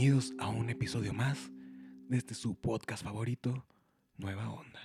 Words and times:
Bienvenidos 0.00 0.32
a 0.38 0.46
un 0.46 0.70
episodio 0.70 1.12
más 1.12 1.50
de 2.08 2.18
este 2.18 2.32
su 2.32 2.54
podcast 2.54 3.02
favorito, 3.02 3.66
Nueva 4.16 4.48
Onda. 4.48 4.80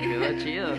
Quedó 0.00 0.38
chido. 0.40 0.74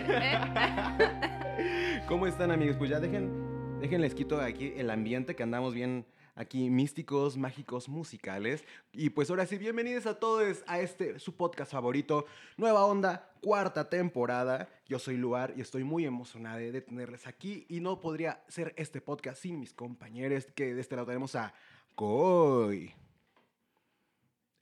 ¿Cómo 2.06 2.28
están 2.28 2.52
amigos? 2.52 2.76
Pues 2.76 2.90
ya 2.90 3.00
dejen, 3.00 3.80
déjenles 3.80 4.14
quito 4.14 4.42
aquí 4.42 4.74
el 4.76 4.90
ambiente 4.90 5.38
que 5.38 5.44
andamos 5.44 5.74
bien 5.74 6.06
aquí 6.36 6.70
místicos, 6.70 7.38
mágicos, 7.38 7.90
musicales. 7.90 8.64
Y 8.94 9.10
pues 9.10 9.30
ahora 9.30 9.46
sí, 9.46 9.58
bienvenidos 9.58 10.06
a 10.06 10.20
todos 10.20 10.64
a 10.68 10.80
este 10.80 11.20
su 11.20 11.36
podcast 11.36 11.72
favorito, 11.72 12.26
Nueva 12.58 12.86
Onda, 12.86 13.32
cuarta 13.42 13.90
temporada. 13.90 14.70
Yo 14.88 15.00
soy 15.00 15.18
Luar 15.18 15.54
y 15.56 15.62
estoy 15.62 15.84
muy 15.84 16.06
emocionada 16.06 16.58
de 16.58 16.82
tenerles 16.82 17.28
aquí 17.28 17.66
y 17.70 17.80
no 17.80 18.00
podría 18.00 18.44
ser 18.48 18.74
este 18.78 19.02
podcast 19.02 19.42
sin 19.42 19.60
mis 19.60 19.74
compañeros, 19.74 20.48
que 20.56 20.74
de 20.74 20.82
este 20.82 20.96
lado 20.96 21.08
tenemos 21.08 21.36
a 21.36 21.54
Coy. 21.96 22.94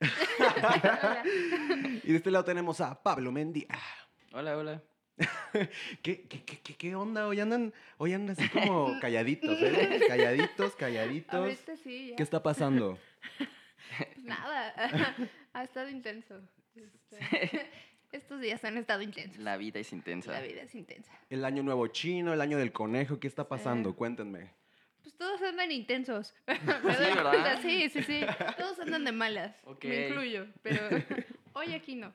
y 2.04 2.12
de 2.12 2.16
este 2.16 2.30
lado 2.30 2.44
tenemos 2.44 2.80
a 2.80 3.02
Pablo 3.02 3.32
Mendia. 3.32 3.68
Hola, 4.32 4.56
hola. 4.56 4.89
¿Qué, 6.02 6.22
qué, 6.22 6.44
qué, 6.44 6.74
qué- 6.74 6.94
onda? 6.94 7.26
Hoy 7.26 7.40
andan, 7.40 7.72
hoy 7.98 8.12
andan 8.14 8.36
así 8.38 8.48
como 8.48 8.98
calladitos, 9.00 9.58
¿eh? 9.60 10.00
Calladitos, 10.08 10.74
calladitos. 10.76 11.34
Ahorita 11.34 11.76
sí, 11.76 12.08
ya. 12.10 12.16
¿Qué 12.16 12.22
está 12.22 12.42
pasando? 12.42 12.98
Pues 13.98 14.24
nada, 14.24 14.72
ha 15.52 15.64
estado 15.64 15.88
intenso. 15.88 16.40
Este, 16.76 17.68
Estos 18.12 18.40
días 18.40 18.64
han 18.64 18.76
estado 18.78 19.02
intensos. 19.02 19.38
La 19.38 19.56
vida 19.56 19.80
es 19.80 19.92
intensa. 19.92 20.30
La 20.32 20.40
vida 20.40 20.62
es 20.62 20.74
intensa. 20.76 21.12
El 21.28 21.44
año 21.44 21.62
nuevo 21.64 21.86
chino, 21.88 22.32
el 22.32 22.40
año 22.40 22.56
del 22.56 22.70
conejo, 22.72 23.18
¿qué 23.18 23.26
está 23.26 23.48
pasando? 23.48 23.96
Cuéntenme. 23.96 24.50
Pues 25.02 25.14
todos 25.16 25.42
andan 25.42 25.72
intensos. 25.72 26.34
¿Me 26.46 26.56
Sí, 26.56 26.64
¿verdad? 27.14 27.58
Sí, 27.62 27.88
sí, 27.90 28.02
sí. 28.04 28.20
Todos 28.56 28.78
andan 28.78 29.04
de 29.04 29.12
malas. 29.12 29.56
Ok. 29.64 29.84
Me 29.84 30.08
incluyo, 30.08 30.46
pero 30.62 30.80
hoy 31.54 31.74
aquí 31.74 31.96
no. 31.96 32.12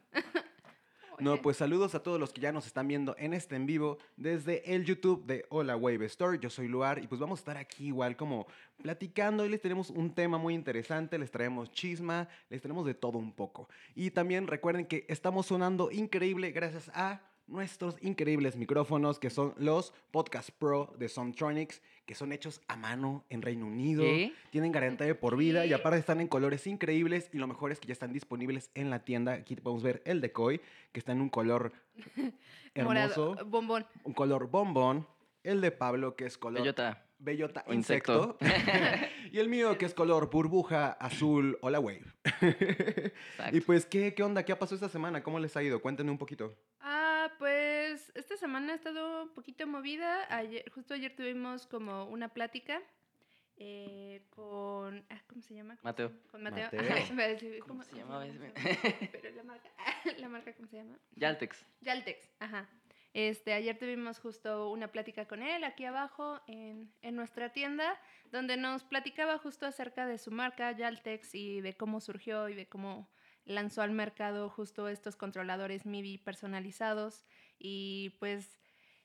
No, 1.19 1.41
pues 1.41 1.57
saludos 1.57 1.95
a 1.95 2.03
todos 2.03 2.19
los 2.19 2.33
que 2.33 2.41
ya 2.41 2.51
nos 2.51 2.67
están 2.67 2.89
viendo 2.89 3.15
en 3.17 3.33
este 3.33 3.55
en 3.55 3.65
vivo 3.65 3.99
desde 4.17 4.75
el 4.75 4.83
YouTube 4.83 5.25
de 5.25 5.45
Hola 5.49 5.77
Wave 5.77 6.05
Store. 6.07 6.37
Yo 6.39 6.49
soy 6.49 6.67
Luar 6.67 7.01
y 7.01 7.07
pues 7.07 7.21
vamos 7.21 7.39
a 7.39 7.41
estar 7.41 7.57
aquí 7.57 7.87
igual 7.87 8.17
como 8.17 8.47
platicando. 8.81 9.43
Hoy 9.43 9.49
les 9.49 9.61
tenemos 9.61 9.89
un 9.89 10.13
tema 10.13 10.37
muy 10.37 10.53
interesante, 10.53 11.17
les 11.17 11.31
traemos 11.31 11.71
chisma, 11.71 12.27
les 12.49 12.61
tenemos 12.61 12.85
de 12.85 12.95
todo 12.95 13.17
un 13.17 13.31
poco. 13.31 13.69
Y 13.95 14.11
también 14.11 14.47
recuerden 14.47 14.85
que 14.85 15.05
estamos 15.07 15.45
sonando 15.45 15.89
increíble 15.89 16.51
gracias 16.51 16.91
a 16.93 17.21
nuestros 17.47 17.95
increíbles 18.01 18.55
micrófonos 18.55 19.19
que 19.19 19.29
son 19.29 19.53
los 19.57 19.93
Podcast 20.11 20.49
Pro 20.51 20.93
de 20.97 21.09
Soundtronics, 21.09 21.81
que 22.05 22.15
son 22.15 22.31
hechos 22.31 22.61
a 22.67 22.75
mano 22.75 23.23
en 23.29 23.41
Reino 23.41 23.65
Unido. 23.67 24.03
¿Qué? 24.03 24.33
Tienen 24.49 24.71
garantía 24.71 25.07
de 25.07 25.15
por 25.15 25.37
vida 25.37 25.65
y 25.65 25.73
aparte 25.73 25.97
están 25.99 26.21
en 26.21 26.27
colores 26.27 26.65
increíbles 26.67 27.29
y 27.33 27.37
lo 27.37 27.47
mejor 27.47 27.71
es 27.71 27.79
que 27.79 27.87
ya 27.87 27.93
están 27.93 28.13
disponibles 28.13 28.71
en 28.73 28.89
la 28.89 28.99
tienda. 29.03 29.33
Aquí 29.33 29.55
podemos 29.55 29.83
ver 29.83 30.01
el 30.05 30.21
de 30.21 30.31
Koi, 30.31 30.59
que 30.91 30.99
está 30.99 31.11
en 31.11 31.21
un 31.21 31.29
color 31.29 31.71
hermoso, 32.73 33.31
morado, 33.33 33.45
bombón. 33.45 33.85
un 34.03 34.13
color 34.13 34.49
bombón. 34.49 35.07
El 35.43 35.61
de 35.61 35.71
Pablo, 35.71 36.15
que 36.15 36.25
es 36.25 36.39
color 36.39 36.61
Bellota. 36.61 37.05
bellota 37.19 37.63
insecto. 37.69 38.35
y 39.31 39.37
el 39.37 39.47
mío, 39.47 39.77
que 39.77 39.85
es 39.85 39.93
color 39.93 40.31
burbuja 40.31 40.93
azul 40.93 41.59
hola 41.61 41.79
wave. 41.79 42.01
Exacto. 42.41 43.55
y 43.55 43.61
pues, 43.61 43.85
¿qué, 43.85 44.15
¿qué 44.15 44.23
onda? 44.23 44.43
¿Qué 44.43 44.51
ha 44.51 44.57
pasado 44.57 44.75
esta 44.77 44.89
semana? 44.89 45.21
¿Cómo 45.21 45.37
les 45.37 45.55
ha 45.55 45.61
ido? 45.61 45.79
Cuéntenme 45.81 46.09
un 46.09 46.17
poquito. 46.17 46.55
Ah, 46.79 47.04
pues 47.37 48.11
esta 48.15 48.37
semana 48.37 48.73
ha 48.73 48.75
estado 48.75 49.23
un 49.23 49.29
poquito 49.33 49.67
movida. 49.67 50.25
Ayer, 50.35 50.69
justo 50.71 50.93
ayer 50.93 51.15
tuvimos 51.15 51.67
como 51.67 52.05
una 52.05 52.29
plática 52.29 52.81
eh, 53.57 54.21
con... 54.29 55.05
ah, 55.09 55.21
¿Cómo 55.27 55.41
se 55.41 55.53
llama? 55.53 55.75
¿Cómo 55.77 55.89
Mateo. 55.89 56.11
Con 56.31 56.43
Mateo. 56.43 56.65
Mateo. 56.65 56.81
Ajá, 56.81 57.65
¿Cómo 57.67 57.83
se 57.83 57.95
llamaba 57.95 58.25
ese? 58.25 58.39
¿Cómo 58.39 58.63
se 58.63 58.75
llama? 58.75 59.11
Pero 59.11 59.35
la 59.35 59.43
marca, 59.43 59.69
la 60.17 60.29
marca, 60.29 60.53
¿cómo 60.53 60.67
se 60.67 60.77
llama? 60.77 60.97
Yaltex. 61.15 61.65
Yaltex, 61.81 62.29
ajá. 62.39 62.69
Este, 63.13 63.53
ayer 63.53 63.77
tuvimos 63.77 64.19
justo 64.19 64.69
una 64.69 64.89
plática 64.91 65.25
con 65.25 65.41
él 65.41 65.63
aquí 65.63 65.85
abajo 65.85 66.41
en, 66.47 66.91
en 67.01 67.15
nuestra 67.15 67.53
tienda, 67.53 67.97
donde 68.31 68.57
nos 68.57 68.83
platicaba 68.83 69.37
justo 69.37 69.65
acerca 69.65 70.05
de 70.05 70.17
su 70.17 70.31
marca 70.31 70.73
Yaltex 70.73 71.33
y 71.33 71.61
de 71.61 71.77
cómo 71.77 72.01
surgió 72.01 72.49
y 72.49 72.55
de 72.55 72.67
cómo 72.67 73.09
lanzó 73.45 73.81
al 73.81 73.91
mercado 73.91 74.49
justo 74.49 74.87
estos 74.89 75.15
controladores 75.15 75.85
MIDI 75.85 76.17
personalizados. 76.17 77.23
Y 77.57 78.15
pues 78.19 78.59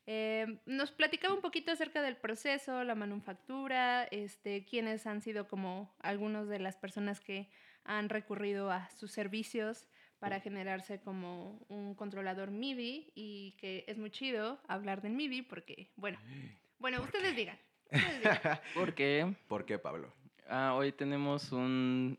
eh, 0.07 0.59
nos 0.67 0.91
platicaba 0.91 1.35
un 1.35 1.41
poquito 1.41 1.71
acerca 1.73 2.03
del 2.03 2.17
proceso, 2.17 2.83
la 2.85 2.95
manufactura, 2.95 4.05
este, 4.05 4.65
quiénes 4.65 5.07
han 5.07 5.21
sido 5.23 5.47
como 5.47 5.95
algunas 6.01 6.49
de 6.49 6.59
las 6.59 6.77
personas 6.77 7.21
que 7.21 7.49
han 7.85 8.09
recurrido 8.09 8.71
a 8.71 8.91
sus 8.91 9.13
servicios 9.13 9.87
para 10.19 10.41
generarse 10.41 11.01
como 11.01 11.65
un 11.69 11.95
controlador 11.95 12.51
MIDI 12.51 13.13
y 13.15 13.53
que 13.59 13.85
es 13.89 13.97
muy 13.99 14.11
chido 14.11 14.61
hablar 14.69 15.01
del 15.01 15.13
MIDI 15.13 15.43
porque, 15.43 15.91
bueno, 15.97 16.19
bueno, 16.79 16.99
¿Por 16.99 17.07
ustedes 17.07 17.31
qué? 17.31 17.37
digan. 17.37 17.59
ustedes 17.91 18.19
digan. 18.21 18.43
Porque 18.75 19.35
¿Por 19.49 19.65
qué, 19.65 19.79
Pablo? 19.79 20.13
ah, 20.49 20.75
hoy 20.75 20.93
tenemos 20.93 21.53
un 21.53 22.19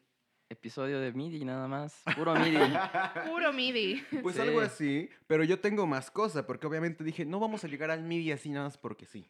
episodio 0.51 0.99
de 0.99 1.11
MIDI 1.13 1.45
nada 1.45 1.67
más. 1.67 2.01
Puro 2.15 2.33
MIDI. 2.35 2.57
Puro 3.27 3.53
MIDI. 3.53 4.03
Pues 4.21 4.35
Sí. 4.35 4.41
algo 4.41 4.59
así, 4.61 5.09
pero 5.27 5.43
yo 5.43 5.59
tengo 5.59 5.87
más 5.87 6.11
cosas, 6.11 6.43
porque 6.45 6.67
obviamente 6.67 7.03
dije, 7.03 7.25
no 7.25 7.39
vamos 7.39 7.63
a 7.63 7.67
llegar 7.67 7.89
al 7.89 8.03
MIDI 8.03 8.33
así 8.33 8.49
nada 8.49 8.65
más 8.65 8.77
porque 8.77 9.05
sí. 9.05 9.29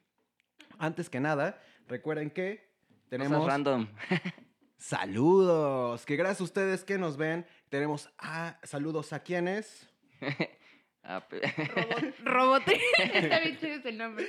Antes 0.79 1.09
que 1.09 1.19
nada, 1.19 1.61
recuerden 1.87 2.31
que 2.31 2.67
tenemos 3.09 3.37
Cosas 3.39 3.53
random. 3.53 3.87
saludos, 4.77 6.05
que 6.05 6.15
gracias 6.15 6.41
a 6.41 6.43
ustedes 6.45 6.83
que 6.83 6.97
nos 6.97 7.17
ven, 7.17 7.45
tenemos 7.69 8.09
a 8.17 8.57
saludos 8.63 9.13
a 9.13 9.19
quienes. 9.21 9.87
Ah, 11.03 11.23
Robot, 11.29 12.15
Robotril. 12.23 12.79
Está 12.99 13.39
bien 13.39 13.57
chido 13.57 13.73
ese 13.75 13.91
nombre. 13.91 14.25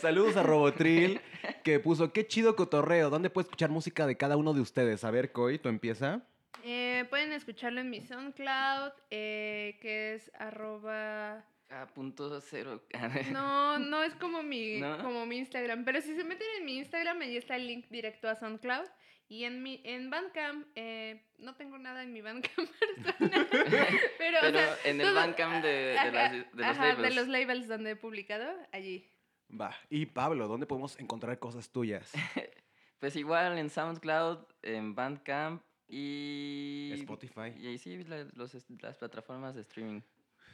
saludos 0.00 0.36
a 0.36 0.42
Robotril, 0.42 1.20
que 1.64 1.80
puso, 1.80 2.12
qué 2.12 2.26
chido 2.26 2.54
cotorreo, 2.56 3.10
¿dónde 3.10 3.28
puedo 3.30 3.44
escuchar 3.46 3.70
música 3.70 4.06
de 4.06 4.16
cada 4.16 4.36
uno 4.36 4.54
de 4.54 4.60
ustedes? 4.60 5.04
A 5.04 5.10
ver, 5.10 5.32
Coy, 5.32 5.58
tú 5.58 5.68
empieza. 5.68 6.22
Eh, 6.64 7.06
pueden 7.10 7.32
escucharlo 7.32 7.80
en 7.80 7.90
mi 7.90 8.00
SoundCloud, 8.00 8.92
eh, 9.10 9.78
que 9.80 10.14
es 10.14 10.30
arroba... 10.38 11.44
ah, 11.70 11.86
punto 11.92 12.40
cero. 12.40 12.80
No, 13.32 13.78
no 13.80 14.02
es 14.04 14.14
como 14.14 14.44
mi, 14.44 14.78
¿No? 14.78 14.98
como 14.98 15.26
mi 15.26 15.38
Instagram, 15.38 15.84
pero 15.84 16.00
si 16.00 16.14
se 16.14 16.22
meten 16.22 16.46
en 16.58 16.64
mi 16.64 16.76
Instagram, 16.78 17.20
ahí 17.20 17.36
está 17.36 17.56
el 17.56 17.66
link 17.66 17.86
directo 17.90 18.28
a 18.28 18.36
SoundCloud. 18.36 18.86
Y 19.32 19.44
en 19.44 19.62
mi 19.62 19.80
en 19.84 20.10
Bandcamp, 20.10 20.66
eh, 20.74 21.24
no 21.38 21.54
tengo 21.56 21.78
nada 21.78 22.02
en 22.02 22.12
mi 22.12 22.20
Bandcamp 22.20 22.68
personal. 23.02 23.48
pero, 24.18 24.38
o 24.38 24.40
Pero 24.42 24.58
sea, 24.58 24.76
en 24.84 25.00
el 25.00 25.06
todo- 25.06 25.14
Bandcamp 25.14 25.64
de- 25.64 25.68
de 25.68 25.98
ajá, 25.98 26.10
las- 26.10 26.32
de 26.32 26.38
los 26.54 26.66
ajá, 26.66 26.84
labels. 26.88 27.02
de 27.08 27.14
los 27.14 27.28
labels 27.28 27.68
donde 27.68 27.90
he 27.92 27.96
publicado, 27.96 28.54
allí. 28.72 29.08
Va. 29.50 29.74
Y 29.88 30.04
Pablo, 30.04 30.48
¿dónde 30.48 30.66
podemos 30.66 30.98
encontrar 31.00 31.38
cosas 31.38 31.70
tuyas? 31.70 32.12
Pues 32.98 33.16
igual 33.16 33.58
en 33.58 33.68
SoundCloud, 33.68 34.38
en 34.62 34.94
Bandcamp 34.94 35.60
y... 35.88 36.90
Spotify. 36.98 37.52
Y 37.58 37.66
ahí 37.68 37.78
sí, 37.78 38.04
la- 38.04 38.28
los 38.34 38.54
est- 38.54 38.70
las 38.80 38.96
plataformas 38.96 39.54
de 39.56 39.62
streaming. 39.62 40.02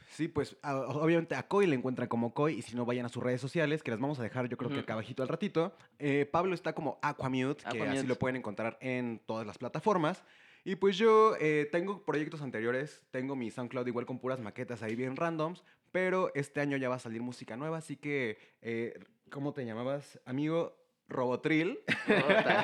Sí, 0.09 0.27
pues 0.27 0.57
a- 0.63 0.75
obviamente 0.75 1.35
a 1.35 1.47
Coy 1.47 1.67
le 1.67 1.75
encuentran 1.75 2.07
como 2.07 2.33
Coy 2.33 2.55
y 2.55 2.61
si 2.61 2.75
no 2.75 2.85
vayan 2.85 3.05
a 3.05 3.09
sus 3.09 3.21
redes 3.23 3.39
sociales, 3.39 3.83
que 3.83 3.91
las 3.91 3.99
vamos 3.99 4.19
a 4.19 4.23
dejar 4.23 4.49
yo 4.49 4.57
creo 4.57 4.69
que 4.69 4.79
acá 4.81 4.93
abajito 4.93 5.21
al 5.23 5.29
ratito. 5.29 5.73
Eh, 5.99 6.27
Pablo 6.31 6.55
está 6.55 6.73
como 6.73 6.99
Aquamute, 7.01 7.63
que 7.71 7.77
así 7.99 8.07
lo 8.07 8.15
pueden 8.19 8.35
encontrar 8.37 8.77
en 8.81 9.21
todas 9.25 9.45
las 9.45 9.57
plataformas. 9.57 10.23
Y 10.65 10.75
pues 10.75 10.97
yo 10.97 11.35
eh, 11.39 11.69
tengo 11.71 12.03
proyectos 12.03 12.41
anteriores, 12.41 13.03
tengo 13.11 13.35
mi 13.35 13.49
SoundCloud 13.49 13.87
igual 13.87 14.05
con 14.05 14.19
puras 14.19 14.39
maquetas 14.39 14.83
ahí 14.83 14.95
bien 14.95 15.15
randoms, 15.15 15.63
pero 15.91 16.31
este 16.35 16.59
año 16.59 16.75
ya 16.77 16.89
va 16.89 16.95
a 16.95 16.99
salir 16.99 17.21
música 17.21 17.55
nueva, 17.55 17.77
así 17.77 17.95
que, 17.95 18.37
eh, 18.61 18.99
¿cómo 19.31 19.53
te 19.53 19.65
llamabas, 19.65 20.19
amigo? 20.25 20.75
Robotril. 21.09 21.79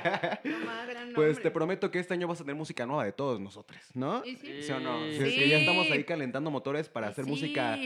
Pues 1.16 1.42
te 1.42 1.50
prometo 1.52 1.90
que 1.92 2.00
este 2.00 2.14
año 2.14 2.28
vas 2.28 2.40
a 2.42 2.44
tener 2.44 2.56
música 2.56 2.86
nueva 2.86 3.06
de 3.06 3.14
todos 3.14 3.40
nosotros, 3.40 3.80
¿no? 3.94 4.24
¿Y 4.26 4.36
sí? 4.36 4.64
¿Sí 4.64 4.72
o 4.72 4.80
no? 4.80 5.00
Sí. 5.06 5.18
Sí, 5.18 5.24
es 5.24 5.34
que 5.36 5.50
ya 5.50 5.60
estamos 5.60 5.90
ahí 5.92 6.04
calentando 6.04 6.52
motores 6.52 6.90
para 6.90 7.08
hacer 7.08 7.24
Sí. 7.26 7.30
música 7.32 7.78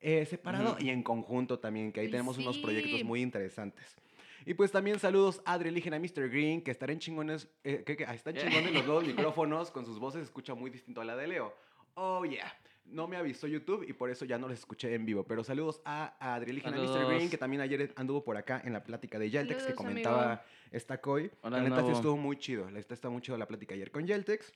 eh, 0.00 0.24
separado 0.26 0.76
y 0.78 0.90
en 0.90 1.02
conjunto 1.02 1.58
también, 1.58 1.90
que 1.92 2.00
ahí 2.00 2.10
tenemos 2.10 2.38
unos 2.38 2.58
proyectos 2.58 3.02
muy 3.02 3.22
interesantes. 3.22 3.96
Y 4.44 4.54
pues 4.54 4.70
también 4.70 5.00
saludos 5.00 5.42
a 5.44 5.54
Adriel 5.54 5.82
a 5.92 5.98
Mr. 5.98 6.28
Green, 6.30 6.62
que 6.62 6.70
estarán 6.70 7.00
chingones, 7.00 7.48
eh, 7.64 7.82
que, 7.84 7.96
que- 7.96 8.06
ah, 8.06 8.14
están 8.14 8.34
chingones 8.36 8.72
los 8.72 8.84
nuevos 8.86 9.04
micrófonos, 9.06 9.70
con 9.72 9.84
sus 9.84 9.98
voces 9.98 10.22
escucha 10.22 10.54
muy 10.54 10.70
distinto 10.70 11.00
a 11.00 11.04
la 11.04 11.16
de 11.16 11.26
Leo. 11.26 11.52
Oh 11.94 12.24
yeah, 12.24 12.54
no 12.88 13.08
me 13.08 13.16
avisó 13.16 13.46
YouTube 13.46 13.84
y 13.88 13.92
por 13.92 14.10
eso 14.10 14.24
ya 14.24 14.38
no 14.38 14.48
les 14.48 14.60
escuché 14.60 14.94
en 14.94 15.04
vivo. 15.04 15.24
Pero 15.24 15.42
saludos 15.44 15.80
a, 15.84 16.16
a 16.20 16.38
Mr. 16.40 17.06
Green, 17.06 17.30
que 17.30 17.38
también 17.38 17.60
ayer 17.62 17.92
anduvo 17.96 18.24
por 18.24 18.36
acá 18.36 18.60
en 18.64 18.72
la 18.72 18.82
plática 18.84 19.18
de 19.18 19.30
Yaltex, 19.30 19.56
que 19.56 19.62
Saludos, 19.62 19.76
comentaba 19.76 20.24
amigo. 20.32 20.42
esta 20.70 21.00
Coy. 21.00 21.30
Hola 21.42 21.58
la 21.58 21.68
neta 21.68 21.84
sí 21.84 21.92
estuvo 21.92 22.16
muy 22.16 22.36
chido, 22.38 22.64
la 22.66 22.78
neta 22.78 22.94
está 22.94 23.08
muy 23.10 23.20
chido 23.22 23.36
la 23.38 23.46
plática 23.46 23.74
ayer 23.74 23.90
con 23.90 24.06
Yaltex. 24.06 24.52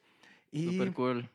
Y 0.53 0.73
Super 0.73 0.93
cool. 0.93 1.29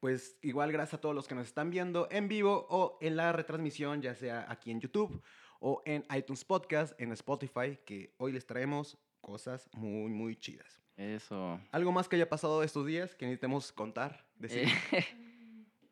pues 0.00 0.38
igual 0.42 0.72
gracias 0.72 0.94
a 0.94 1.00
todos 1.00 1.14
los 1.14 1.28
que 1.28 1.34
nos 1.34 1.46
están 1.46 1.70
viendo 1.70 2.08
en 2.10 2.28
vivo 2.28 2.66
o 2.70 2.98
en 3.00 3.16
la 3.16 3.32
retransmisión, 3.32 4.02
ya 4.02 4.14
sea 4.14 4.46
aquí 4.50 4.70
en 4.70 4.80
YouTube 4.80 5.22
o 5.60 5.82
en 5.84 6.04
iTunes 6.16 6.44
Podcast, 6.44 7.00
en 7.00 7.12
Spotify, 7.12 7.78
que 7.84 8.12
hoy 8.18 8.32
les 8.32 8.46
traemos 8.46 8.98
cosas 9.20 9.68
muy, 9.72 10.10
muy 10.10 10.36
chidas. 10.36 10.80
Eso. 10.96 11.60
¿Algo 11.72 11.92
más 11.92 12.08
que 12.08 12.16
haya 12.16 12.28
pasado 12.28 12.62
estos 12.62 12.86
días 12.86 13.14
que 13.14 13.26
necesitemos 13.26 13.70
contar? 13.72 14.24
Decir? 14.36 14.68
Eh, 14.92 15.04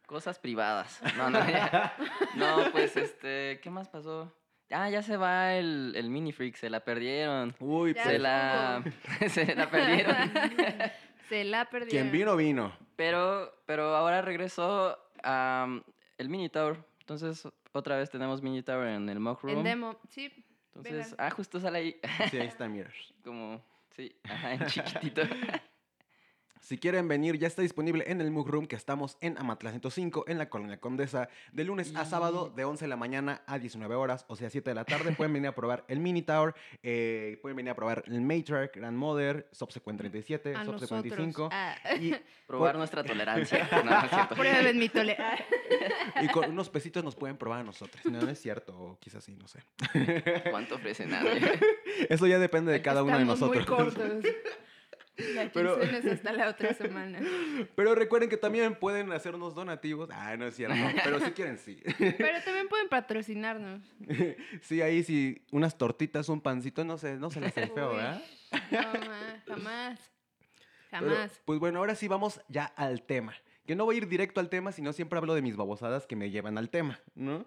cosas 0.07 0.39
privadas. 0.39 1.01
No, 1.17 1.31
no, 1.31 1.39
ya. 1.49 1.95
No, 2.37 2.71
pues 2.73 2.97
este, 2.97 3.61
¿qué 3.63 3.71
más 3.71 3.89
pasó? 3.89 4.33
Ah, 4.71 4.89
ya 4.91 5.03
se 5.03 5.17
va 5.17 5.55
el, 5.55 5.93
el 5.97 6.11
mini 6.11 6.33
freak, 6.33 6.57
se 6.57 6.71
la 6.71 6.81
perdieron. 6.81 7.55
Uy, 7.61 7.95
Se 7.95 8.19
la, 8.19 8.83
se 9.29 9.55
la 9.55 9.71
perdieron. 9.71 10.17
Se 11.29 11.43
la 11.43 11.65
perdieron. 11.65 11.89
quien 11.89 12.13
vino, 12.13 12.37
vino. 12.37 12.77
Pero, 12.97 13.51
pero 13.65 13.97
ahora 13.97 14.21
regresó 14.21 14.99
a 15.23 15.67
el 16.19 16.29
mini 16.29 16.51
tower. 16.51 16.77
Entonces, 17.01 17.49
otra 17.73 17.97
vez 17.97 18.11
tenemos 18.11 18.43
mini 18.43 18.63
tower 18.63 18.89
en 18.89 19.09
el 19.09 19.21
mock 19.21 19.43
room. 19.43 19.57
En 19.59 19.65
demo, 19.65 19.99
sí. 20.11 20.31
Entonces, 20.67 21.13
vengan. 21.13 21.27
ah, 21.27 21.31
justo 21.31 21.61
sale 21.61 21.79
ahí. 21.79 22.01
Sí, 22.31 22.39
ahí 22.39 22.47
está, 22.47 22.69
mira. 22.69 22.91
Como, 23.25 23.65
sí, 23.97 24.15
ajá, 24.25 24.53
en 24.53 24.67
chiquitito. 24.67 25.23
Si 26.65 26.79
quieren 26.79 27.09
venir, 27.09 27.39
ya 27.39 27.47
está 27.47 27.61
disponible 27.61 28.05
en 28.07 28.23
el 28.23 28.31
Mug 28.31 28.49
Room 28.49 28.67
que 28.67 28.75
estamos 28.75 29.19
en 29.21 29.37
Amatlán 29.37 29.75
105, 29.75 30.25
en 30.29 30.39
la 30.39 30.49
Colonia 30.49 30.81
Condesa, 30.81 31.29
de 31.53 31.63
lunes 31.63 31.95
a 31.95 32.07
sábado, 32.07 32.51
de 32.57 32.65
11 32.65 32.87
de 32.87 32.89
la 32.89 32.97
mañana 32.97 33.43
a 33.47 33.59
19 33.59 33.95
horas, 33.95 34.25
o 34.29 34.37
sea, 34.37 34.49
7 34.49 34.71
de 34.71 34.75
la 34.75 34.87
tarde. 34.87 35.13
Pueden 35.13 35.35
venir 35.35 35.49
a 35.49 35.55
probar 35.55 35.85
el 35.89 36.01
Mini 36.01 36.23
Tower, 36.23 36.55
eh, 36.83 37.39
pueden 37.43 37.57
venir 37.57 37.73
a 37.73 37.75
probar 37.75 38.03
el 38.07 38.19
Matriarch, 38.23 38.75
Grandmother, 38.77 39.47
Subsequent 39.53 39.99
37, 39.99 40.55
A 40.57 40.65
Subsequent 40.65 40.81
nosotros. 40.81 41.03
25. 41.05 41.49
Ah. 41.53 41.77
Y, 42.01 42.15
Probar 42.47 42.73
Por- 42.73 42.79
nuestra 42.79 43.05
tolerancia. 43.05 43.69
No. 43.85 44.29
Prueben 44.35 44.79
mi 44.79 44.89
tole. 44.89 45.19
Ah. 45.19 45.37
y 46.23 46.29
con 46.29 46.49
unos 46.49 46.71
pesitos 46.71 47.05
nos 47.05 47.15
pueden 47.15 47.37
probar 47.37 47.61
a 47.61 47.65
nosotros. 47.65 48.03
No, 48.07 48.23
no 48.23 48.31
es 48.31 48.41
cierto, 48.41 48.73
o 48.73 48.99
quizás 48.99 49.23
sí, 49.23 49.37
no 49.37 49.47
sé. 49.49 49.61
¿Cuánto 50.51 50.77
ofrecen? 50.77 51.11
Nada. 51.11 51.31
Eso 52.09 52.27
ya 52.27 52.39
depende 52.39 52.73
de 52.73 52.81
cada 52.81 53.03
uno 53.03 53.19
de 53.19 53.27
nosotros. 53.27 53.69
muy 53.69 53.77
cortos. 53.77 54.25
La 55.35 55.49
Pero- 55.53 55.79
quincena 55.81 55.99
es 55.99 56.07
hasta 56.07 56.33
la 56.33 56.49
otra 56.49 56.75
semana. 56.75 57.21
Pero 57.77 57.95
recuerden 57.95 58.29
que 58.29 58.37
también 58.37 58.75
pueden 58.75 59.13
hacernos 59.13 59.55
donativos. 59.55 60.09
Ah, 60.13 60.37
no 60.37 60.47
es 60.47 60.57
cierto. 60.57 60.75
Pero 61.05 61.21
si 61.21 61.31
quieren, 61.33 61.59
sí. 61.59 61.81
Pero 61.99 62.43
también 62.45 62.69
pueden 62.69 62.89
patrocinarnos. 62.89 63.83
Sí, 64.63 64.83
ahí 64.83 65.05
sí, 65.05 65.45
unas 65.53 65.79
tortitas, 65.79 66.29
un 66.29 66.41
pancito, 66.41 66.85
no 66.85 66.99
sé, 66.99 67.15
no 67.17 67.31
se 67.31 67.41
les 67.41 67.57
hace 67.57 67.69
feo, 67.69 67.91
¿verdad? 67.95 68.23
No, 68.71 68.81
ma, 68.81 69.43
jamás. 69.47 70.11
Pero, 70.91 71.07
Jamás. 71.11 71.41
pues 71.45 71.59
bueno, 71.59 71.81
ahora 71.81 71.95
sí 71.97 72.07
vamos 72.07 72.41
ya 72.49 72.67
al 72.67 73.03
tema. 73.03 73.35
Que 73.67 73.75
no 73.75 73.87
voy 73.87 73.95
a 73.95 73.99
ir 73.99 74.09
directo 74.09 74.41
al 74.41 74.51
tema, 74.51 74.73
sino 74.73 74.93
siempre 74.93 75.19
hablo 75.19 75.35
de 75.35 75.41
mis 75.41 75.57
babosadas 75.57 76.07
que 76.07 76.17
me 76.17 76.31
llevan 76.31 76.59
al 76.59 76.69
tema, 76.69 77.01
¿no? 77.15 77.47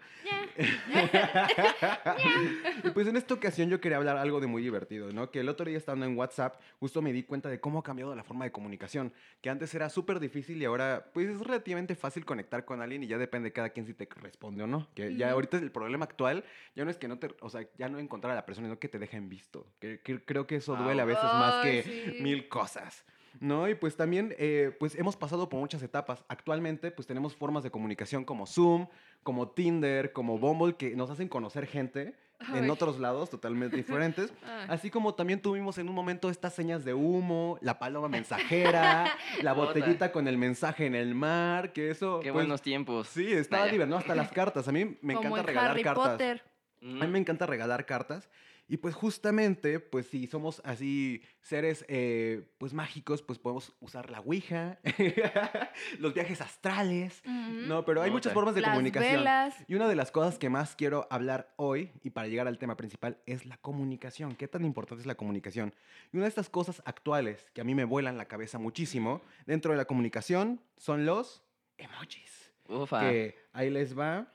Y 2.84 2.90
pues 2.90 3.08
en 3.08 3.18
esta 3.18 3.34
ocasión 3.34 3.70
yo 3.70 3.80
quería 3.80 3.98
hablar 3.98 4.18
algo 4.18 4.40
de 4.40 4.48
muy 4.48 4.64
divertido, 4.64 5.12
¿no? 5.12 5.30
Que 5.30 5.42
el 5.42 5.50
otro 5.50 5.68
día 5.68 5.78
estando 5.78 6.06
en 6.06 6.18
WhatsApp, 6.18 6.60
justo 6.80 7.02
me 7.02 7.14
di 7.14 7.24
cuenta 7.24 7.50
de 7.50 7.60
cómo 7.60 7.80
ha 7.80 7.84
cambiado 7.84 8.16
la 8.16 8.24
forma 8.24 8.46
de 8.46 8.52
comunicación. 8.52 9.14
Que 9.42 9.50
antes 9.50 9.74
era 9.76 9.90
súper 9.90 10.20
difícil 10.20 10.62
y 10.62 10.66
ahora, 10.66 11.10
pues 11.14 11.30
es 11.30 11.40
relativamente 11.40 11.96
fácil 11.96 12.26
conectar 12.26 12.66
con 12.66 12.82
alguien 12.82 13.04
y 13.04 13.08
ya 13.08 13.18
depende 13.18 13.50
de 13.50 13.54
cada 13.54 13.70
quien 13.70 13.86
si 13.86 13.94
te 13.94 14.08
responde 14.16 14.64
o 14.64 14.68
no. 14.68 14.88
Que 14.96 15.16
ya 15.16 15.32
ahorita 15.32 15.58
el 15.58 15.72
problema 15.72 16.06
actual 16.06 16.44
ya 16.76 16.86
no 16.86 16.92
es 16.92 16.98
que 16.98 17.08
no 17.08 17.20
te, 17.20 17.30
o 17.42 17.50
sea, 17.50 17.68
ya 17.78 17.90
no 17.90 18.00
encontrar 18.00 18.32
a 18.32 18.36
la 18.36 18.46
persona, 18.46 18.68
sino 18.68 18.80
que 18.80 18.90
te 18.90 19.00
dejen 19.00 19.30
visto. 19.30 19.68
Que, 19.80 20.00
que 20.02 20.24
creo 20.24 20.48
que 20.48 20.58
eso 20.58 20.76
duele 20.76 21.02
a 21.02 21.06
veces 21.06 21.24
más 21.24 21.64
que 21.64 21.84
sí. 21.84 22.24
mil 22.24 22.48
cosas. 22.48 23.06
¿No? 23.40 23.68
Y 23.70 23.76
pues 23.76 23.96
también, 23.96 24.36
eh, 24.38 24.76
pues 24.80 24.96
hemos 24.96 25.16
pasado 25.16 25.50
por 25.50 25.60
muchas 25.60 25.82
etapas. 25.84 26.24
Actualmente, 26.28 26.92
pues 26.92 27.08
tenemos 27.08 27.36
formas 27.36 27.64
de 27.64 27.72
comunicación 27.72 28.26
como 28.26 28.46
Zoom, 28.46 28.88
como 29.24 29.50
Tinder, 29.50 30.14
como 30.14 30.38
Bumble, 30.38 30.76
que 30.76 30.96
nos 30.96 31.10
hacen 31.10 31.28
conocer 31.28 31.68
gente 31.68 32.16
en 32.54 32.70
otros 32.70 33.00
lados 33.00 33.30
totalmente 33.30 33.76
diferentes. 33.78 34.34
Así 34.68 34.90
como 34.90 35.16
también 35.16 35.42
tuvimos 35.42 35.78
en 35.78 35.90
un 35.90 35.96
momento 35.96 36.30
estas 36.30 36.54
señas 36.54 36.86
de 36.86 36.94
humo, 36.94 37.58
la 37.62 37.80
paloma 37.80 38.08
mensajera, 38.10 39.12
la 39.42 39.54
botellita 39.54 40.12
con 40.12 40.28
el 40.28 40.38
mensaje 40.38 40.86
en 40.86 40.96
el 40.96 41.16
mar, 41.16 41.74
que 41.74 41.90
eso... 41.90 42.20
Qué 42.20 42.32
pues, 42.32 42.46
buenos 42.46 42.62
tiempos. 42.62 43.08
Sí, 43.08 43.32
estaba 43.32 43.68
divertido. 43.68 43.98
Hasta 43.98 44.16
las 44.16 44.32
cartas. 44.32 44.68
A 44.68 44.72
mí 44.72 44.98
me 45.02 45.16
Como 45.16 45.30
encanta 45.30 45.40
en 45.40 45.48
regalar 45.48 45.72
Harry 45.72 45.84
cartas. 45.84 46.10
Potter. 46.10 46.44
Mm. 46.82 47.02
A 47.02 47.06
mí 47.06 47.12
me 47.12 47.20
encanta 47.20 47.46
regalar 47.46 47.86
cartas. 47.86 48.30
Y 48.70 48.78
pues 48.78 48.96
justamente, 48.96 49.80
pues 49.80 50.08
si 50.08 50.28
somos 50.28 50.62
así 50.66 51.22
seres 51.42 51.86
eh, 51.88 52.52
pues 52.58 52.74
mágicos, 52.74 53.22
pues 53.22 53.40
podemos 53.40 53.74
usar 53.80 54.10
la 54.10 54.20
Ouija, 54.20 54.78
los 56.00 56.14
viajes 56.14 56.42
astrales, 56.42 57.22
no, 57.26 57.86
pero 57.86 58.02
hay 58.02 58.12
muchas 58.12 58.34
formas 58.34 58.56
de 58.56 58.62
Las 58.62 58.72
comunicación. 58.72 59.16
velas. 59.20 59.56
Y 59.68 59.76
una 59.76 59.88
de 59.88 59.96
las 59.96 60.12
cosas 60.12 60.38
que 60.38 60.50
más 60.50 60.76
quiero 60.76 61.08
hablar 61.10 61.54
hoy 61.56 61.92
y 62.04 62.10
para 62.10 62.28
llegar 62.28 62.48
al 62.48 62.58
tema 62.58 62.76
principal 62.76 63.18
es 63.26 63.46
la 63.46 63.58
comunicación. 63.58 64.36
¿Qué 64.36 64.48
tan 64.50 64.66
importante 64.66 65.02
es 65.02 65.08
la 65.08 65.16
comunicación? 65.16 65.74
Y 66.12 66.18
una 66.18 66.26
de 66.26 66.30
estas 66.30 66.50
cosas 66.50 66.82
actuales 66.86 67.50
que 67.54 67.62
a 67.62 67.64
mí 67.64 67.74
me 67.74 67.86
vuelan 67.86 68.18
la 68.18 68.26
cabeza 68.26 68.60
muchísimo 68.60 69.22
dentro 69.46 69.72
de 69.72 69.78
la 69.78 69.86
comunicación 69.86 70.62
son 70.76 71.06
los 71.06 71.42
emojis. 71.78 72.52
Ufa. 72.68 73.00
Que 73.00 73.38
ahí 73.54 73.70
les 73.70 73.98
va. 73.98 74.28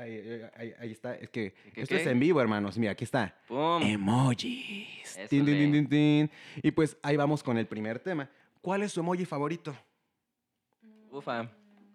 Ahí, 0.00 0.74
ahí- 0.78 0.90
está. 0.92 1.14
Es 1.14 1.28
que 1.30 1.52
¿Qué, 1.74 1.82
esto 1.82 1.94
es 1.96 2.06
en 2.06 2.18
vivo, 2.18 2.40
hermanos. 2.40 2.76
Mira, 2.78 2.92
aquí 2.92 3.04
está. 3.04 3.34
¡Pum! 3.46 3.82
Emojis. 3.82 5.16
Eso 5.16 5.28
Tin, 5.28 5.44
tin, 5.44 5.56
tin, 5.56 5.72
le. 5.72 5.78
tin, 5.78 5.88
tin. 5.88 6.30
Y 6.62 6.70
pues 6.70 6.96
ahí 7.02 7.16
vamos 7.16 7.42
con 7.42 7.58
el 7.58 7.66
primer 7.66 7.98
tema. 7.98 8.28
¿Cuál 8.60 8.82
es 8.82 8.92
su 8.92 9.00
emoji 9.00 9.24
favorito? 9.24 9.76
Ufa. 11.10 11.50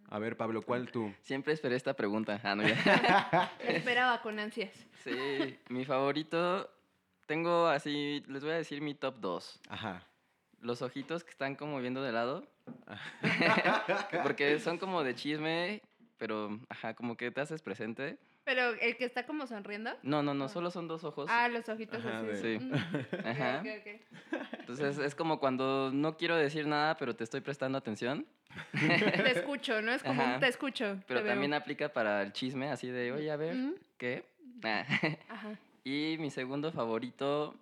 A 0.10 0.20
ver, 0.20 0.38
Pablo, 0.38 0.62
¿cuál 0.62 0.92
tú? 0.92 1.12
Siempre 1.22 1.54
esperé 1.54 1.76
esta 1.76 1.94
pregunta. 1.96 2.40
Ah, 2.44 2.56
no, 2.56 2.64
ya. 2.68 3.52
Esperaba 3.60 4.22
con 4.22 4.38
ansias. 4.40 4.72
Sí, 5.04 5.58
mi 5.70 5.84
favorito. 5.86 6.70
Tengo 7.26 7.66
así, 7.68 8.24
les 8.28 8.44
voy 8.44 8.52
a 8.52 8.58
decir 8.58 8.82
mi 8.82 8.94
top 8.94 9.16
2. 9.20 9.62
Ajá. 9.70 10.04
Los 10.62 10.82
ojitos 10.84 11.24
que 11.24 11.32
están 11.32 11.56
como 11.56 11.80
viendo 11.82 12.04
de 12.04 12.12
lado. 12.12 12.46
Porque 14.24 14.60
son 14.60 14.78
como 14.78 15.04
de 15.04 15.16
chisme, 15.16 15.82
pero, 16.18 16.60
ajá, 16.70 16.94
como 16.94 17.18
que 17.18 17.32
te 17.32 17.42
haces 17.42 17.62
presente. 17.62 18.18
Pero 18.44 18.70
el 18.80 18.96
que 18.98 19.06
está 19.06 19.26
como 19.26 19.48
sonriendo. 19.48 19.92
No, 20.04 20.22
no, 20.22 20.34
no, 20.34 20.50
solo 20.50 20.70
son 20.70 20.88
dos 20.88 21.04
ojos. 21.04 21.28
Ah, 21.32 21.48
los 21.48 21.68
ojitos 21.68 22.06
Ajá, 22.06 22.20
así. 22.32 22.60
Mm. 22.60 22.74
Ok, 23.20 23.26
Ajá. 23.26 23.62
ok, 23.62 23.68
ok. 23.80 24.40
Entonces 24.60 24.98
es 25.00 25.16
como 25.16 25.40
cuando 25.40 25.92
no 25.92 26.16
quiero 26.18 26.36
decir 26.36 26.68
nada, 26.68 26.96
pero 26.98 27.16
te 27.16 27.24
estoy 27.24 27.42
prestando 27.42 27.78
atención. 27.78 28.26
Te 28.80 29.32
escucho, 29.32 29.82
¿no? 29.82 29.92
Es 29.92 30.02
como 30.04 30.24
un 30.24 30.30
Ajá. 30.30 30.40
te 30.40 30.48
escucho. 30.48 30.98
Pero 31.08 31.20
te 31.20 31.24
veo. 31.26 31.34
también 31.34 31.54
aplica 31.54 31.90
para 31.92 32.22
el 32.22 32.32
chisme, 32.32 32.70
así 32.72 32.88
de, 32.88 33.12
oye, 33.12 33.30
a 33.30 33.36
ver, 33.36 33.56
Mm, 33.56 33.74
¿qué? 33.98 34.24
Ah. 34.64 34.86
Ajá. 35.30 35.60
Y 35.84 36.16
mi 36.20 36.30
segundo 36.32 36.72
favorito 36.72 37.54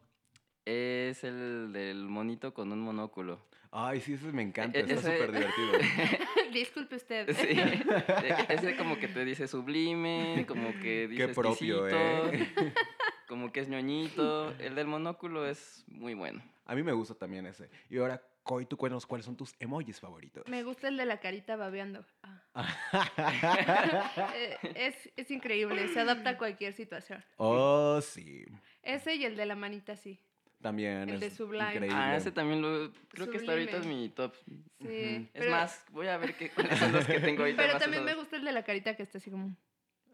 es 0.65 1.23
el 1.23 1.71
del 1.73 2.05
monito 2.07 2.53
con 2.53 2.71
un 2.71 2.79
monóculo. 2.81 3.39
Ay, 3.71 4.01
sí, 4.01 4.13
ese 4.13 4.31
me 4.31 4.43
encanta. 4.43 4.77
E- 4.77 4.81
Está 4.81 4.93
ese- 4.93 5.17
súper 5.17 5.31
divertido. 5.31 5.71
Disculpe 6.53 6.95
usted. 6.97 7.35
Sí, 7.35 7.47
e- 7.59 8.45
ese 8.53 8.77
como 8.77 8.97
que 8.99 9.07
te 9.07 9.25
dice 9.25 9.47
sublime, 9.47 10.45
como 10.47 10.71
que 10.79 11.07
dice 11.07 11.27
Qué 11.27 11.33
propio, 11.33 11.87
¿eh? 11.87 12.53
como 13.27 13.51
que 13.51 13.61
es 13.61 13.69
ñoñito. 13.69 14.51
El 14.59 14.75
del 14.75 14.85
monóculo 14.87 15.47
es 15.47 15.83
muy 15.87 16.13
bueno. 16.13 16.43
A 16.65 16.75
mí 16.75 16.83
me 16.83 16.91
gusta 16.93 17.15
también 17.15 17.45
ese. 17.47 17.69
Y 17.89 17.97
ahora, 17.97 18.21
Coy, 18.43 18.65
tú 18.65 18.75
cuéntanos 18.77 19.05
cuáles 19.05 19.25
son 19.25 19.35
tus 19.37 19.55
emojis 19.59 19.99
favoritos. 20.01 20.43
Me 20.47 20.63
gusta 20.63 20.89
el 20.89 20.97
de 20.97 21.05
la 21.05 21.19
carita 21.19 21.55
babeando. 21.55 22.05
Ah. 22.53 24.31
Eh, 24.35 24.57
es, 24.75 25.09
es 25.15 25.31
increíble, 25.31 25.87
se 25.89 25.99
adapta 26.01 26.31
a 26.31 26.37
cualquier 26.37 26.73
situación. 26.73 27.23
oh, 27.37 27.99
sí. 28.01 28.45
Ese 28.81 29.15
y 29.15 29.25
el 29.25 29.35
de 29.37 29.45
la 29.45 29.55
manita, 29.55 29.95
sí. 29.95 30.19
También 30.63 31.07
El 31.09 31.19
de 31.19 31.27
es 31.27 31.33
Sublime. 31.35 31.73
increíble. 31.75 31.95
Ah, 31.95 32.15
ese 32.15 32.31
también 32.31 32.61
lo... 32.61 32.91
Creo 33.09 33.29
que 33.29 33.37
hasta 33.37 33.51
ahorita 33.51 33.77
es 33.77 33.83
Sublime. 33.83 34.01
mi 34.01 34.09
top. 34.09 34.33
Sí. 34.35 34.47
Ujú. 34.79 34.89
Es 34.89 35.29
pero- 35.33 35.51
más, 35.51 35.85
voy 35.91 36.07
a 36.07 36.17
ver 36.17 36.35
qué, 36.35 36.49
cuáles 36.55 36.79
son 36.79 36.91
los 36.93 37.05
que 37.05 37.19
tengo 37.19 37.41
ahorita 37.43 37.61
Pero 37.61 37.73
más 37.73 37.81
también 37.81 38.03
me 38.03 38.11
usados. 38.11 38.23
gusta 38.23 38.37
el 38.37 38.45
de 38.45 38.51
la 38.53 38.63
carita 38.63 38.95
que 38.95 39.03
está 39.03 39.17
así 39.19 39.29
como 39.29 39.55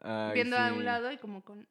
Ay, 0.01 0.33
viendo 0.33 0.57
a 0.57 0.69
sí. 0.69 0.75
un 0.75 0.83
lado 0.85 1.11
y 1.11 1.17
como 1.17 1.43
con 1.45 1.65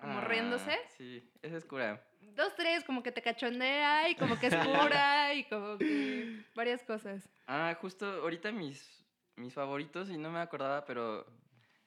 como 0.00 0.18
Ah, 0.18 0.24
riéndose. 0.24 0.76
Sí, 0.98 1.22
ese 1.40 1.56
es 1.58 1.64
cura. 1.64 2.02
dos, 2.34 2.54
tres, 2.56 2.82
como 2.84 3.02
que 3.02 3.12
te 3.12 3.22
cachondea 3.22 4.08
y 4.10 4.16
como 4.16 4.38
que 4.38 4.48
es 4.48 4.54
pura 4.56 5.32
y 5.34 5.44
como 5.44 5.78
que 5.78 6.42
varias 6.54 6.82
cosas. 6.82 7.28
Ah, 7.46 7.74
justo 7.80 8.04
ahorita 8.06 8.52
mis, 8.52 9.04
mis 9.36 9.52
favoritos, 9.54 10.10
y 10.10 10.18
no 10.18 10.30
me 10.30 10.40
acordaba, 10.40 10.84
pero 10.84 11.26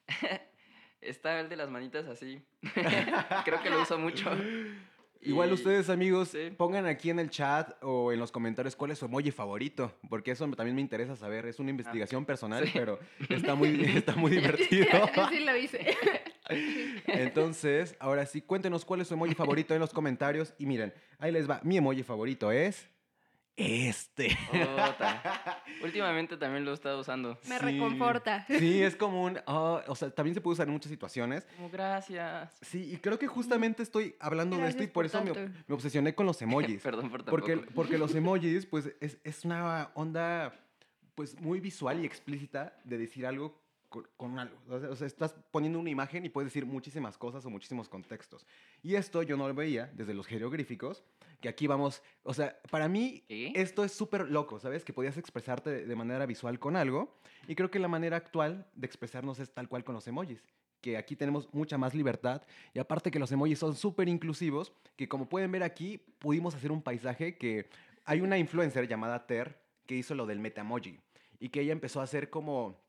está 1.02 1.40
el 1.40 1.50
de 1.50 1.56
las 1.58 1.70
manitas 1.70 2.08
así. 2.08 2.42
Creo 3.46 3.62
que 3.62 3.70
lo 3.70 3.82
uso 3.82 3.98
mucho. 4.00 4.32
Igual 5.22 5.50
Y- 5.50 5.54
ustedes, 5.54 5.90
amigos, 5.90 6.30
sí. 6.30 6.52
pongan 6.58 6.86
aquí 6.86 7.10
en 7.10 7.20
el 7.20 7.30
chat 7.30 7.72
o 7.82 8.12
en 8.12 8.20
los 8.20 8.32
comentarios 8.32 8.76
cuál 8.76 8.92
es 8.92 9.00
su 9.00 9.06
emoji 9.06 9.32
favorito, 9.32 9.92
porque 10.10 10.32
eso 10.32 10.48
también 10.52 10.76
me 10.76 10.82
interesa 10.82 11.16
saber. 11.16 11.46
Es 11.46 11.60
una 11.60 11.70
investigación 11.72 12.26
personal, 12.26 12.64
Ah, 12.64 12.68
sí. 12.68 12.72
pero 12.74 13.00
está 13.30 13.56
muy, 13.56 13.68
está 14.04 14.16
muy 14.16 14.32
divertido. 14.32 14.86
Yo 15.16 15.30
sí 15.30 15.40
lo 15.40 15.58
hice. 15.58 15.96
Entonces, 17.08 17.96
ahora 18.00 18.26
sí, 18.26 18.42
cuéntenos 18.42 18.86
cuál 18.86 19.02
es 19.02 19.08
su 19.08 19.14
emoji 19.14 19.34
favorito 19.36 19.74
en 19.74 19.80
los 19.80 19.94
comentarios. 19.94 20.54
Y 20.58 20.66
miren, 20.66 20.94
ahí 21.20 21.32
les 21.32 21.50
va. 21.50 21.60
Mi 21.64 21.78
emoji 21.78 22.04
favorito 22.04 22.52
es 22.52 22.88
este. 23.58 24.38
Ota. 24.54 25.64
Últimamente 25.84 26.38
también 26.38 26.64
lo 26.64 26.72
he 26.72 26.74
estado 26.76 27.00
usando. 27.02 27.40
Me 27.50 27.58
Sí. 27.58 27.66
reconforta. 27.66 28.46
Sí, 28.48 28.84
es 28.84 28.96
como 28.96 29.24
un... 29.24 29.40
ah, 29.48 29.84
o 29.88 29.96
sea, 29.96 30.12
también 30.12 30.36
se 30.36 30.42
puede 30.42 30.54
usar 30.54 30.68
en 30.68 30.74
muchas 30.74 30.92
situaciones. 30.92 31.46
Como 31.56 31.70
gracias. 31.70 32.56
Sí, 32.62 32.94
y 32.94 32.98
creo 32.98 33.18
que 33.18 33.28
justamente 33.28 33.82
estoy 33.84 34.16
hablando 34.20 34.58
de 34.58 34.68
esto 34.68 34.84
y 34.84 34.88
por 34.88 34.98
por 34.98 35.06
eso 35.06 35.24
me, 35.24 35.74
obsesioné 35.74 36.14
con 36.16 36.26
los 36.26 36.42
emojis. 36.42 36.82
Perdón 36.84 37.10
por 37.10 37.26
porque, 37.26 37.54
tampoco. 37.54 37.74
porque 37.76 37.98
los 37.98 38.14
emojis, 38.16 38.66
pues, 38.66 38.92
es, 39.02 39.18
es 39.24 39.44
una 39.46 39.90
onda, 39.96 40.54
pues, 41.16 41.40
muy 41.42 41.60
visual 41.60 42.00
y 42.02 42.06
explícita 42.06 42.78
de 42.84 42.98
decir 42.98 43.26
algo 43.26 43.60
con, 43.90 44.08
con 44.18 44.38
algo. 44.40 44.58
O 44.70 44.96
sea, 44.96 45.08
estás 45.08 45.34
poniendo 45.52 45.80
una 45.80 45.90
imagen 45.90 46.26
y 46.26 46.30
puedes 46.30 46.48
decir 46.52 46.66
muchísimas 46.66 47.18
cosas 47.18 47.46
o 47.46 47.50
muchísimos 47.50 47.88
contextos. 47.90 48.46
Y 48.84 48.96
esto 48.96 49.24
yo 49.24 49.38
no 49.38 49.48
lo 49.48 49.54
veía 49.54 49.92
desde 49.96 50.14
los 50.14 50.28
jeroglíficos, 50.28 51.04
que 51.42 51.50
aquí 51.50 51.68
vamos... 51.68 52.02
O 52.24 52.34
sea, 52.34 52.60
para 52.70 52.88
mí 52.88 53.24
¿Qué? 53.28 53.52
esto 53.56 53.84
es 53.84 53.92
súper 53.92 54.30
loco, 54.30 54.60
¿sabes? 54.60 54.84
Que 54.84 54.94
podías 54.94 55.18
expresarte 55.18 55.70
de- 55.70 55.86
de 55.86 55.96
manera 55.96 56.26
visual 56.26 56.60
con 56.60 56.76
algo. 56.76 57.18
Y 57.48 57.56
creo 57.56 57.72
que 57.72 57.80
la 57.80 57.88
manera 57.88 58.18
actual 58.18 58.68
de 58.76 58.88
expresarnos 58.88 59.40
es 59.40 59.54
tal 59.54 59.68
cual 59.70 59.84
con 59.84 59.96
los 59.96 60.08
emojis. 60.08 60.44
Que 60.82 60.98
aquí 60.98 61.16
tenemos 61.16 61.52
mucha 61.54 61.78
más 61.78 61.94
libertad. 61.94 62.42
Y 62.74 62.80
aparte 62.80 63.10
que 63.12 63.20
los 63.20 63.32
emojis 63.32 63.58
son 63.60 63.76
súper 63.76 64.08
inclusivos, 64.10 64.74
que 64.96 65.08
como 65.08 65.28
pueden 65.30 65.52
ver 65.52 65.64
aquí, 65.64 65.98
pudimos 66.20 66.54
hacer 66.56 66.72
un 66.72 66.82
paisaje 66.82 67.38
que 67.38 67.70
hay 68.06 68.22
una 68.22 68.38
influencer 68.38 68.88
llamada 68.88 69.26
Ter 69.28 69.60
que 69.86 69.96
hizo 69.96 70.14
lo 70.16 70.26
del 70.26 70.40
metamoji. 70.40 71.00
Y 71.40 71.50
que 71.50 71.62
ella 71.62 71.72
empezó 71.72 72.00
a 72.02 72.04
hacer 72.04 72.30
como 72.30 72.80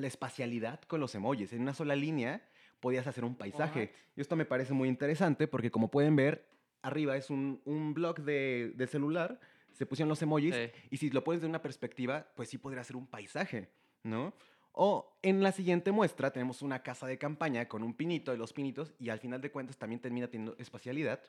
la 0.00 0.06
espacialidad 0.06 0.80
con 0.82 1.00
los 1.00 1.14
emojis. 1.14 1.52
En 1.52 1.62
una 1.62 1.74
sola 1.74 1.96
línea 1.96 2.46
podías 2.80 3.06
hacer 3.06 3.24
un 3.24 3.34
paisaje. 3.36 3.92
Y 4.16 4.20
esto 4.20 4.36
me 4.36 4.44
parece 4.44 4.72
muy 4.74 4.88
interesante 4.88 5.48
porque 5.48 5.70
como 5.70 5.90
pueden 5.90 6.16
ver, 6.16 6.46
arriba 6.82 7.16
es 7.16 7.30
un, 7.30 7.60
un 7.64 7.94
blog 7.94 8.20
de, 8.20 8.72
de 8.76 8.86
celular, 8.86 9.40
se 9.72 9.86
pusieron 9.86 10.08
los 10.08 10.22
emojis 10.22 10.54
Sí. 10.54 10.70
y 10.90 10.96
si 10.98 11.10
lo 11.10 11.24
pones 11.24 11.40
de 11.42 11.48
una 11.48 11.62
perspectiva, 11.62 12.26
pues 12.36 12.48
sí 12.48 12.58
podría 12.58 12.84
ser 12.84 12.96
un 12.96 13.06
paisaje, 13.06 13.68
¿no? 14.02 14.32
O 14.72 15.18
en 15.22 15.42
la 15.42 15.52
siguiente 15.52 15.90
muestra 15.90 16.30
tenemos 16.30 16.60
una 16.62 16.82
casa 16.82 17.06
de 17.06 17.16
campaña 17.18 17.66
con 17.66 17.82
un 17.82 17.94
pinito 17.94 18.30
de 18.30 18.36
los 18.38 18.52
pinitos 18.52 18.92
y 18.98 19.08
al 19.08 19.18
final 19.18 19.40
de 19.40 19.50
cuentas 19.50 19.78
también 19.78 20.00
termina 20.00 20.28
teniendo 20.28 20.54
espacialidad 20.58 21.20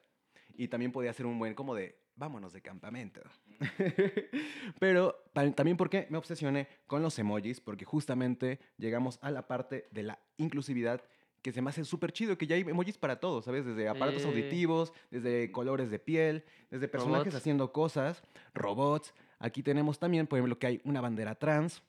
y 0.55 0.67
también 0.67 0.91
podría 0.91 1.13
ser 1.13 1.25
un 1.25 1.39
buen 1.39 1.53
como 1.53 1.73
de 1.73 1.97
vámonos 2.17 2.51
de 2.53 2.61
campamento. 2.61 3.21
Pero 4.79 5.15
ta- 5.33 5.51
también 5.53 5.77
porque 5.77 6.07
me 6.09 6.17
obsesioné 6.17 6.67
con 6.87 7.01
los 7.01 7.17
emojis 7.19 7.61
porque 7.61 7.85
justamente 7.85 8.59
llegamos 8.77 9.19
a 9.21 9.31
la 9.31 9.47
parte 9.47 9.87
de 9.91 10.03
la 10.03 10.19
inclusividad 10.37 11.01
que 11.41 11.51
se 11.53 11.61
me 11.61 11.69
hace 11.69 11.85
súper 11.85 12.11
chido, 12.11 12.37
que 12.37 12.47
ya 12.47 12.55
hay 12.55 12.61
emojis 12.61 12.97
para 12.97 13.19
todo, 13.19 13.41
¿sabes? 13.41 13.65
Desde 13.65 13.87
aparatos 13.87 14.23
Sí. 14.23 14.27
auditivos, 14.27 14.91
desde 15.11 15.51
colores 15.51 15.89
de 15.89 15.99
piel, 15.99 16.43
desde 16.71 16.87
personajes 16.87 17.25
Robots. 17.27 17.35
haciendo 17.37 17.71
cosas, 17.71 18.23
robots. 18.53 19.13
Aquí 19.39 19.61
tenemos 19.63 19.99
también, 19.99 20.27
por 20.27 20.39
ejemplo, 20.39 20.57
que 20.59 20.67
hay 20.67 20.81
una 20.83 20.99
bandera 20.99 21.35
trans, 21.35 21.83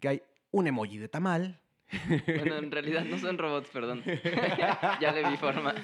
que 0.00 0.08
hay 0.08 0.22
un 0.50 0.66
emoji 0.66 0.98
de 0.98 1.08
tamal. 1.08 1.60
Bueno, 2.26 2.56
en 2.58 2.70
realidad 2.70 3.04
no 3.04 3.16
son 3.18 3.38
robots, 3.38 3.70
perdón. 3.70 4.02
ya 5.00 5.12
le 5.14 5.30
vi 5.30 5.36
forma. 5.38 5.74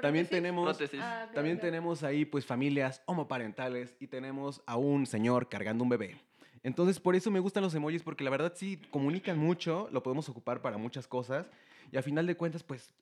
También 0.00 0.26
tenemos, 0.26 0.64
Prótesis. 0.76 1.00
Ah, 1.02 1.28
también 1.34 1.58
tenemos 1.60 2.02
ahí 2.02 2.24
pues 2.24 2.44
familias 2.46 3.02
homoparentales 3.06 3.96
y 4.00 4.06
tenemos 4.06 4.62
a 4.66 4.76
un 4.76 5.06
señor 5.06 5.48
cargando 5.48 5.84
un 5.84 5.90
bebé. 5.90 6.16
Entonces 6.62 7.00
por 7.00 7.16
eso 7.16 7.30
me 7.30 7.40
gustan 7.40 7.62
los 7.62 7.74
emojis 7.74 8.02
porque 8.02 8.22
la 8.24 8.30
verdad 8.30 8.52
sí 8.54 8.80
comunican 8.90 9.38
mucho, 9.38 9.88
lo 9.90 10.02
podemos 10.02 10.28
ocupar 10.28 10.62
para 10.62 10.78
muchas 10.78 11.06
cosas 11.08 11.46
y 11.90 11.96
a 11.96 12.02
final 12.02 12.26
de 12.26 12.36
cuentas 12.36 12.62
pues 12.62 12.94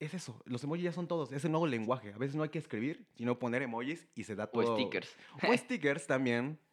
es 0.00 0.12
eso, 0.14 0.40
los 0.46 0.62
emojis 0.64 0.84
ya 0.84 0.92
son 0.92 1.06
todos, 1.06 1.30
es 1.32 1.44
el 1.44 1.50
nuevo 1.52 1.66
lenguaje. 1.66 2.12
A 2.12 2.18
veces 2.18 2.34
no 2.34 2.42
hay 2.42 2.48
que 2.48 2.58
escribir, 2.58 3.06
sino 3.16 3.38
poner 3.38 3.62
emojis 3.62 4.06
y 4.14 4.24
se 4.24 4.34
da 4.34 4.44
O 4.44 4.48
todo. 4.48 4.74
stickers. 4.76 5.14
O 5.48 5.56
stickers 5.56 6.06
también. 6.06 6.58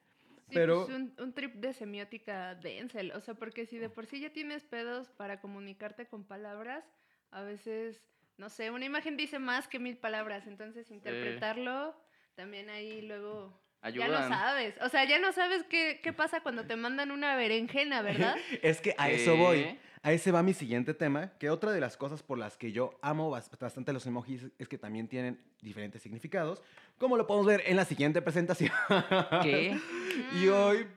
Sí, 0.51 0.55
pero- 0.55 0.86
pues 0.86 0.98
un, 0.98 1.13
un 1.17 1.31
trip 1.33 1.53
de 1.55 1.71
semiótica 1.71 2.55
dense, 2.55 3.13
o 3.13 3.21
sea, 3.21 3.36
porque 3.36 3.65
si 3.65 3.77
de 3.77 3.89
por 3.89 4.05
sí 4.05 4.19
ya 4.19 4.33
tienes 4.33 4.65
pedos 4.65 5.07
para 5.12 5.39
comunicarte 5.39 6.07
con 6.07 6.25
palabras, 6.25 6.83
a 7.29 7.41
veces, 7.41 8.01
no 8.38 8.50
sé, 8.50 8.72
una 8.72 8.86
imagen 8.86 9.18
dice 9.18 9.40
más 9.40 9.68
que 9.68 9.80
mil 9.80 9.98
palabras, 9.98 10.48
entonces 10.48 10.90
interpretarlo 10.92 11.96
también 12.36 12.70
ahí 12.70 13.02
luego 13.02 13.60
ya 13.84 14.08
no 14.08 14.16
Ayudan. 14.18 14.30
sabes, 14.30 14.76
o 14.82 14.90
sea, 14.90 15.06
ya 15.06 15.20
no 15.20 15.32
sabes 15.34 15.64
qué, 15.70 16.00
qué 16.04 16.14
pasa 16.14 16.42
cuando 16.42 16.66
te 16.66 16.76
mandan 16.76 17.12
una 17.12 17.36
berenjena, 17.36 18.02
¿verdad? 18.02 18.36
Es 18.62 18.80
que 18.82 18.94
a 18.98 19.10
eso 19.10 19.36
voy. 19.36 19.78
A 20.04 20.12
ese 20.14 20.32
va 20.32 20.42
mi 20.42 20.56
siguiente 20.56 20.96
tema, 20.96 21.32
que 21.38 21.52
otra 21.52 21.72
de 21.72 21.80
las 21.80 21.96
cosas 21.96 22.24
por 22.24 22.40
las 22.40 22.58
que 22.58 22.72
yo 22.72 22.98
amo 23.04 23.30
bas- 23.30 23.56
bastante 23.60 23.94
los 23.94 24.04
emojis 24.08 24.48
es 24.58 24.68
que 24.68 24.80
también 24.80 25.08
tienen 25.08 25.40
diferentes 25.62 26.02
significados, 26.02 26.60
como 26.98 27.18
lo 27.18 27.28
podemos 27.28 27.46
ver 27.46 27.62
en 27.68 27.76
la 27.76 27.86
siguiente 27.86 28.20
presentación. 28.22 28.72
¿Qué? 29.44 29.78
Y 30.34 30.48
hoy 30.48 30.88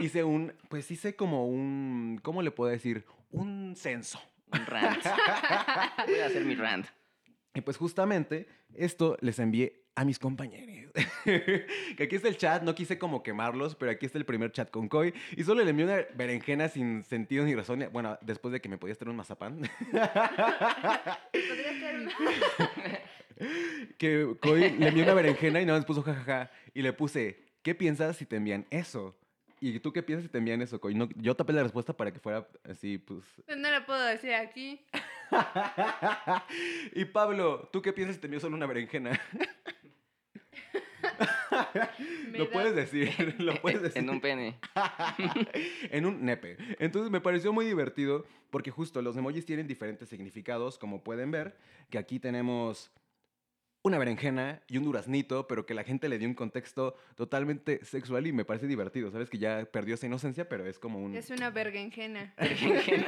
hice 0.00 0.24
un, 0.24 0.52
pues 0.68 0.90
hice 0.90 1.14
como 1.14 1.46
un, 1.46 2.18
¿cómo 2.22 2.42
le 2.42 2.50
puedo 2.50 2.70
decir? 2.70 3.04
Un 3.30 3.74
censo. 3.76 4.20
Un 4.52 4.66
rant. 4.66 5.04
Voy 6.06 6.20
a 6.20 6.26
hacer 6.26 6.44
mi 6.44 6.54
rant. 6.54 6.86
Y 7.54 7.60
pues 7.60 7.76
justamente 7.76 8.46
esto 8.74 9.16
les 9.20 9.38
envié 9.38 9.84
a 9.94 10.04
mis 10.04 10.18
compañeros. 10.18 10.92
que 11.24 12.02
aquí 12.04 12.14
está 12.14 12.28
el 12.28 12.36
chat, 12.36 12.62
no 12.62 12.74
quise 12.74 12.98
como 12.98 13.22
quemarlos, 13.22 13.74
pero 13.74 13.90
aquí 13.90 14.06
está 14.06 14.16
el 14.18 14.24
primer 14.24 14.52
chat 14.52 14.70
con 14.70 14.88
Koi. 14.88 15.12
Y 15.36 15.42
solo 15.42 15.64
le 15.64 15.70
envié 15.70 15.86
una 15.86 16.04
berenjena 16.14 16.68
sin 16.68 17.02
sentido 17.02 17.44
ni 17.44 17.54
razón. 17.56 17.84
Bueno, 17.92 18.16
después 18.22 18.52
de 18.52 18.60
que 18.60 18.68
me 18.68 18.78
podías 18.78 18.96
traer 18.96 19.10
un 19.10 19.16
mazapán. 19.16 19.68
Podría 21.32 21.72
ser 21.80 22.08
que 23.98 24.36
Koi 24.40 24.78
le 24.78 24.88
envió 24.88 25.02
una 25.02 25.14
berenjena 25.14 25.60
y 25.60 25.66
nada 25.66 25.78
más 25.78 25.86
puso 25.86 26.02
jajaja. 26.02 26.50
Y 26.74 26.82
le 26.82 26.92
puse, 26.92 27.42
¿qué 27.62 27.74
piensas 27.74 28.16
si 28.16 28.24
te 28.24 28.36
envían 28.36 28.66
eso? 28.70 29.16
¿Y 29.60 29.80
tú 29.80 29.92
qué 29.92 30.02
piensas 30.02 30.24
si 30.24 30.28
te 30.30 30.38
envían 30.38 30.62
eso, 30.62 30.80
Koi? 30.80 30.94
No, 30.94 31.08
yo 31.16 31.34
tapé 31.34 31.52
la 31.52 31.62
respuesta 31.62 31.92
para 31.96 32.12
que 32.12 32.18
fuera 32.20 32.46
así, 32.68 32.98
pues... 32.98 33.24
Pues 33.44 33.56
no 33.58 33.70
lo 33.70 33.84
puedo 33.86 34.04
decir 34.04 34.32
aquí. 34.34 34.80
y 36.94 37.04
Pablo, 37.06 37.68
¿tú 37.72 37.82
qué 37.82 37.92
piensas 37.92 38.16
si 38.16 38.20
te 38.20 38.26
envió 38.28 38.40
solo 38.40 38.56
una 38.56 38.66
berenjena? 38.66 39.18
Lo 42.32 42.44
da- 42.44 42.50
puedes 42.52 42.74
decir, 42.74 43.34
lo 43.40 43.54
puedes 43.60 43.82
decir. 43.82 43.98
En 44.02 44.10
un 44.10 44.20
pene. 44.20 44.58
en 45.90 46.06
un 46.06 46.24
nepe. 46.24 46.56
Entonces 46.78 47.10
me 47.10 47.20
pareció 47.20 47.52
muy 47.52 47.64
divertido 47.64 48.26
porque 48.50 48.70
justo 48.70 49.02
los 49.02 49.16
emojis 49.16 49.44
tienen 49.44 49.66
diferentes 49.66 50.08
significados, 50.08 50.78
como 50.78 51.02
pueden 51.02 51.30
ver, 51.30 51.56
que 51.90 51.98
aquí 51.98 52.20
tenemos 52.20 52.90
una 53.82 53.98
berenjena 53.98 54.60
y 54.66 54.76
un 54.78 54.84
duraznito, 54.84 55.46
pero 55.46 55.64
que 55.64 55.72
la 55.74 55.84
gente 55.84 56.08
le 56.08 56.18
dio 56.18 56.28
un 56.28 56.34
contexto 56.34 56.96
totalmente 57.14 57.84
sexual 57.84 58.26
y 58.26 58.32
me 58.32 58.44
parece 58.44 58.66
divertido, 58.66 59.10
¿sabes? 59.10 59.30
Que 59.30 59.38
ya 59.38 59.64
perdió 59.70 59.94
esa 59.94 60.06
inocencia, 60.06 60.48
pero 60.48 60.66
es 60.66 60.78
como 60.78 60.98
un... 60.98 61.14
Es 61.14 61.30
una 61.30 61.50
bergenjena. 61.50 62.34
Bergenjena. 62.38 63.06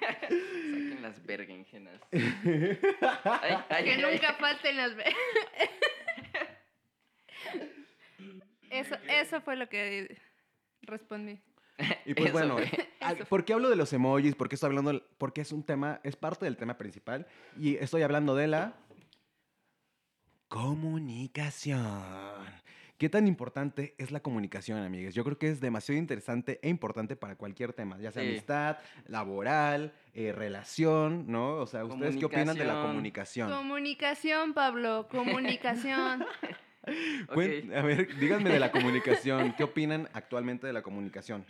Saquen 0.00 1.02
las 1.02 1.24
bergenjenas. 1.26 2.00
Ay, 2.12 3.56
ay, 3.68 3.84
Que 3.84 3.90
ay, 3.92 4.02
nunca 4.02 4.34
falten 4.34 4.76
las... 4.76 4.92
Eso, 8.70 8.96
eso 9.08 9.40
fue 9.40 9.56
lo 9.56 9.68
que 9.68 10.16
respondí. 10.82 11.40
Y 12.04 12.14
pues 12.14 12.28
Eso 12.30 12.32
bueno, 12.32 12.58
fue. 12.58 12.88
al- 13.00 13.18
¿por 13.26 13.44
qué 13.44 13.52
hablo 13.52 13.68
de 13.68 13.76
los 13.76 13.92
emojis? 13.92 14.34
¿Por 14.34 14.48
qué 14.48 14.54
estoy 14.54 14.68
hablando? 14.68 15.02
Porque 15.18 15.42
es 15.42 15.52
un 15.52 15.62
tema, 15.64 16.00
es 16.04 16.16
parte 16.16 16.44
del 16.46 16.56
tema 16.56 16.78
principal 16.78 17.26
y 17.58 17.76
estoy 17.76 18.02
hablando 18.02 18.34
de 18.34 18.46
la 18.46 18.74
comunicación. 20.48 22.02
¿Qué 22.98 23.10
tan 23.10 23.26
importante 23.28 23.94
es 23.98 24.10
la 24.10 24.20
comunicación, 24.20 24.78
amigues? 24.82 25.14
Yo 25.14 25.22
creo 25.22 25.36
que 25.38 25.48
es 25.50 25.60
demasiado 25.60 25.98
interesante 25.98 26.58
e 26.62 26.70
importante 26.70 27.14
para 27.14 27.36
cualquier 27.36 27.74
tema, 27.74 27.98
ya 27.98 28.10
sea 28.10 28.22
Sí. 28.22 28.28
amistad, 28.30 28.78
laboral, 29.06 29.92
eh, 30.14 30.32
relación, 30.32 31.26
¿no? 31.30 31.56
O 31.56 31.66
sea, 31.66 31.84
¿ustedes 31.84 32.16
qué 32.16 32.24
opinan 32.24 32.56
de 32.56 32.64
la 32.64 32.80
Comunicación. 32.80 33.50
comunicación? 33.50 34.54
Pablo, 34.54 35.08
comunicación. 35.10 36.24
A 37.28 37.34
ver, 37.82 38.16
díganme 38.18 38.48
de 38.50 38.60
la 38.60 38.70
comunicación. 38.70 39.52
¿Qué 39.56 39.64
opinan 39.64 40.08
actualmente 40.12 40.66
de 40.68 40.72
la 40.72 40.82
comunicación? 40.82 41.44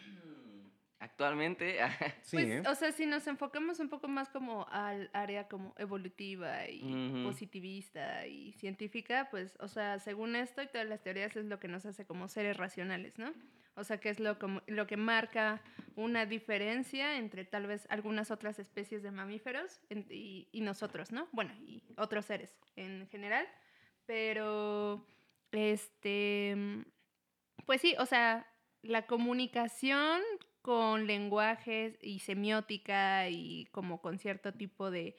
Actualmente, 0.98 1.78
Sí, 2.22 2.36
Pues, 2.36 2.48
¿eh? 2.48 2.62
o 2.66 2.74
sea, 2.74 2.90
si 2.92 3.04
nos 3.06 3.26
enfocamos 3.26 3.80
un 3.80 3.88
poco 3.90 4.08
más 4.08 4.28
como 4.30 4.66
al 4.70 5.10
área 5.12 5.46
como 5.48 5.74
evolutiva 5.76 6.66
y 6.68 7.22
positivista 7.24 8.26
y 8.26 8.52
científica, 8.54 9.28
pues, 9.30 9.56
o 9.60 9.68
sea, 9.68 9.98
según 9.98 10.36
esto 10.36 10.62
y 10.62 10.68
todas 10.68 10.86
las 10.86 11.02
teorías 11.02 11.36
es 11.36 11.44
lo 11.44 11.58
que 11.60 11.68
nos 11.68 11.84
hace 11.86 12.06
como 12.06 12.28
seres 12.28 12.56
racionales, 12.56 13.18
¿no? 13.18 13.32
O 13.74 13.84
sea, 13.84 13.98
que 14.00 14.08
es 14.08 14.18
lo, 14.20 14.38
como, 14.38 14.62
lo 14.68 14.86
que 14.86 14.96
marca 14.96 15.60
una 15.96 16.24
diferencia 16.24 17.18
entre 17.18 17.44
tal 17.44 17.66
vez 17.66 17.86
algunas 17.90 18.30
otras 18.30 18.58
especies 18.58 19.02
de 19.02 19.10
mamíferos 19.10 19.80
en- 19.90 20.06
y, 20.08 20.48
y 20.50 20.62
nosotros, 20.62 21.12
¿no? 21.12 21.28
Bueno, 21.32 21.52
y 21.60 21.82
otros 21.98 22.24
seres 22.24 22.56
en 22.74 23.06
general, 23.10 23.46
pero, 24.06 25.06
este, 25.52 26.56
pues 27.66 27.82
sí, 27.82 27.94
o 27.98 28.06
sea, 28.06 28.46
la 28.82 29.06
comunicación 29.06 30.22
con 30.66 31.06
lenguajes 31.06 31.96
y 32.02 32.18
semiótica 32.18 33.28
y 33.28 33.66
como 33.70 34.02
con 34.02 34.18
cierto 34.18 34.52
tipo 34.52 34.90
de 34.90 35.16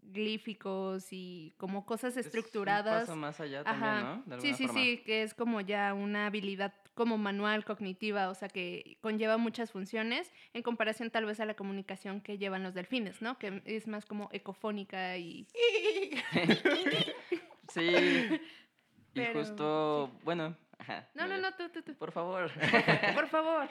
glíficos 0.00 1.08
y 1.12 1.52
como 1.58 1.84
cosas 1.84 2.16
Es 2.16 2.24
un 2.24 2.28
estructuradas. 2.28 3.02
paso 3.02 3.14
más 3.14 3.38
allá 3.38 3.60
Ajá. 3.66 3.66
también, 3.66 4.22
¿no? 4.24 4.36
De 4.36 4.40
sí, 4.40 4.54
sí, 4.54 4.66
forma. 4.66 4.80
sí, 4.80 5.02
que 5.04 5.22
es 5.24 5.34
como 5.34 5.60
ya 5.60 5.92
una 5.92 6.24
habilidad 6.24 6.72
como 6.94 7.18
manual, 7.18 7.66
cognitiva, 7.66 8.30
o 8.30 8.34
sea, 8.34 8.48
que 8.48 8.96
conlleva 9.02 9.36
muchas 9.36 9.72
funciones 9.72 10.32
en 10.54 10.62
comparación 10.62 11.10
tal 11.10 11.26
vez 11.26 11.38
a 11.38 11.44
la 11.44 11.52
comunicación 11.52 12.22
que 12.22 12.38
llevan 12.38 12.62
los 12.62 12.72
delfines, 12.72 13.20
¿no? 13.20 13.38
Que 13.38 13.60
es 13.66 13.86
más 13.86 14.06
como 14.06 14.30
ecofónica 14.32 15.18
y... 15.18 15.46
Sí. 17.74 17.92
Y 19.14 19.24
justo, 19.32 20.12
bueno, 20.22 20.54
ajá. 20.78 21.08
No, 21.14 21.26
no, 21.26 21.38
no, 21.38 21.52
tú, 21.56 21.68
tú, 21.70 21.82
tú. 21.82 21.94
Por 21.94 22.12
favor. 22.12 22.52
Por 23.14 23.26
favor. 23.26 23.68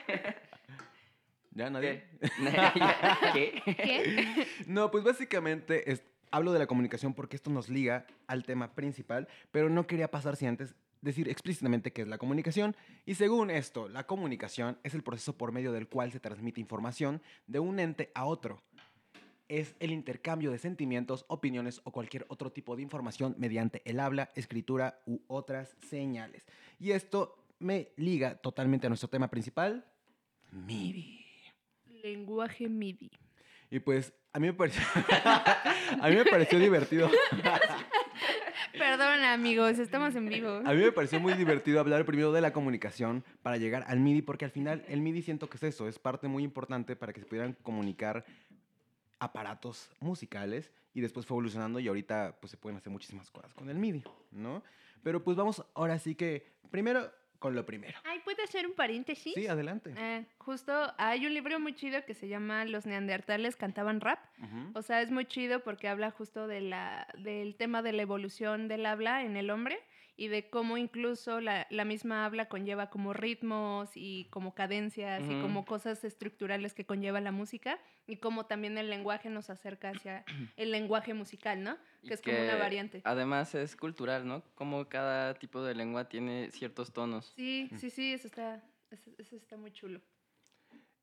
¿Ya 1.57 1.69
nadie? 1.71 2.03
¿Qué? 3.33 3.61
¿Qué? 3.65 4.47
No, 4.67 4.91
pues 4.91 5.03
básicamente 5.03 5.91
es- 5.91 6.03
hablo 6.29 6.53
de 6.53 6.59
la 6.59 6.67
comunicación 6.67 7.15
porque 7.15 7.35
esto 7.35 7.49
nos 7.49 7.67
liga 7.67 8.05
al 8.27 8.43
tema 8.43 8.75
principal, 8.75 9.27
pero 9.51 9.67
no 9.67 9.87
quería 9.87 10.11
pasar 10.11 10.35
sin 10.35 10.49
antes 10.49 10.75
decir 11.01 11.27
explícitamente 11.29 11.91
qué 11.91 12.03
es 12.03 12.07
la 12.07 12.19
comunicación. 12.19 12.75
Y 13.07 13.15
según 13.15 13.49
esto, 13.49 13.89
la 13.89 14.05
comunicación 14.05 14.77
es 14.83 14.93
el 14.93 15.01
proceso 15.01 15.35
por 15.35 15.51
medio 15.51 15.71
del 15.71 15.87
cual 15.87 16.11
se 16.11 16.19
transmite 16.19 16.61
información 16.61 17.23
de 17.47 17.57
un 17.59 17.79
ente 17.79 18.11
a 18.13 18.25
otro. 18.25 18.61
Es 19.47 19.73
el 19.79 19.91
intercambio 19.91 20.51
de 20.51 20.59
sentimientos, 20.59 21.25
opiniones 21.27 21.81
o 21.85 21.91
cualquier 21.91 22.25
otro 22.29 22.51
tipo 22.51 22.75
de 22.75 22.83
información 22.83 23.33
mediante 23.39 23.81
el 23.85 23.99
habla, 23.99 24.29
escritura 24.35 24.99
u 25.07 25.21
otras 25.27 25.75
señales. 25.89 26.45
Y 26.79 26.91
esto 26.91 27.35
me 27.57 27.89
liga 27.95 28.35
totalmente 28.35 28.85
a 28.85 28.89
nuestro 28.89 29.09
tema 29.09 29.27
principal, 29.29 29.85
MIDI. 30.51 31.26
Lenguaje 32.07 32.69
MIDI. 32.69 33.11
Y 33.69 33.79
pues 33.79 34.13
a 34.31 34.39
mí 34.39 34.47
me 34.47 34.53
pareció, 34.53 34.81
a 36.01 36.07
mí 36.09 36.15
me 36.15 36.23
pareció 36.25 36.57
divertido. 36.57 37.09
Perdón, 38.77 39.23
amigos, 39.25 39.77
estamos 39.79 40.15
en 40.15 40.29
vivo. 40.29 40.61
A 40.63 40.73
mí 40.73 40.77
me 40.77 40.91
pareció 40.93 41.19
muy 41.19 41.33
divertido 41.33 41.81
hablar 41.81 42.05
primero 42.05 42.31
de 42.31 42.39
la 42.39 42.53
comunicación 42.53 43.25
para 43.41 43.57
llegar 43.57 43.83
al 43.87 43.99
MIDI, 43.99 44.21
porque 44.21 44.45
al 44.45 44.51
final 44.51 44.85
el 44.87 45.01
MIDI 45.01 45.21
siento 45.21 45.49
que 45.49 45.57
es 45.57 45.63
eso, 45.63 45.87
es 45.87 45.99
parte 45.99 46.29
muy 46.29 46.43
importante 46.43 46.95
para 46.95 47.11
que 47.11 47.19
se 47.19 47.25
pudieran 47.25 47.57
comunicar 47.61 48.25
aparatos 49.19 49.89
musicales 49.99 50.71
y 50.93 51.01
después 51.01 51.25
fue 51.25 51.35
evolucionando 51.35 51.79
y 51.79 51.87
ahorita 51.87 52.37
pues 52.39 52.51
se 52.51 52.57
pueden 52.57 52.77
hacer 52.77 52.91
muchísimas 52.91 53.29
cosas 53.31 53.53
con 53.53 53.69
el 53.69 53.77
MIDI, 53.77 54.03
¿no? 54.31 54.63
Pero 55.03 55.23
pues 55.23 55.35
vamos 55.35 55.65
ahora 55.73 55.99
sí 55.99 56.15
que 56.15 56.45
primero 56.69 57.11
con 57.39 57.55
lo 57.55 57.65
primero. 57.65 57.97
Ay, 58.03 58.19
¿puedo 58.23 58.43
hacer 58.43 58.65
un 58.65 58.73
paréntesis? 58.73 59.33
Sí, 59.33 59.47
adelante. 59.47 59.93
Eh, 59.97 60.25
justo 60.37 60.93
hay 60.97 61.25
un 61.25 61.33
libro 61.33 61.59
muy 61.59 61.73
chido 61.73 62.03
que 62.05 62.13
se 62.13 62.27
llama 62.27 62.65
Los 62.65 62.85
neandertales 62.85 63.55
cantaban 63.55 64.01
rap. 64.01 64.19
Ujú. 64.39 64.71
O 64.73 64.81
sea, 64.81 65.01
es 65.01 65.11
muy 65.11 65.25
chido 65.25 65.61
porque 65.63 65.87
habla 65.87 66.11
justo 66.11 66.47
de 66.47 66.61
la, 66.61 67.07
del 67.17 67.55
tema 67.55 67.81
de 67.81 67.93
la 67.93 68.01
evolución 68.01 68.67
del 68.67 68.85
habla 68.85 69.23
en 69.23 69.37
el 69.37 69.49
hombre 69.49 69.79
y 70.17 70.27
de 70.29 70.49
cómo 70.49 70.77
incluso 70.77 71.39
la, 71.39 71.67
la 71.69 71.85
misma 71.85 72.25
habla 72.25 72.49
conlleva 72.49 72.89
como 72.89 73.13
ritmos 73.13 73.91
y 73.95 74.25
como 74.31 74.55
cadencias 74.55 75.23
y 75.23 75.41
como 75.41 75.63
cosas 75.63 76.03
estructurales 76.03 76.73
que 76.73 76.85
conlleva 76.85 77.21
la 77.21 77.31
música 77.31 77.79
y 78.07 78.17
cómo 78.17 78.47
también 78.47 78.77
el 78.79 78.89
lenguaje 78.89 79.29
nos 79.29 79.51
acerca 79.51 79.91
hacia 79.91 80.25
el 80.57 80.71
lenguaje 80.71 81.13
musical, 81.13 81.63
¿no? 81.63 81.77
Y 82.01 82.07
Que 82.07 82.15
es 82.15 82.21
como 82.21 82.37
una 82.37 82.55
variante. 82.55 83.01
Además 83.05 83.53
es 83.53 83.75
cultural, 83.75 84.27
¿no? 84.27 84.43
Como 84.55 84.89
cada 84.89 85.35
tipo 85.35 85.63
de 85.63 85.75
lengua 85.75 86.09
tiene 86.09 86.49
ciertos 86.51 86.91
tonos. 86.91 87.31
Sí, 87.35 87.69
sí, 87.77 87.91
sí, 87.91 88.13
eso 88.13 88.27
está, 88.27 88.63
eso, 88.89 89.11
eso 89.19 89.35
está 89.35 89.55
muy 89.55 89.71
chulo. 89.71 90.01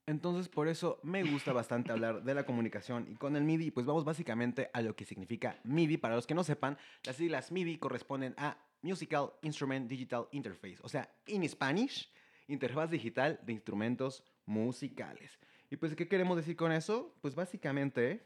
Entonces, 0.06 0.48
por 0.48 0.68
eso 0.68 0.98
me 1.02 1.22
gusta 1.22 1.52
bastante 1.52 1.92
hablar 1.92 2.24
de 2.24 2.34
la 2.34 2.44
comunicación 2.44 3.06
y 3.08 3.14
con 3.14 3.36
el 3.36 3.44
MIDI, 3.44 3.70
pues 3.70 3.86
vamos 3.86 4.04
básicamente 4.04 4.70
a 4.72 4.82
lo 4.82 4.96
que 4.96 5.04
significa 5.04 5.60
MIDI. 5.62 5.98
Para 5.98 6.16
los 6.16 6.26
que 6.26 6.34
no 6.34 6.42
sepan, 6.42 6.78
las 7.04 7.16
siglas 7.16 7.52
MIDI 7.52 7.78
corresponden 7.78 8.34
a 8.36 8.58
Musical 8.84 9.32
Instrument 9.42 9.88
Digital 9.88 10.28
Interface, 10.32 10.76
o 10.82 10.88
sea, 10.88 11.10
en 11.26 11.48
Spanish, 11.48 12.08
interfaz 12.48 12.90
digital 12.90 13.40
de 13.42 13.52
instrumentos 13.54 14.22
musicales. 14.44 15.38
Y 15.70 15.76
pues, 15.76 15.96
¿qué 15.96 16.06
queremos 16.06 16.36
decir 16.36 16.54
con 16.54 16.70
eso? 16.70 17.14
Pues 17.22 17.34
básicamente, 17.34 18.20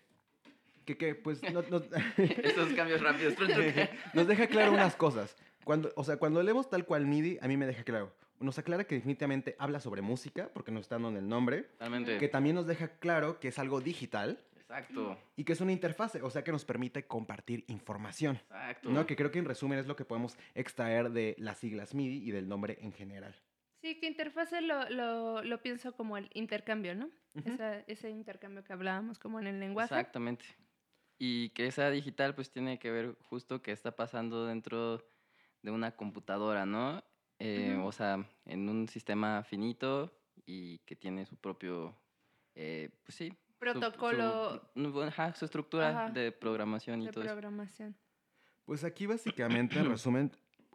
que, 0.84 0.96
que 0.98 1.14
pues, 1.14 1.40
no- 1.52 1.62
no- 1.62 1.82
Estos 2.18 2.72
cambios 2.74 3.00
rápidos. 3.00 3.34
nos 4.14 4.26
deja 4.26 4.48
claro 4.48 4.72
unas 4.72 4.96
cosas. 4.96 5.36
Cuando, 5.64 5.92
o 5.96 6.02
sea, 6.02 6.16
cuando 6.16 6.42
leemos 6.42 6.68
tal 6.68 6.84
cual 6.84 7.06
MIDI, 7.06 7.38
a 7.40 7.46
mí 7.48 7.56
me 7.56 7.66
deja 7.66 7.84
claro. 7.84 8.12
Nos 8.40 8.58
aclara 8.58 8.84
que 8.84 8.94
definitivamente 8.96 9.54
habla 9.58 9.80
sobre 9.80 10.02
música, 10.02 10.50
porque 10.52 10.70
nos 10.72 10.82
está 10.82 10.96
dando 10.96 11.08
en 11.10 11.16
el 11.16 11.28
nombre 11.28 11.62
Totalmente. 11.62 12.18
que 12.18 12.28
también 12.28 12.56
nos 12.56 12.66
deja 12.66 12.88
claro 12.98 13.38
que 13.40 13.48
es 13.48 13.58
algo 13.58 13.80
digital 13.80 14.40
Exacto. 14.68 15.18
y 15.34 15.44
que 15.44 15.52
es 15.54 15.60
una 15.62 15.72
interfase, 15.72 16.20
o 16.20 16.28
sea 16.28 16.44
que 16.44 16.52
nos 16.52 16.64
permite 16.66 17.06
compartir 17.06 17.64
información. 17.68 18.36
Exacto. 18.36 18.90
¿no? 18.90 19.06
Que 19.06 19.16
creo 19.16 19.30
que 19.30 19.38
en 19.38 19.46
resumen 19.46 19.78
es 19.78 19.86
lo 19.86 19.96
que 19.96 20.04
podemos 20.04 20.36
extraer 20.54 21.10
de 21.10 21.34
las 21.38 21.58
siglas 21.58 21.94
MIDI 21.94 22.28
y 22.28 22.30
del 22.32 22.48
nombre 22.48 22.76
en 22.82 22.92
general. 22.92 23.34
Sí, 23.80 23.98
que 23.98 24.06
interfase 24.06 24.60
lo, 24.60 24.88
lo, 24.90 25.42
lo 25.42 25.62
pienso 25.62 25.96
como 25.96 26.16
el 26.18 26.28
intercambio, 26.34 26.94
¿no? 26.94 27.06
Ujú. 27.34 27.48
Esa- 27.50 27.80
ese 27.86 28.10
intercambio 28.10 28.62
que 28.62 28.72
hablábamos 28.72 29.18
como 29.18 29.40
en 29.40 29.46
el 29.46 29.58
lenguaje. 29.60 29.94
Exactamente. 29.94 30.44
Y 31.18 31.50
que 31.50 31.66
esa 31.66 31.88
digital 31.90 32.34
pues 32.34 32.50
tiene 32.50 32.78
que 32.78 32.90
ver 32.90 33.16
justo 33.22 33.62
qué 33.62 33.72
está 33.72 33.96
pasando 33.96 34.46
dentro 34.46 35.02
de 35.62 35.70
una 35.70 35.92
computadora, 35.96 36.66
¿no? 36.66 37.02
Eh. 37.38 37.80
O 37.82 37.92
sea, 37.92 38.28
en 38.44 38.68
un 38.68 38.88
sistema 38.88 39.42
finito 39.44 40.12
y 40.44 40.78
que 40.80 40.94
tiene 40.96 41.24
su 41.24 41.36
propio, 41.36 41.96
eh, 42.54 42.90
pues 43.04 43.14
sí. 43.16 43.32
Protocolo 43.58 44.62
Su, 44.74 45.02
ajá, 45.02 45.34
su 45.34 45.44
estructura 45.44 45.88
Ajá. 45.90 46.10
de 46.10 46.32
programación 46.32 47.02
y 47.02 47.06
de 47.06 47.12
todo 47.12 47.24
eso. 47.24 47.32
programación. 47.34 47.96
Pues 48.64 48.84
aquí 48.84 49.06
básicamente, 49.06 49.78
en 49.78 49.88
resumen, 49.88 50.30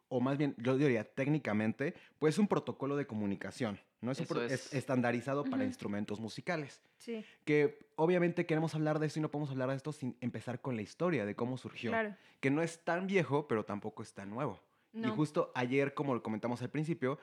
o 0.09 0.19
más 0.19 0.37
bien 0.37 0.55
yo 0.57 0.75
diría 0.77 1.03
técnicamente, 1.03 1.93
pues 2.19 2.35
es 2.35 2.39
un 2.39 2.47
protocolo 2.47 2.95
de 2.95 3.05
comunicación, 3.07 3.79
¿no? 4.01 4.11
Es, 4.11 4.19
un 4.19 4.25
Eso 4.25 4.33
pro- 4.33 4.43
es 4.43 4.51
es. 4.51 4.73
estandarizado 4.73 5.43
para 5.45 5.63
instrumentos 5.63 6.19
musicales. 6.19 6.81
Sí, 6.97 7.23
Que 7.45 7.87
obviamente 7.95 8.45
queremos 8.45 8.73
hablar 8.75 8.99
de 8.99 9.07
esto 9.07 9.19
y 9.19 9.21
no 9.21 9.29
podemos 9.29 9.51
hablar 9.51 9.69
de 9.69 9.75
esto 9.75 9.91
sin 9.91 10.17
empezar 10.21 10.59
con 10.61 10.75
la 10.75 10.81
historia 10.81 11.25
de 11.25 11.35
cómo 11.35 11.57
surgió. 11.57 11.91
claro. 11.91 12.15
Que 12.39 12.49
no 12.49 12.61
es 12.61 12.83
tan 12.83 13.07
viejo, 13.07 13.47
pero 13.47 13.63
tampoco 13.63 14.03
es 14.03 14.13
tan 14.13 14.29
nuevo. 14.29 14.59
Y 14.93 15.07
justo 15.09 15.51
ayer, 15.55 15.93
como 15.95 16.13
lo 16.13 16.21
comentamos 16.21 16.61
al 16.61 16.69
principio, 16.69 17.17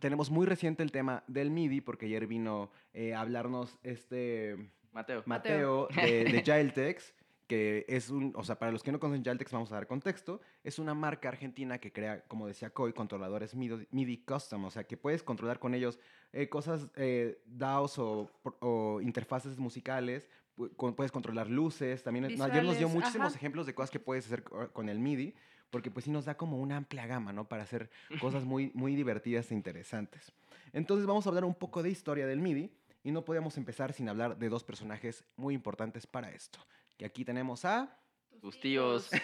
tenemos 0.00 0.30
muy 0.30 0.46
reciente 0.46 0.82
el 0.82 0.90
tema 0.92 1.24
del 1.26 1.50
MIDI, 1.50 1.80
porque 1.82 2.06
ayer 2.06 2.26
vino 2.26 2.70
eh, 2.94 3.12
a 3.14 3.20
hablarnos 3.20 3.78
este 3.82 4.70
Mateo. 4.92 5.22
Mateo 5.26 5.88
de, 5.94 6.24
de 6.24 6.42
Giltex, 6.44 7.14
que 7.46 7.84
es 7.88 8.08
un, 8.10 8.32
o 8.36 8.44
sea, 8.44 8.58
para 8.58 8.72
los 8.72 8.82
que 8.82 8.92
no 8.92 9.00
conocen 9.00 9.24
Giltex, 9.24 9.52
vamos 9.52 9.70
a 9.72 9.74
dar 9.74 9.86
contexto, 9.86 10.40
es 10.64 10.78
una 10.78 10.94
marca 10.94 11.28
argentina 11.28 11.78
que 11.78 11.92
crea, 11.92 12.22
como 12.22 12.46
decía 12.46 12.70
Coy, 12.70 12.92
controladores 12.92 13.54
MIDI, 13.54 13.86
MIDI 13.90 14.18
custom, 14.18 14.64
o 14.64 14.70
sea, 14.70 14.84
que 14.84 14.96
puedes 14.96 15.22
controlar 15.22 15.58
con 15.58 15.74
ellos 15.74 15.98
eh, 16.32 16.48
cosas, 16.48 16.88
eh, 16.96 17.40
DAOs 17.46 17.98
o, 17.98 19.00
interfaces 19.02 19.58
musicales, 19.58 20.28
puedes 20.76 21.12
controlar 21.12 21.48
luces, 21.48 22.02
también 22.02 22.24
ayer 22.24 22.64
nos 22.64 22.78
dio 22.78 22.88
muchísimos 22.88 23.28
ajá. 23.28 23.36
ejemplos 23.36 23.66
de 23.66 23.74
cosas 23.74 23.90
que 23.90 24.00
puedes 24.00 24.26
hacer 24.26 24.44
co- 24.44 24.70
con 24.72 24.88
el 24.88 24.98
MIDI, 24.98 25.34
porque 25.70 25.90
pues 25.90 26.04
sí 26.04 26.10
nos 26.10 26.26
da 26.26 26.36
como 26.36 26.58
una 26.58 26.76
amplia 26.76 27.06
gama, 27.06 27.32
¿no? 27.32 27.48
Para 27.48 27.62
hacer 27.62 27.90
cosas 28.20 28.44
muy, 28.44 28.70
muy 28.74 28.94
divertidas 28.94 29.50
e 29.50 29.54
interesantes. 29.54 30.32
Entonces 30.74 31.06
vamos 31.06 31.26
a 31.26 31.30
hablar 31.30 31.44
un 31.44 31.54
poco 31.54 31.82
de 31.82 31.90
historia 31.90 32.26
del 32.26 32.40
MIDI 32.40 32.70
y 33.02 33.10
no 33.12 33.24
podíamos 33.24 33.56
empezar 33.56 33.92
sin 33.92 34.08
hablar 34.08 34.38
de 34.38 34.48
dos 34.48 34.64
personajes 34.64 35.24
muy 35.36 35.54
importantes 35.54 36.06
para 36.06 36.30
esto. 36.30 36.58
Que 36.96 37.04
aquí 37.04 37.24
tenemos 37.24 37.64
a... 37.64 37.98
Tus 38.40 38.58
tíos. 38.60 39.10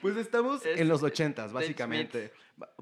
Pues 0.00 0.16
estamos 0.16 0.64
Es 0.64 0.80
en 0.80 0.88
los 0.88 1.02
ochentas, 1.02 1.52
básicamente. 1.52 2.32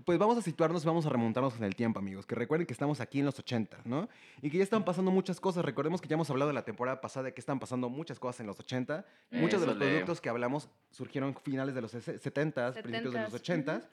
Pues 0.04 0.18
vamos 0.18 0.38
a 0.38 0.42
situarnos, 0.42 0.84
vamos 0.84 1.06
a 1.06 1.10
remontarnos 1.10 1.56
en 1.56 1.64
el 1.64 1.74
tiempo, 1.74 1.98
amigos. 1.98 2.26
Que 2.26 2.34
recuerden 2.34 2.66
que 2.66 2.72
estamos 2.72 3.00
aquí 3.00 3.20
en 3.20 3.26
los 3.26 3.38
ochentas, 3.38 3.84
¿no? 3.86 4.08
Y 4.42 4.50
que 4.50 4.58
ya 4.58 4.64
están 4.64 4.84
pasando 4.84 5.10
muchas 5.10 5.40
cosas. 5.40 5.64
Recordemos 5.64 6.00
que 6.00 6.08
ya 6.08 6.14
hemos 6.14 6.30
hablado 6.30 6.48
de 6.48 6.54
la 6.54 6.64
temporada 6.64 7.00
pasada 7.00 7.24
de 7.24 7.34
que 7.34 7.40
están 7.40 7.58
pasando 7.58 7.88
muchas 7.88 8.18
cosas 8.18 8.40
en 8.40 8.46
los 8.46 8.58
80. 8.58 9.04
Muchos 9.32 9.60
de 9.60 9.66
los 9.66 9.76
productos 9.76 10.20
que 10.20 10.28
hablamos 10.28 10.68
surgieron 10.90 11.34
finales 11.36 11.74
de 11.74 11.82
los 11.82 11.94
70s, 11.94 12.82
principios 12.82 13.14
de 13.14 13.22
los 13.22 13.32
70s, 13.32 13.64
80s. 13.64 13.88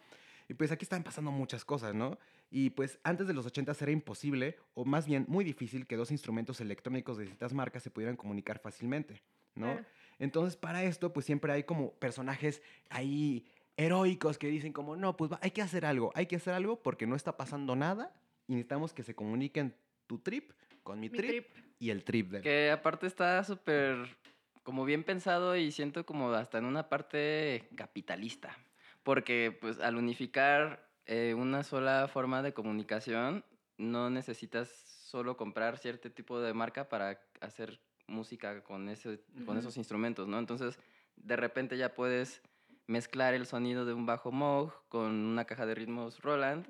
Y 0.50 0.54
pues 0.54 0.72
aquí 0.72 0.84
están 0.84 1.04
pasando 1.04 1.32
muchas 1.32 1.64
cosas, 1.64 1.94
¿no? 1.94 2.18
Y 2.56 2.70
pues 2.70 3.00
antes 3.04 3.26
de 3.28 3.34
los 3.34 3.48
80 3.48 3.76
era 3.82 3.92
imposible, 3.92 4.58
o 4.76 4.86
más 4.86 5.08
bien 5.08 5.26
muy 5.28 5.44
difícil, 5.44 5.88
que 5.88 5.96
dos 5.96 6.12
instrumentos 6.12 6.62
electrónicos 6.62 7.18
de 7.18 7.24
distintas 7.24 7.52
marcas 7.52 7.82
se 7.82 7.90
pudieran 7.90 8.16
comunicar 8.16 8.60
fácilmente, 8.60 9.24
¿no? 9.56 9.72
Claro. 9.74 9.86
Entonces 10.20 10.56
para 10.56 10.84
esto 10.84 11.12
pues 11.12 11.26
siempre 11.26 11.52
hay 11.52 11.64
como 11.64 11.94
personajes 11.94 12.62
ahí 12.92 13.44
heroicos 13.76 14.38
que 14.38 14.48
dicen 14.50 14.72
como, 14.72 14.96
no, 14.96 15.18
pues 15.18 15.32
va- 15.32 15.40
hay 15.42 15.50
que 15.50 15.64
hacer 15.64 15.84
algo, 15.84 16.12
hay 16.14 16.28
que 16.28 16.36
hacer 16.36 16.54
algo 16.54 16.80
porque 16.84 17.08
no 17.08 17.16
está 17.16 17.36
pasando 17.38 17.76
nada 17.76 18.14
y 18.48 18.54
necesitamos 18.54 18.94
que 18.94 19.02
se 19.02 19.16
comuniquen 19.16 19.74
tu 20.06 20.20
trip 20.20 20.52
con 20.84 21.00
mi, 21.00 21.10
Mi 21.10 21.18
trip, 21.18 21.30
trip. 21.52 21.66
y 21.80 21.90
el 21.90 22.04
trip 22.04 22.30
de 22.30 22.38
él. 22.38 22.44
Que 22.44 22.70
aparte 22.70 23.08
está 23.08 23.44
súper 23.44 24.16
como 24.62 24.86
bien 24.86 25.04
pensado 25.04 25.56
y 25.58 25.72
siento 25.72 26.06
como 26.06 26.32
hasta 26.34 26.60
en 26.60 26.66
una 26.66 26.88
parte 26.88 27.68
capitalista. 27.76 28.56
Porque 29.02 29.58
pues 29.60 29.80
al 29.80 29.96
unificar 29.96 30.88
eh, 31.06 31.34
una 31.38 31.64
sola 31.64 32.08
forma 32.08 32.42
de 32.42 32.54
comunicación, 32.54 33.44
no 33.78 34.10
necesitas 34.10 34.70
solo 34.70 35.38
comprar 35.38 35.78
cierto 35.78 36.12
tipo 36.12 36.40
de 36.40 36.54
marca 36.54 36.90
para 36.90 37.20
hacer 37.42 37.80
música 38.08 38.64
con, 38.64 38.90
ese, 38.90 39.22
con 39.46 39.58
esos 39.58 39.78
instrumentos, 39.78 40.28
¿no? 40.28 40.40
Entonces, 40.40 40.80
de 41.16 41.36
repente 41.36 41.78
ya 41.78 41.94
puedes 41.94 42.42
mezclar 42.88 43.34
el 43.34 43.46
sonido 43.46 43.86
de 43.86 43.94
un 43.94 44.06
bajo 44.06 44.32
Moog 44.32 44.88
con 44.90 45.12
una 45.12 45.46
caja 45.46 45.66
de 45.66 45.76
ritmos 45.76 46.22
Roland 46.22 46.68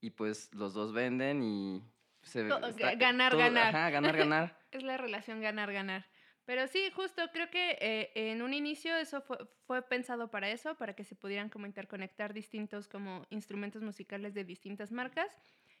y 0.00 0.10
pues 0.10 0.54
los 0.54 0.74
dos 0.74 0.92
venden 0.92 1.42
y 1.42 1.82
se 2.22 2.46
ganar, 2.46 3.36
ganar. 3.36 3.74
Ajá, 3.74 3.90
ganar, 3.90 4.16
ganar. 4.16 4.58
es 4.70 4.82
la 4.82 4.96
relación 4.96 5.40
ganar, 5.40 5.72
ganar. 5.72 6.06
Pero 6.48 6.66
sí, 6.66 6.90
justo 6.96 7.20
creo 7.30 7.50
que 7.50 7.76
eh, 7.78 8.10
en 8.14 8.40
un 8.40 8.54
inicio 8.54 8.96
eso 8.96 9.20
fue, 9.20 9.36
fue, 9.66 9.82
pensado 9.82 10.30
para 10.30 10.48
eso, 10.48 10.76
para 10.76 10.94
que 10.94 11.04
se 11.04 11.14
pudieran 11.14 11.50
como 11.50 11.66
interconectar 11.66 12.32
distintos 12.32 12.88
como 12.88 13.26
instrumentos 13.28 13.82
musicales 13.82 14.32
de 14.32 14.44
distintas 14.44 14.90
marcas 14.90 15.30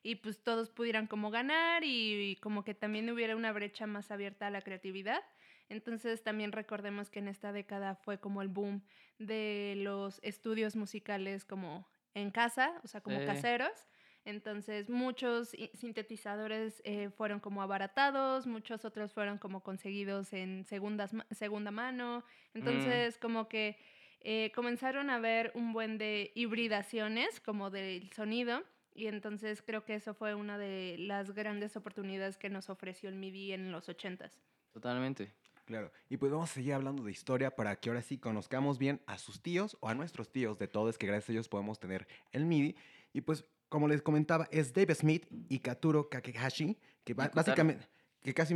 y 0.02 0.16
pues 0.16 0.42
todos 0.42 0.68
pudieran 0.68 1.06
como 1.06 1.30
ganar 1.30 1.84
y, 1.86 2.36
como 2.42 2.64
que 2.64 2.74
también 2.74 3.08
hubiera 3.08 3.34
una 3.34 3.50
brecha 3.50 3.86
más 3.86 4.10
abierta 4.10 4.48
a 4.48 4.50
la 4.50 4.60
creatividad. 4.60 5.22
Entonces 5.70 6.22
también 6.22 6.52
recordemos 6.52 7.08
que 7.08 7.20
en 7.20 7.28
esta 7.28 7.50
década 7.50 7.94
fue 7.94 8.20
como 8.20 8.42
el 8.42 8.48
boom 8.48 8.84
de 9.18 9.72
los 9.78 10.20
estudios 10.22 10.76
musicales 10.76 11.46
como 11.46 11.88
en 12.12 12.30
casa, 12.30 12.78
o 12.84 12.88
sea, 12.88 13.00
como 13.00 13.24
caseros. 13.24 13.88
Entonces 14.24 14.90
muchos 14.90 15.56
sintetizadores 15.74 16.82
eh, 16.84 17.10
fueron 17.16 17.40
como 17.40 17.62
abaratados, 17.62 18.46
muchos 18.46 18.84
otros 18.84 19.12
fueron 19.12 19.38
como 19.38 19.62
conseguidos 19.62 20.32
en 20.32 20.64
segundas, 20.64 21.12
segunda 21.30 21.70
mano. 21.70 22.24
Mm. 22.52 22.58
Entonces 22.58 23.18
como 23.18 23.48
que 23.48 23.76
eh, 24.20 24.52
comenzaron 24.54 25.10
a 25.10 25.16
haber 25.16 25.52
un 25.54 25.72
buen 25.72 25.96
de 25.96 26.32
hibridaciones 26.34 27.40
como 27.40 27.70
del 27.70 28.12
sonido 28.12 28.62
y 28.94 29.06
entonces 29.06 29.62
creo 29.62 29.84
que 29.84 29.94
eso 29.94 30.12
fue 30.12 30.34
una 30.34 30.58
de 30.58 30.96
las 30.98 31.30
grandes 31.30 31.76
oportunidades 31.76 32.36
que 32.36 32.50
nos 32.50 32.68
ofreció 32.68 33.08
el 33.08 33.14
MIDI 33.14 33.52
en 33.52 33.70
los 33.70 33.88
80s. 33.88 34.32
Totalmente. 34.72 35.32
Claro, 35.68 35.92
y 36.08 36.16
pues 36.16 36.32
vamos 36.32 36.50
a 36.50 36.54
seguir 36.54 36.72
hablando 36.72 37.04
de 37.04 37.12
historia 37.12 37.54
para 37.54 37.76
que 37.76 37.90
ahora 37.90 38.00
sí 38.00 38.16
conozcamos 38.16 38.78
bien 38.78 39.02
a 39.06 39.18
sus 39.18 39.42
tíos 39.42 39.76
o 39.80 39.88
a 39.88 39.94
nuestros 39.94 40.32
tíos 40.32 40.58
de 40.58 40.66
todos, 40.66 40.96
que 40.96 41.06
gracias 41.06 41.28
a 41.28 41.32
ellos 41.32 41.48
podemos 41.48 41.78
tener 41.78 42.08
el 42.32 42.46
MIDI. 42.46 42.74
Y 43.12 43.20
pues, 43.20 43.44
como 43.68 43.88
les 43.88 44.02
comentaba, 44.02 44.48
es 44.50 44.72
Dave 44.72 44.94
Smith 44.94 45.26
y 45.48 45.58
Katuro 45.60 46.08
Kakehashi, 46.08 46.78
que 47.04 47.14
básicamente, 47.14 47.88
que, 48.22 48.34
casi, 48.34 48.54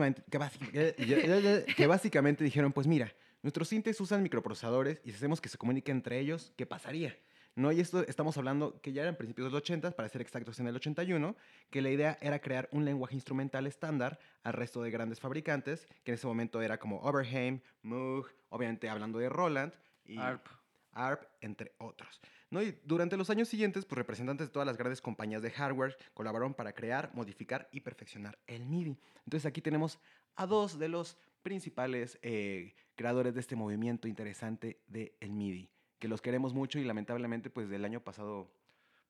que 1.76 1.86
básicamente 1.86 2.44
dijeron, 2.44 2.72
pues 2.72 2.86
mira, 2.86 3.14
nuestros 3.42 3.68
sintes 3.68 4.00
usan 4.00 4.22
microprocesadores 4.22 5.00
y 5.04 5.10
si 5.10 5.16
hacemos 5.16 5.40
que 5.40 5.48
se 5.48 5.58
comunique 5.58 5.90
entre 5.90 6.18
ellos, 6.18 6.52
¿qué 6.56 6.66
pasaría? 6.66 7.16
¿no? 7.54 7.72
Y 7.72 7.80
esto 7.80 8.06
estamos 8.06 8.36
hablando 8.38 8.80
que 8.80 8.92
ya 8.92 9.02
era 9.02 9.10
en 9.10 9.16
principios 9.16 9.46
de 9.46 9.50
los 9.50 9.62
80, 9.62 9.90
para 9.92 10.08
ser 10.08 10.20
exactos 10.20 10.58
en 10.60 10.68
el 10.68 10.76
81, 10.76 11.36
que 11.70 11.82
la 11.82 11.90
idea 11.90 12.18
era 12.20 12.40
crear 12.40 12.68
un 12.72 12.84
lenguaje 12.84 13.14
instrumental 13.14 13.66
estándar 13.66 14.18
al 14.42 14.54
resto 14.54 14.82
de 14.82 14.90
grandes 14.90 15.20
fabricantes, 15.20 15.86
que 16.04 16.12
en 16.12 16.14
ese 16.14 16.26
momento 16.26 16.62
era 16.62 16.78
como 16.78 17.00
Oberheim, 17.00 17.60
Moog, 17.82 18.26
obviamente 18.48 18.88
hablando 18.88 19.18
de 19.18 19.28
Roland 19.28 19.72
y 20.04 20.18
ARP, 20.18 20.46
ARP 20.92 21.24
entre 21.40 21.72
otros. 21.78 22.20
¿No? 22.52 22.62
Y 22.62 22.78
durante 22.84 23.16
los 23.16 23.30
años 23.30 23.48
siguientes, 23.48 23.84
pues 23.84 23.96
representantes 23.96 24.46
de 24.46 24.52
todas 24.52 24.66
las 24.66 24.76
grandes 24.76 25.00
compañías 25.00 25.42
de 25.42 25.50
hardware 25.50 25.96
colaboraron 26.14 26.54
para 26.54 26.72
crear, 26.72 27.10
modificar 27.14 27.68
y 27.72 27.80
perfeccionar 27.80 28.38
el 28.46 28.66
MIDI. 28.66 28.96
Entonces 29.24 29.46
aquí 29.46 29.60
tenemos 29.60 29.98
a 30.36 30.46
dos 30.46 30.78
de 30.78 30.88
los 30.88 31.18
principales 31.42 32.18
eh, 32.22 32.74
creadores 32.94 33.34
de 33.34 33.40
este 33.40 33.56
movimiento 33.56 34.06
interesante 34.06 34.80
del 34.86 35.12
el 35.18 35.32
MIDI 35.32 35.68
que 36.02 36.08
los 36.08 36.20
queremos 36.20 36.52
mucho 36.52 36.80
y 36.80 36.84
lamentablemente 36.84 37.48
pues 37.48 37.68
del 37.68 37.84
año 37.84 38.00
pasado 38.00 38.52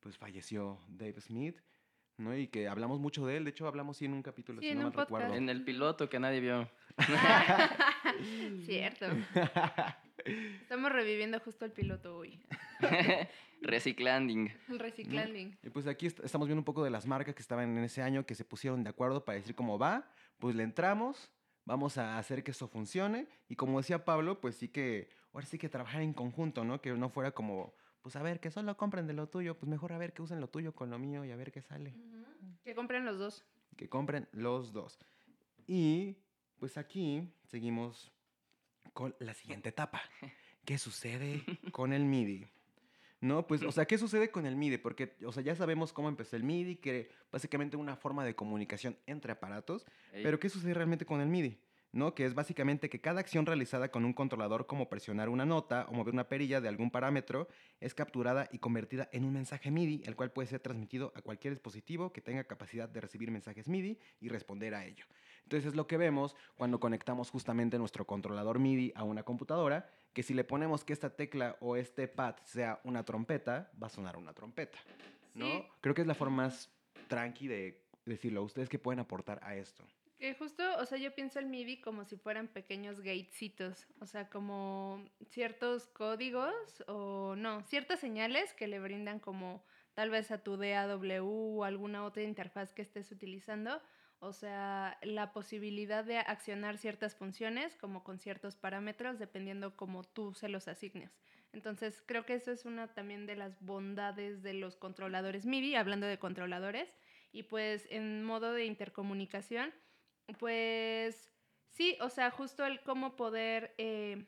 pues 0.00 0.18
falleció 0.18 0.78
Dave 0.88 1.18
Smith, 1.22 1.56
¿no? 2.18 2.36
Y 2.36 2.48
que 2.48 2.68
hablamos 2.68 3.00
mucho 3.00 3.24
de 3.24 3.38
él, 3.38 3.44
de 3.44 3.50
hecho 3.50 3.66
hablamos 3.66 3.96
sí 3.96 4.04
en 4.04 4.12
un 4.12 4.22
capítulo, 4.22 4.60
si 4.60 4.74
no 4.74 4.90
me 4.90 4.96
recuerdo. 4.96 5.32
En 5.32 5.48
el 5.48 5.64
piloto 5.64 6.10
que 6.10 6.20
nadie 6.20 6.40
vio. 6.40 6.68
Cierto. 8.66 9.06
Estamos 10.24 10.92
reviviendo 10.92 11.38
justo 11.40 11.64
el 11.64 11.72
piloto 11.72 12.16
hoy. 12.16 12.40
Reciclanding. 13.62 14.52
Reciclanding. 14.68 15.58
Y 15.62 15.70
pues 15.70 15.86
aquí 15.86 16.06
estamos 16.06 16.48
viendo 16.48 16.60
un 16.60 16.64
poco 16.64 16.84
de 16.84 16.90
las 16.90 17.06
marcas 17.06 17.34
que 17.34 17.42
estaban 17.42 17.76
en 17.76 17.84
ese 17.84 18.02
año 18.02 18.26
que 18.26 18.34
se 18.34 18.44
pusieron 18.44 18.82
de 18.82 18.90
acuerdo 18.90 19.24
para 19.24 19.38
decir 19.38 19.54
cómo 19.54 19.78
va, 19.78 20.10
pues 20.38 20.56
le 20.56 20.64
entramos, 20.64 21.30
vamos 21.64 21.98
a 21.98 22.18
hacer 22.18 22.42
que 22.42 22.50
eso 22.50 22.68
funcione 22.68 23.28
y 23.48 23.56
como 23.56 23.78
decía 23.78 24.04
Pablo, 24.04 24.40
pues 24.40 24.56
sí 24.56 24.68
que 24.68 25.08
ahora 25.32 25.46
sí 25.46 25.58
que 25.58 25.68
trabajar 25.68 26.02
en 26.02 26.12
conjunto, 26.12 26.64
¿no? 26.64 26.80
Que 26.80 26.92
no 26.92 27.08
fuera 27.08 27.30
como, 27.30 27.74
pues 28.02 28.16
a 28.16 28.22
ver, 28.22 28.40
que 28.40 28.50
solo 28.50 28.76
compren 28.76 29.06
de 29.06 29.12
lo 29.14 29.28
tuyo, 29.28 29.56
pues 29.56 29.70
mejor 29.70 29.92
a 29.92 29.98
ver 29.98 30.12
que 30.12 30.22
usen 30.22 30.40
lo 30.40 30.48
tuyo 30.48 30.74
con 30.74 30.90
lo 30.90 30.98
mío 30.98 31.24
y 31.24 31.30
a 31.30 31.36
ver 31.36 31.52
qué 31.52 31.62
sale. 31.62 31.94
Que 32.64 32.74
compren 32.74 33.04
los 33.04 33.18
dos. 33.18 33.44
Que 33.76 33.88
compren 33.88 34.28
los 34.32 34.72
dos. 34.72 34.98
Y 35.66 36.16
pues 36.58 36.76
aquí 36.76 37.32
seguimos 37.44 38.12
con 38.92 39.14
la 39.18 39.34
siguiente 39.34 39.70
etapa. 39.70 40.02
¿Qué 40.64 40.78
sucede 40.78 41.44
con 41.72 41.92
el 41.92 42.04
MIDI? 42.04 42.46
¿No? 43.20 43.46
Pues, 43.46 43.62
o 43.62 43.72
sea, 43.72 43.84
¿qué 43.84 43.98
sucede 43.98 44.30
con 44.30 44.46
el 44.46 44.56
MIDI? 44.56 44.78
Porque, 44.78 45.16
o 45.24 45.32
sea, 45.32 45.42
ya 45.42 45.54
sabemos 45.54 45.92
cómo 45.92 46.08
empezó 46.08 46.36
el 46.36 46.42
MIDI, 46.42 46.76
que 46.76 47.10
básicamente 47.30 47.76
una 47.76 47.96
forma 47.96 48.24
de 48.24 48.34
comunicación 48.34 48.96
entre 49.06 49.32
aparatos, 49.32 49.86
pero 50.12 50.40
¿qué 50.40 50.48
sucede 50.48 50.74
realmente 50.74 51.04
con 51.04 51.20
el 51.20 51.28
MIDI? 51.28 51.58
¿no? 51.92 52.14
Que 52.14 52.24
es 52.24 52.34
básicamente 52.34 52.88
que 52.88 53.00
cada 53.00 53.20
acción 53.20 53.46
realizada 53.46 53.90
con 53.90 54.04
un 54.04 54.14
controlador 54.14 54.66
como 54.66 54.88
presionar 54.88 55.28
una 55.28 55.44
nota 55.44 55.86
o 55.88 55.92
mover 55.92 56.14
una 56.14 56.28
perilla 56.28 56.60
de 56.60 56.68
algún 56.68 56.90
parámetro 56.90 57.48
es 57.80 57.94
capturada 57.94 58.48
y 58.50 58.58
convertida 58.58 59.08
en 59.12 59.24
un 59.24 59.34
mensaje 59.34 59.70
MIDI, 59.70 60.02
el 60.06 60.16
cual 60.16 60.32
puede 60.32 60.48
ser 60.48 60.60
transmitido 60.60 61.12
a 61.14 61.22
cualquier 61.22 61.52
dispositivo 61.52 62.12
que 62.12 62.22
tenga 62.22 62.44
capacidad 62.44 62.88
de 62.88 63.00
recibir 63.00 63.30
mensajes 63.30 63.68
MIDI 63.68 63.98
y 64.20 64.28
responder 64.28 64.74
a 64.74 64.86
ello. 64.86 65.04
Entonces 65.52 65.72
es 65.72 65.76
lo 65.76 65.86
que 65.86 65.98
vemos 65.98 66.34
cuando 66.56 66.80
conectamos 66.80 67.30
justamente 67.30 67.78
nuestro 67.78 68.06
controlador 68.06 68.58
MIDI 68.58 68.90
a 68.94 69.04
una 69.04 69.22
computadora, 69.22 69.86
que 70.14 70.22
si 70.22 70.32
le 70.32 70.44
ponemos 70.44 70.82
que 70.82 70.94
esta 70.94 71.14
tecla 71.14 71.58
o 71.60 71.76
este 71.76 72.08
pad 72.08 72.36
sea 72.44 72.80
una 72.84 73.04
trompeta, 73.04 73.70
va 73.80 73.88
a 73.88 73.90
sonar 73.90 74.16
una 74.16 74.32
trompeta, 74.32 74.78
¿no? 75.34 75.66
Creo 75.82 75.94
que 75.94 76.00
es 76.00 76.06
la 76.06 76.14
forma 76.14 76.44
más 76.44 76.70
tranqui 77.06 77.48
de 77.48 77.84
decirlo. 78.06 78.42
¿Ustedes 78.44 78.70
qué 78.70 78.78
pueden 78.78 79.00
aportar 79.00 79.40
a 79.42 79.54
esto? 79.54 79.84
Que 80.18 80.34
justo, 80.34 80.62
o 80.78 80.86
sea, 80.86 80.96
yo 80.96 81.14
pienso 81.14 81.38
el 81.38 81.44
MIDI 81.44 81.82
como 81.82 82.06
si 82.06 82.16
fueran 82.16 82.48
pequeños 82.48 83.00
gatesitos, 83.00 83.86
o 84.00 84.06
sea, 84.06 84.30
como 84.30 85.04
ciertos 85.28 85.86
códigos 85.88 86.82
o 86.86 87.34
no, 87.36 87.62
ciertas 87.64 88.00
señales 88.00 88.54
que 88.54 88.68
le 88.68 88.80
brindan 88.80 89.18
como 89.20 89.62
tal 89.92 90.08
vez 90.08 90.30
a 90.30 90.42
tu 90.42 90.56
DAW 90.56 91.58
o 91.58 91.64
alguna 91.64 92.04
otra 92.04 92.22
interfaz 92.22 92.72
que 92.72 92.80
estés 92.80 93.12
utilizando, 93.12 93.82
o 94.22 94.32
sea, 94.32 94.98
la 95.02 95.32
posibilidad 95.32 96.04
de 96.04 96.18
accionar 96.18 96.78
ciertas 96.78 97.16
funciones 97.16 97.76
como 97.76 98.04
con 98.04 98.20
ciertos 98.20 98.54
parámetros 98.54 99.18
dependiendo 99.18 99.76
como 99.76 100.04
tú 100.04 100.32
se 100.32 100.48
los 100.48 100.68
asignes. 100.68 101.10
Entonces, 101.52 102.02
creo 102.06 102.24
que 102.24 102.34
eso 102.34 102.52
es 102.52 102.64
una 102.64 102.94
también 102.94 103.26
de 103.26 103.34
las 103.34 103.60
bondades 103.60 104.42
de 104.44 104.54
los 104.54 104.76
controladores 104.76 105.44
MIDI, 105.44 105.74
hablando 105.74 106.06
de 106.06 106.20
controladores, 106.20 106.96
y 107.32 107.42
pues 107.42 107.86
en 107.90 108.22
modo 108.22 108.52
de 108.52 108.64
intercomunicación 108.64 109.74
pues 110.38 111.32
sí, 111.70 111.98
o 112.00 112.08
sea, 112.08 112.30
justo 112.30 112.64
el 112.64 112.80
cómo 112.82 113.16
poder 113.16 113.74
eh, 113.76 114.24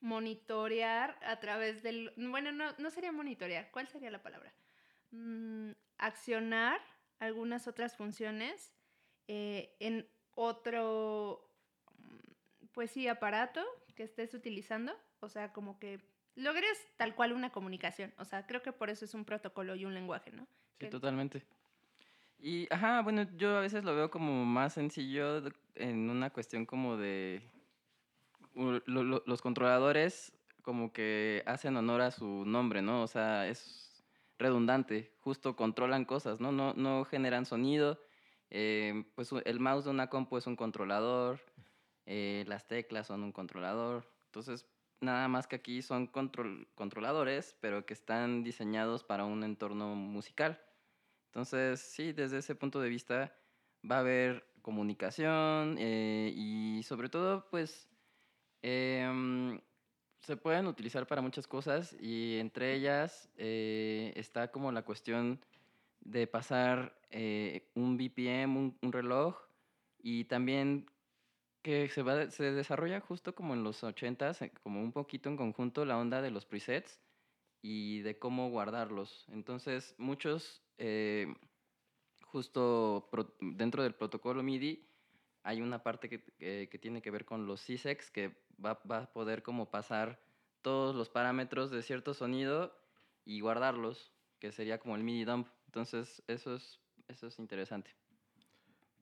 monitorear 0.00 1.18
a 1.24 1.40
través 1.40 1.82
del... 1.82 2.12
Bueno, 2.16 2.52
no, 2.52 2.72
no 2.78 2.90
sería 2.90 3.10
monitorear, 3.10 3.70
¿cuál 3.72 3.88
sería 3.88 4.12
la 4.12 4.22
palabra? 4.22 4.54
Mm, 5.10 5.72
accionar 5.98 6.80
algunas 7.18 7.66
otras 7.66 7.96
funciones 7.96 8.72
eh, 9.28 9.74
en 9.80 10.06
otro, 10.34 11.48
pues 12.72 12.90
sí, 12.90 13.08
aparato 13.08 13.62
que 13.94 14.02
estés 14.02 14.34
utilizando. 14.34 14.92
O 15.20 15.28
sea, 15.28 15.52
como 15.52 15.78
que 15.78 16.00
logres 16.34 16.78
tal 16.96 17.14
cual 17.14 17.32
una 17.32 17.50
comunicación. 17.50 18.12
O 18.18 18.24
sea, 18.24 18.46
creo 18.46 18.62
que 18.62 18.72
por 18.72 18.90
eso 18.90 19.04
es 19.04 19.14
un 19.14 19.24
protocolo 19.24 19.74
y 19.74 19.84
un 19.84 19.94
lenguaje, 19.94 20.32
¿no? 20.32 20.46
Sí, 20.80 20.88
totalmente. 20.88 21.44
Y, 22.38 22.66
ajá, 22.72 23.02
bueno, 23.02 23.26
yo 23.36 23.56
a 23.56 23.60
veces 23.60 23.84
lo 23.84 23.94
veo 23.94 24.10
como 24.10 24.44
más 24.44 24.74
sencillo 24.74 25.42
en 25.76 26.10
una 26.10 26.30
cuestión 26.30 26.66
como 26.66 26.96
de... 26.96 27.42
los 28.54 29.42
controladores 29.42 30.32
como 30.62 30.92
que 30.92 31.42
hacen 31.46 31.76
honor 31.76 32.00
a 32.00 32.10
su 32.10 32.44
nombre, 32.44 32.82
¿no? 32.82 33.02
O 33.02 33.06
sea, 33.06 33.48
es 33.48 34.04
redundante, 34.38 35.12
justo 35.20 35.56
controlan 35.56 36.04
cosas, 36.04 36.40
¿no? 36.40 36.52
No, 36.52 36.74
no 36.74 37.04
generan 37.04 37.46
sonido. 37.46 38.00
Eh, 38.54 39.04
pues 39.14 39.30
el 39.46 39.60
mouse 39.60 39.84
de 39.86 39.90
una 39.90 40.10
compu 40.10 40.36
es 40.36 40.46
un 40.46 40.56
controlador, 40.56 41.40
eh, 42.04 42.44
las 42.46 42.68
teclas 42.68 43.06
son 43.06 43.22
un 43.24 43.32
controlador. 43.32 44.06
Entonces, 44.26 44.66
nada 45.00 45.26
más 45.28 45.46
que 45.46 45.56
aquí 45.56 45.80
son 45.80 46.06
control, 46.06 46.68
controladores, 46.74 47.56
pero 47.60 47.86
que 47.86 47.94
están 47.94 48.42
diseñados 48.42 49.04
para 49.04 49.24
un 49.24 49.42
entorno 49.42 49.94
musical. 49.94 50.60
Entonces, 51.26 51.80
sí, 51.80 52.12
desde 52.12 52.38
ese 52.38 52.54
punto 52.54 52.78
de 52.78 52.90
vista 52.90 53.34
va 53.90 53.96
a 53.96 54.00
haber 54.00 54.46
comunicación 54.60 55.76
eh, 55.78 56.32
y 56.36 56.82
sobre 56.82 57.08
todo, 57.08 57.48
pues, 57.50 57.88
em, 58.60 59.58
se 60.20 60.36
pueden 60.36 60.66
utilizar 60.66 61.06
para 61.06 61.22
muchas 61.22 61.46
cosas 61.46 61.96
y 62.00 62.38
entre 62.38 62.74
ellas 62.74 63.30
eh, 63.36 64.12
está 64.16 64.50
como 64.52 64.70
la 64.72 64.82
cuestión 64.84 65.40
de 66.00 66.26
pasar 66.26 67.01
eh, 67.12 67.70
un 67.74 67.96
BPM, 67.98 68.56
un, 68.80 68.92
reloj 68.92 69.36
y 69.98 70.24
también 70.24 70.90
que 71.62 71.88
se, 71.88 72.02
va, 72.02 72.30
se 72.30 72.52
desarrolla 72.52 73.00
justo 73.00 73.34
como 73.34 73.54
en 73.54 73.62
los 73.62 73.82
80s, 73.82 74.46
eh, 74.46 74.52
como 74.62 74.80
un 74.80 74.92
poquito 74.92 75.28
en 75.28 75.36
conjunto 75.36 75.84
la 75.84 75.98
onda 75.98 76.22
de 76.22 76.30
los 76.30 76.46
presets 76.46 77.00
y 77.60 78.00
de 78.00 78.18
cómo 78.18 78.50
guardarlos. 78.50 79.26
Entonces, 79.28 79.94
muchos, 79.98 80.62
eh, 80.78 81.32
justo 82.24 83.08
dentro 83.40 83.82
del 83.82 83.94
protocolo 83.94 84.42
MIDI, 84.42 84.88
hay 85.44 85.60
una 85.60 85.82
parte 85.82 86.08
que, 86.08 86.22
que, 86.68 86.78
tiene 86.78 87.02
que 87.02 87.10
ver 87.10 87.24
con 87.24 87.46
los 87.46 87.62
CSEX, 87.62 88.10
que 88.10 88.34
va, 88.64 88.80
va, 88.90 88.98
a 88.98 89.12
poder 89.12 89.42
como 89.42 89.70
pasar 89.70 90.20
todos 90.62 90.94
los 90.94 91.10
parámetros 91.10 91.70
de 91.70 91.82
cierto 91.82 92.14
sonido 92.14 92.74
y 93.24 93.40
guardarlos, 93.40 94.12
que 94.38 94.52
sería 94.52 94.78
como 94.78 94.96
el 94.96 95.04
MIDI 95.04 95.24
dump. 95.24 95.48
Entonces, 95.66 96.22
eso 96.26 96.54
es, 96.54 96.81
eso 97.08 97.26
es 97.26 97.38
interesante. 97.38 97.90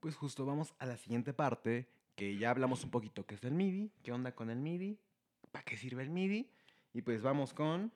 Pues 0.01 0.17
justo 0.17 0.47
vamos 0.47 0.75
a 0.79 0.87
la 0.87 0.97
siguiente 0.97 1.33
parte, 1.33 1.89
que 2.17 2.37
ya 2.37 2.51
hablamos 2.51 2.85
un 2.85 2.91
poquito 2.91 3.27
qué 3.27 3.35
es 3.35 3.45
el 3.45 3.55
MIDI, 3.55 3.93
qué 4.03 4.13
onda 4.13 4.35
con 4.35 4.51
el 4.51 4.59
MIDI, 4.59 4.99
para 5.53 5.65
qué 5.65 5.77
sirve 5.77 6.03
el 6.03 6.11
MIDI, 6.11 6.51
y 6.93 7.03
pues 7.03 7.23
vamos 7.23 7.53
con 7.53 7.93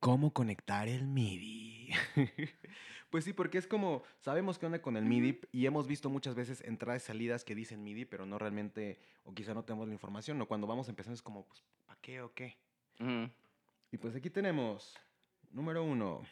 cómo 0.00 0.32
conectar 0.32 0.88
el 0.88 1.06
MIDI. 1.06 1.90
pues 3.10 3.24
sí, 3.24 3.32
porque 3.32 3.58
es 3.58 3.66
como, 3.66 4.02
sabemos 4.20 4.58
qué 4.58 4.66
onda 4.66 4.80
con 4.80 4.96
el 4.96 5.04
MIDI 5.04 5.40
y 5.52 5.66
hemos 5.66 5.86
visto 5.86 6.08
muchas 6.10 6.34
veces 6.34 6.62
entradas 6.62 7.02
y 7.02 7.06
salidas 7.06 7.44
que 7.44 7.54
dicen 7.54 7.82
MIDI, 7.82 8.04
pero 8.04 8.26
no 8.26 8.38
realmente, 8.38 9.00
o 9.24 9.34
quizá 9.34 9.54
no 9.54 9.64
tenemos 9.64 9.88
la 9.88 9.94
información, 9.94 10.40
o 10.40 10.46
cuando 10.46 10.66
vamos 10.66 10.88
empezando 10.88 11.14
es 11.14 11.22
como, 11.22 11.44
pues, 11.46 11.62
¿para 11.86 12.00
qué 12.00 12.22
o 12.22 12.32
qué? 12.32 12.56
Y 13.90 13.96
pues 13.98 14.14
aquí 14.14 14.30
tenemos, 14.30 14.96
número 15.50 15.84
uno. 15.84 16.22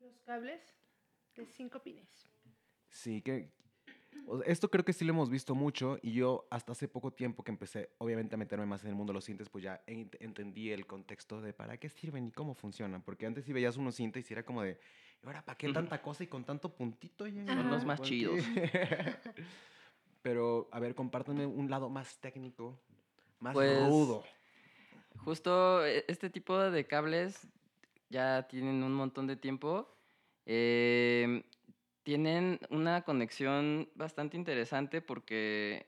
Los 0.00 0.18
cables 0.20 0.60
de 1.36 1.46
cinco 1.46 1.82
pines. 1.82 2.28
Sí, 2.90 3.22
que 3.22 3.52
esto 4.46 4.70
creo 4.70 4.84
que 4.84 4.92
sí 4.92 5.04
lo 5.04 5.12
hemos 5.12 5.30
visto 5.30 5.54
mucho 5.54 5.98
y 6.02 6.12
yo 6.12 6.46
hasta 6.50 6.72
hace 6.72 6.88
poco 6.88 7.12
tiempo 7.12 7.42
que 7.42 7.50
empecé 7.50 7.90
obviamente 7.98 8.34
a 8.34 8.38
meterme 8.38 8.66
más 8.66 8.82
en 8.84 8.90
el 8.90 8.94
mundo 8.94 9.12
de 9.12 9.14
los 9.14 9.24
cintes, 9.24 9.48
pues 9.48 9.64
ya 9.64 9.82
entendí 9.86 10.70
el 10.70 10.86
contexto 10.86 11.40
de 11.40 11.52
para 11.52 11.76
qué 11.78 11.88
sirven 11.88 12.26
y 12.28 12.32
cómo 12.32 12.54
funcionan, 12.54 13.02
porque 13.02 13.26
antes 13.26 13.44
si 13.44 13.52
veías 13.52 13.76
unos 13.76 13.96
cintes 13.96 14.30
y 14.30 14.34
era 14.34 14.44
como 14.44 14.62
de, 14.62 14.78
ahora 15.24 15.44
para 15.44 15.58
qué 15.58 15.72
tanta 15.72 16.00
cosa 16.00 16.24
y 16.24 16.28
con 16.28 16.44
tanto 16.44 16.74
puntito? 16.74 17.26
Son 17.26 17.70
los 17.70 17.84
más 17.84 18.00
chidos. 18.00 18.38
Pero 20.22 20.68
a 20.70 20.78
ver, 20.78 20.94
compártanme 20.94 21.44
un 21.46 21.68
lado 21.68 21.88
más 21.88 22.18
técnico, 22.18 22.80
más 23.40 23.54
pues, 23.54 23.88
rudo. 23.88 24.22
Justo 25.24 25.84
e, 25.84 26.04
este 26.06 26.30
tipo 26.30 26.56
de 26.58 26.86
cables 26.86 27.48
ya 28.08 28.46
tienen 28.48 28.82
un 28.84 28.94
montón 28.94 29.26
de 29.26 29.36
tiempo. 29.36 29.92
Eh, 30.46 31.44
tienen 32.02 32.58
una 32.70 33.02
conexión 33.02 33.88
bastante 33.94 34.36
interesante 34.36 35.00
porque 35.00 35.86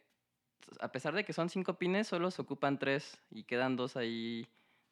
a 0.80 0.92
pesar 0.92 1.14
de 1.14 1.24
que 1.24 1.32
son 1.32 1.50
cinco 1.50 1.74
pines, 1.74 2.06
solo 2.06 2.30
se 2.30 2.42
ocupan 2.42 2.78
tres 2.78 3.20
y 3.30 3.44
quedan 3.44 3.76
dos 3.76 3.96
ahí, 3.96 4.46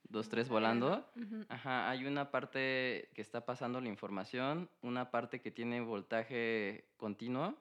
dos, 0.09 0.29
tres 0.29 0.49
volando. 0.49 1.09
Ajá, 1.49 1.89
hay 1.89 2.05
una 2.07 2.31
parte 2.31 3.11
que 3.15 3.23
está 3.23 3.47
pasando 3.47 3.81
la 3.81 3.89
información, 3.89 4.69
una 4.83 5.11
parte 5.11 5.41
que 5.41 5.51
tiene 5.51 5.81
voltaje 5.81 6.85
continuo, 6.97 7.57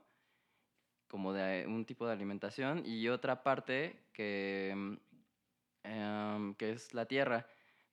como 1.07 1.33
de 1.33 1.65
un 1.67 1.85
tipo 1.85 2.07
de 2.07 2.13
alimentación, 2.13 2.83
y 2.85 3.07
otra 3.09 3.43
parte 3.43 3.95
que, 4.13 4.97
em, 5.83 6.53
que 6.55 6.71
es 6.71 6.93
la 6.93 7.05
tierra. 7.05 7.47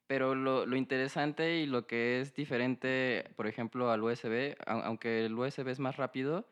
Pero 0.09 0.35
lo, 0.35 0.67
lo, 0.67 0.77
interesante 0.77 1.59
y 1.59 1.67
lo 1.67 1.87
que 1.87 2.21
es 2.21 2.35
diferente, 2.35 3.31
por 3.37 3.47
ejemplo, 3.47 3.91
al 3.93 4.03
USB, 4.03 4.57
aunque 4.67 5.27
el 5.27 5.35
USB 5.39 5.69
es 5.69 5.79
más 5.79 5.97
rápido, 5.99 6.49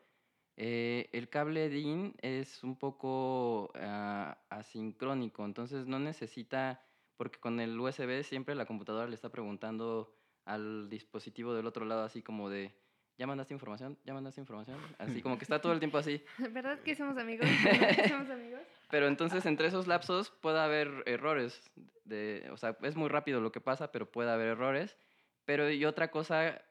eh, 0.57 1.09
el 1.11 1.27
cable 1.29 1.67
DIN 1.69 2.15
es 2.21 2.63
un 2.63 2.77
poco 2.77 3.71
ah, 3.75 4.37
asincrónico, 4.49 5.43
entonces 5.43 5.87
no 5.87 5.99
necesita, 5.99 6.83
porque 7.15 7.39
con 7.39 7.59
el 7.59 7.79
USB 7.79 8.23
siempre 8.23 8.55
la 8.55 8.67
computadora 8.67 9.07
le 9.07 9.15
está 9.15 9.29
preguntando 9.29 10.15
al 10.45 10.87
dispositivo 10.89 11.53
del 11.53 11.67
otro 11.67 11.85
lado 11.85 12.03
así 12.03 12.21
como 12.21 12.49
de, 12.49 12.75
¿ya 13.17 13.25
mandaste 13.25 13.53
información? 13.53 13.97
¿Ya 14.05 14.13
mandaste 14.13 14.41
información? 14.41 14.77
Así 14.99 15.21
como 15.21 15.37
que 15.37 15.43
está 15.43 15.59
todo 15.59 15.73
el 15.73 15.79
tiempo 15.79 15.97
así. 15.97 16.23
¿Verdad 16.51 16.79
que 16.79 16.95
somos 16.95 17.17
amigos? 17.17 17.47
¿Somos 18.09 18.29
amigos? 18.29 18.61
Pero 18.89 19.07
entonces 19.07 19.45
entre 19.45 19.67
esos 19.67 19.87
lapsos 19.87 20.29
puede 20.29 20.59
haber 20.59 21.03
errores. 21.05 21.61
De, 22.05 22.47
o 22.51 22.57
sea, 22.57 22.77
es 22.83 22.95
muy 22.95 23.09
rápido 23.09 23.41
lo 23.41 23.51
que 23.51 23.59
pasa, 23.59 23.91
pero 23.91 24.09
puede 24.09 24.31
haber 24.31 24.49
errores. 24.49 24.97
Pero 25.45 25.69
y 25.69 25.83
otra 25.85 26.11
cosa 26.11 26.61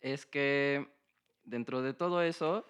es 0.00 0.26
que 0.26 0.86
dentro 1.44 1.82
de 1.82 1.94
todo 1.94 2.22
eso, 2.22 2.66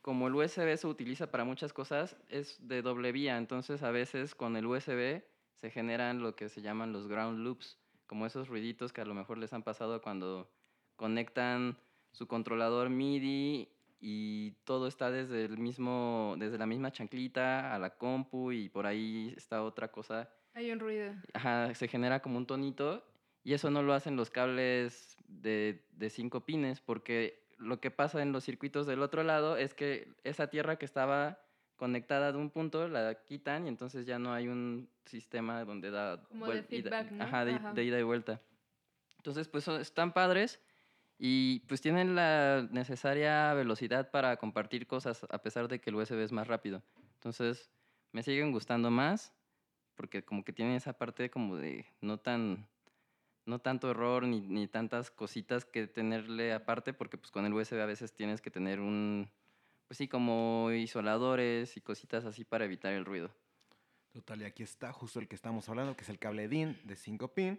como 0.00 0.28
el 0.28 0.34
USB 0.34 0.76
se 0.76 0.86
utiliza 0.86 1.30
para 1.30 1.44
muchas 1.44 1.72
cosas, 1.72 2.16
es 2.28 2.56
de 2.66 2.82
doble 2.82 3.12
vía. 3.12 3.36
Entonces 3.36 3.82
a 3.82 3.90
veces 3.90 4.34
con 4.34 4.56
el 4.56 4.66
USB 4.66 5.22
se 5.60 5.70
generan 5.70 6.22
lo 6.22 6.34
que 6.34 6.48
se 6.48 6.62
llaman 6.62 6.92
los 6.92 7.08
ground 7.08 7.40
loops, 7.40 7.78
como 8.06 8.24
esos 8.24 8.48
ruiditos 8.48 8.92
que 8.92 9.02
a 9.02 9.04
lo 9.04 9.14
mejor 9.14 9.36
les 9.38 9.52
han 9.52 9.62
pasado 9.62 10.00
cuando 10.00 10.50
conectan 10.96 11.78
su 12.12 12.26
controlador 12.26 12.90
MIDI 12.90 13.68
y 14.00 14.52
todo 14.64 14.86
está 14.86 15.10
desde 15.10 15.44
el 15.44 15.58
mismo, 15.58 16.36
desde 16.38 16.58
la 16.58 16.66
misma 16.66 16.92
chanclita 16.92 17.74
a 17.74 17.78
la 17.78 17.90
compu 17.96 18.52
y 18.52 18.68
por 18.68 18.86
ahí 18.86 19.34
está 19.36 19.62
otra 19.62 19.90
cosa. 19.90 20.30
Hay 20.54 20.70
un 20.70 20.80
ruido. 20.80 21.14
Ajá, 21.34 21.74
se 21.74 21.88
genera 21.88 22.20
como 22.20 22.38
un 22.38 22.46
tonito 22.46 23.04
y 23.44 23.54
eso 23.54 23.70
no 23.70 23.82
lo 23.82 23.94
hacen 23.94 24.16
los 24.16 24.30
cables 24.30 25.16
de, 25.26 25.84
de 25.92 26.10
cinco 26.10 26.44
pines 26.44 26.80
porque 26.80 27.46
lo 27.58 27.80
que 27.80 27.90
pasa 27.90 28.22
en 28.22 28.32
los 28.32 28.44
circuitos 28.44 28.86
del 28.86 29.02
otro 29.02 29.22
lado 29.24 29.56
es 29.56 29.74
que 29.74 30.14
esa 30.22 30.48
tierra 30.48 30.76
que 30.76 30.84
estaba 30.84 31.40
conectada 31.76 32.32
de 32.32 32.38
un 32.38 32.50
punto 32.50 32.88
la 32.88 33.14
quitan 33.24 33.66
y 33.66 33.68
entonces 33.68 34.06
ya 34.06 34.18
no 34.18 34.32
hay 34.32 34.48
un 34.48 34.90
sistema 35.06 35.64
donde 35.64 35.90
da 35.90 36.22
como 36.24 36.48
de 36.48 36.62
feedback, 36.62 37.10
¿no? 37.12 37.24
ajá, 37.24 37.44
de, 37.44 37.58
de, 37.74 37.84
ida 37.84 37.98
y 37.98 38.02
vuelta. 38.02 38.40
Entonces, 39.16 39.48
pues 39.48 39.66
están 39.68 40.12
padres 40.12 40.60
y 41.18 41.60
pues 41.60 41.80
tienen 41.80 42.14
la 42.14 42.68
necesaria 42.70 43.52
velocidad 43.52 44.10
para 44.10 44.36
compartir 44.36 44.86
cosas 44.86 45.26
a 45.28 45.42
pesar 45.42 45.66
de 45.66 45.80
que 45.80 45.90
el 45.90 45.96
USB 45.96 46.22
es 46.22 46.32
más 46.32 46.46
rápido. 46.46 46.82
Entonces 47.14 47.70
me 48.12 48.22
siguen 48.22 48.52
gustando 48.52 48.90
más 48.90 49.34
porque 49.96 50.24
como 50.24 50.44
que 50.44 50.52
tienen 50.52 50.76
esa 50.76 50.92
parte 50.92 51.28
como 51.28 51.56
de 51.56 51.86
no 52.00 52.18
tan 52.18 52.68
no 53.46 53.58
tanto 53.58 53.90
error 53.90 54.24
ni, 54.24 54.40
ni 54.40 54.68
tantas 54.68 55.10
cositas 55.10 55.64
que 55.64 55.88
tenerle 55.88 56.52
aparte 56.52 56.92
porque 56.92 57.18
pues 57.18 57.32
con 57.32 57.44
el 57.46 57.52
USB 57.52 57.80
a 57.80 57.86
veces 57.86 58.14
tienes 58.14 58.40
que 58.40 58.50
tener 58.50 58.78
un 58.78 59.28
pues 59.88 59.98
sí 59.98 60.06
como 60.06 60.70
isoladores 60.70 61.76
y 61.76 61.80
cositas 61.80 62.26
así 62.26 62.44
para 62.44 62.66
evitar 62.66 62.92
el 62.92 63.04
ruido. 63.04 63.30
Total, 64.12 64.42
y 64.42 64.44
aquí 64.44 64.62
está 64.62 64.92
justo 64.92 65.18
el 65.18 65.28
que 65.28 65.34
estamos 65.34 65.68
hablando, 65.68 65.96
que 65.96 66.02
es 66.02 66.08
el 66.10 66.18
cable 66.18 66.48
DIN 66.48 66.78
de 66.84 66.94
5 66.94 67.34
pin 67.34 67.58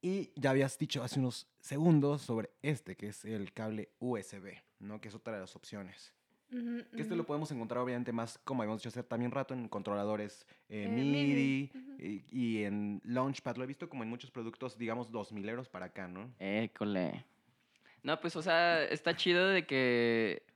y 0.00 0.30
ya 0.36 0.50
habías 0.50 0.78
dicho 0.78 1.02
hace 1.02 1.18
unos 1.18 1.48
segundos 1.60 2.22
sobre 2.22 2.50
este, 2.62 2.96
que 2.96 3.08
es 3.08 3.24
el 3.24 3.52
cable 3.52 3.90
USB, 3.98 4.54
¿no? 4.78 5.00
Que 5.00 5.08
es 5.08 5.14
otra 5.14 5.34
de 5.34 5.40
las 5.40 5.56
opciones. 5.56 6.14
que 6.50 7.02
este 7.02 7.16
lo 7.16 7.26
podemos 7.26 7.50
encontrar 7.50 7.82
obviamente 7.82 8.12
más, 8.12 8.38
como 8.38 8.62
habíamos 8.62 8.80
dicho 8.80 8.90
hace 8.90 9.02
también 9.02 9.32
rato, 9.32 9.54
en 9.54 9.68
controladores 9.68 10.46
eh, 10.68 10.84
eh, 10.84 10.88
MIDI, 10.88 11.72
y, 12.30 12.62
en 12.62 13.00
Launchpad. 13.04 13.56
Lo 13.56 13.64
he 13.64 13.66
visto 13.66 13.88
como 13.88 14.04
en 14.04 14.08
muchos 14.08 14.30
productos, 14.30 14.78
digamos, 14.78 15.10
2000 15.10 15.48
euros 15.48 15.68
para 15.68 15.86
acá, 15.86 16.06
¿no? 16.06 16.32
École. 16.38 17.24
No, 18.02 18.20
pues, 18.20 18.36
o 18.36 18.42
sea, 18.42 18.84
está 18.84 19.16
chido 19.16 19.48
de 19.48 19.66
que... 19.66 20.46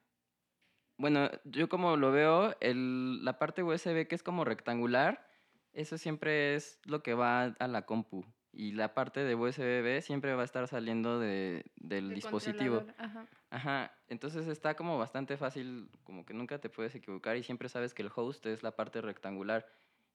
Bueno, 0.98 1.31
yo 1.44 1.68
como 1.68 1.96
lo 1.96 2.12
veo, 2.12 2.57
el, 2.61 3.24
la 3.24 3.40
parte 3.40 3.64
USB 3.64 4.07
que 4.07 4.14
es 4.14 4.22
como 4.22 4.44
rectangular, 4.44 5.28
eso 5.72 5.98
siempre 5.98 6.55
es 6.55 6.78
lo 6.85 7.02
que 7.02 7.14
va 7.14 7.44
a 7.59 7.66
la 7.66 7.87
compu 7.87 8.24
y 8.53 8.73
la 8.73 8.93
parte 8.93 9.25
de 9.25 9.35
USB 9.35 10.03
siempre 10.03 10.35
va 10.35 10.43
a 10.43 10.45
estar 10.45 10.69
saliendo 10.69 11.19
de, 11.19 11.65
del 11.77 12.15
dispositivo. 12.15 12.85
Ajá. 12.99 13.27
Ajá. 13.51 13.93
Entonces 14.09 14.47
está 14.47 14.75
como 14.75 14.99
bastante 14.99 15.37
fácil, 15.37 15.88
como 16.05 16.27
que 16.27 16.35
nunca 16.35 16.59
te 16.59 16.69
puedes 16.69 16.95
equivocar 16.95 17.37
y 17.37 17.43
siempre 17.43 17.69
sabes 17.69 17.95
que 17.95 18.03
el 18.03 18.11
host 18.15 18.45
es 18.47 18.62
la 18.62 18.77
parte 18.77 19.01
rectangular. 19.01 19.67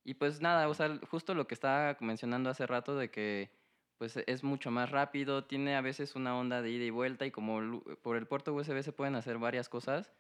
Y 0.04 0.14
pues 0.14 0.40
nada, 0.40 0.70
o 0.70 0.74
sea, 0.74 1.00
justo 1.10 1.34
lo 1.34 1.48
que 1.48 1.56
estaba 1.56 1.98
mencionando 2.00 2.50
hace 2.50 2.66
rato 2.68 2.96
de 2.96 3.10
que 3.10 3.52
pues 3.98 4.16
es 4.28 4.44
mucho 4.44 4.70
más 4.70 4.92
rápido, 4.92 5.46
tiene 5.46 5.76
a 5.76 5.82
veces 5.82 6.16
una 6.16 6.38
onda 6.38 6.62
de 6.62 6.70
ida 6.70 6.86
y 6.86 6.92
vuelta 6.92 7.26
y 7.26 7.32
como 7.32 7.82
por 8.04 8.16
el 8.16 8.28
puerto 8.28 8.54
USB 8.54 8.84
se 8.84 8.94
pueden 8.94 9.16
hacer 9.16 9.40
varias 9.40 9.70
cosas 9.70 10.14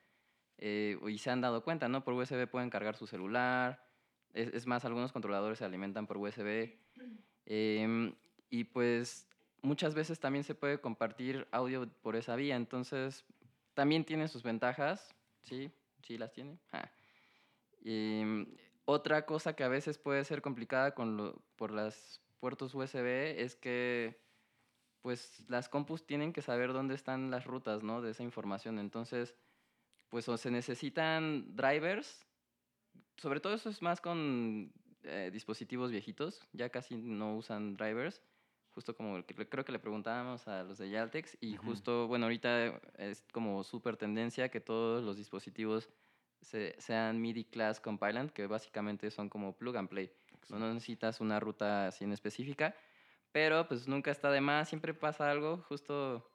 eh, 0.57 0.97
y 1.07 1.19
se 1.19 1.29
han 1.29 1.41
dado 1.41 1.63
cuenta, 1.63 1.87
¿no? 1.87 2.03
Por 2.03 2.15
USB 2.15 2.47
pueden 2.47 2.71
cargar 2.71 2.95
su 2.95 3.05
celular, 3.05 3.87
es, 4.33 4.53
es 4.53 4.65
más, 4.65 4.83
algunos 4.85 5.11
controladores 5.11 5.59
se 5.59 5.65
alimentan 5.65 6.07
por 6.07 6.17
USB. 6.17 6.75
Em, 7.47 8.13
y 8.49 8.65
pues 8.65 9.27
muchas 9.61 9.95
veces 9.95 10.19
también 10.19 10.43
se 10.43 10.53
puede 10.53 10.79
compartir 10.79 11.47
audio 11.51 11.87
por 12.01 12.15
esa 12.15 12.35
vía, 12.35 12.55
entonces 12.55 13.25
también 13.73 14.05
tiene 14.05 14.27
sus 14.27 14.43
ventajas, 14.43 15.15
sí, 15.43 15.71
sí 16.03 16.17
las 16.17 16.33
tiene. 16.33 16.59
Em, 17.83 18.45
otra 18.85 19.25
cosa 19.25 19.55
que 19.55 19.63
a 19.63 19.69
veces 19.69 19.97
puede 19.97 20.23
ser 20.25 20.41
complicada 20.41 20.93
con 20.93 21.17
lo, 21.17 21.41
por 21.55 21.71
las 21.71 22.21
puertos 22.39 22.75
USB 22.75 23.39
es 23.41 23.55
que 23.55 24.21
pues 25.01 25.43
las 25.47 25.69
compus 25.69 26.05
tienen 26.05 26.33
que 26.33 26.41
saber 26.41 26.73
dónde 26.73 26.95
están 26.95 27.31
las 27.31 27.45
rutas, 27.45 27.81
¿no? 27.81 28.01
De 28.01 28.11
esa 28.11 28.23
información. 28.23 28.77
Entonces, 28.77 29.35
pues 30.09 30.27
o 30.27 30.37
se 30.37 30.51
necesitan 30.51 31.55
drivers 31.55 32.27
sobre 33.17 33.39
todo 33.39 33.53
eso 33.53 33.69
es 33.69 33.81
más 33.81 33.99
con 33.99 34.71
eh, 35.07 35.29
dispositivos 35.31 35.91
viejitos, 35.91 36.41
ya 36.53 36.69
casi 36.69 36.95
no 36.95 37.35
usan 37.35 37.75
drivers. 37.75 38.21
Justo 38.71 38.95
como 38.95 39.23
creo 39.25 39.65
que 39.65 39.71
le 39.71 39.79
preguntábamos 39.79 40.47
a 40.47 40.61
los 40.63 40.77
de 40.77 40.89
Yaltex 40.91 41.35
y 41.41 41.55
justo, 41.57 42.07
bueno, 42.07 42.25
ahorita 42.27 42.79
es 42.99 43.23
como 43.31 43.63
súper 43.63 43.97
tendencia 43.97 44.49
que 44.49 44.59
todos 44.61 45.03
los 45.03 45.17
dispositivos 45.17 45.89
se- 46.41 46.75
sean 46.77 47.19
MIDI 47.19 47.45
Class 47.45 47.79
Compilant, 47.79 48.31
que 48.31 48.45
básicamente 48.45 49.09
son 49.09 49.29
como 49.29 49.57
plug 49.57 49.77
and 49.77 49.89
play. 49.89 50.11
No, 50.49 50.59
no 50.59 50.71
necesitas 50.73 51.19
una 51.21 51.39
ruta 51.39 51.87
así 51.87 52.03
en 52.03 52.11
específica, 52.13 52.75
pero 53.31 53.67
pues 53.67 53.87
nunca 53.87 54.11
está 54.11 54.29
de 54.29 54.41
más, 54.41 54.69
siempre 54.69 54.93
pasa 54.93 55.31
algo, 55.31 55.57
justo 55.67 56.29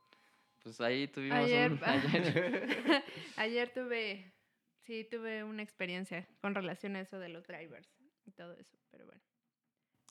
pues 0.65 0.81
ahí 0.81 1.07
tuvimos 1.07 1.45
Ayer, 1.45 1.73
un... 1.73 1.79
ayer- 1.85 3.05
Ayer 3.37 3.73
tuve, 3.73 4.33
sí, 4.81 5.05
tuve 5.09 5.45
una 5.45 5.63
experiencia 5.63 6.27
con 6.41 6.55
relación 6.57 6.97
a 6.97 7.01
eso 7.01 7.19
de 7.21 7.29
los 7.29 7.47
drivers 7.47 7.89
y 8.25 8.33
todo 8.33 8.55
eso, 8.55 8.77
pero 8.91 9.07
bueno. 9.07 9.23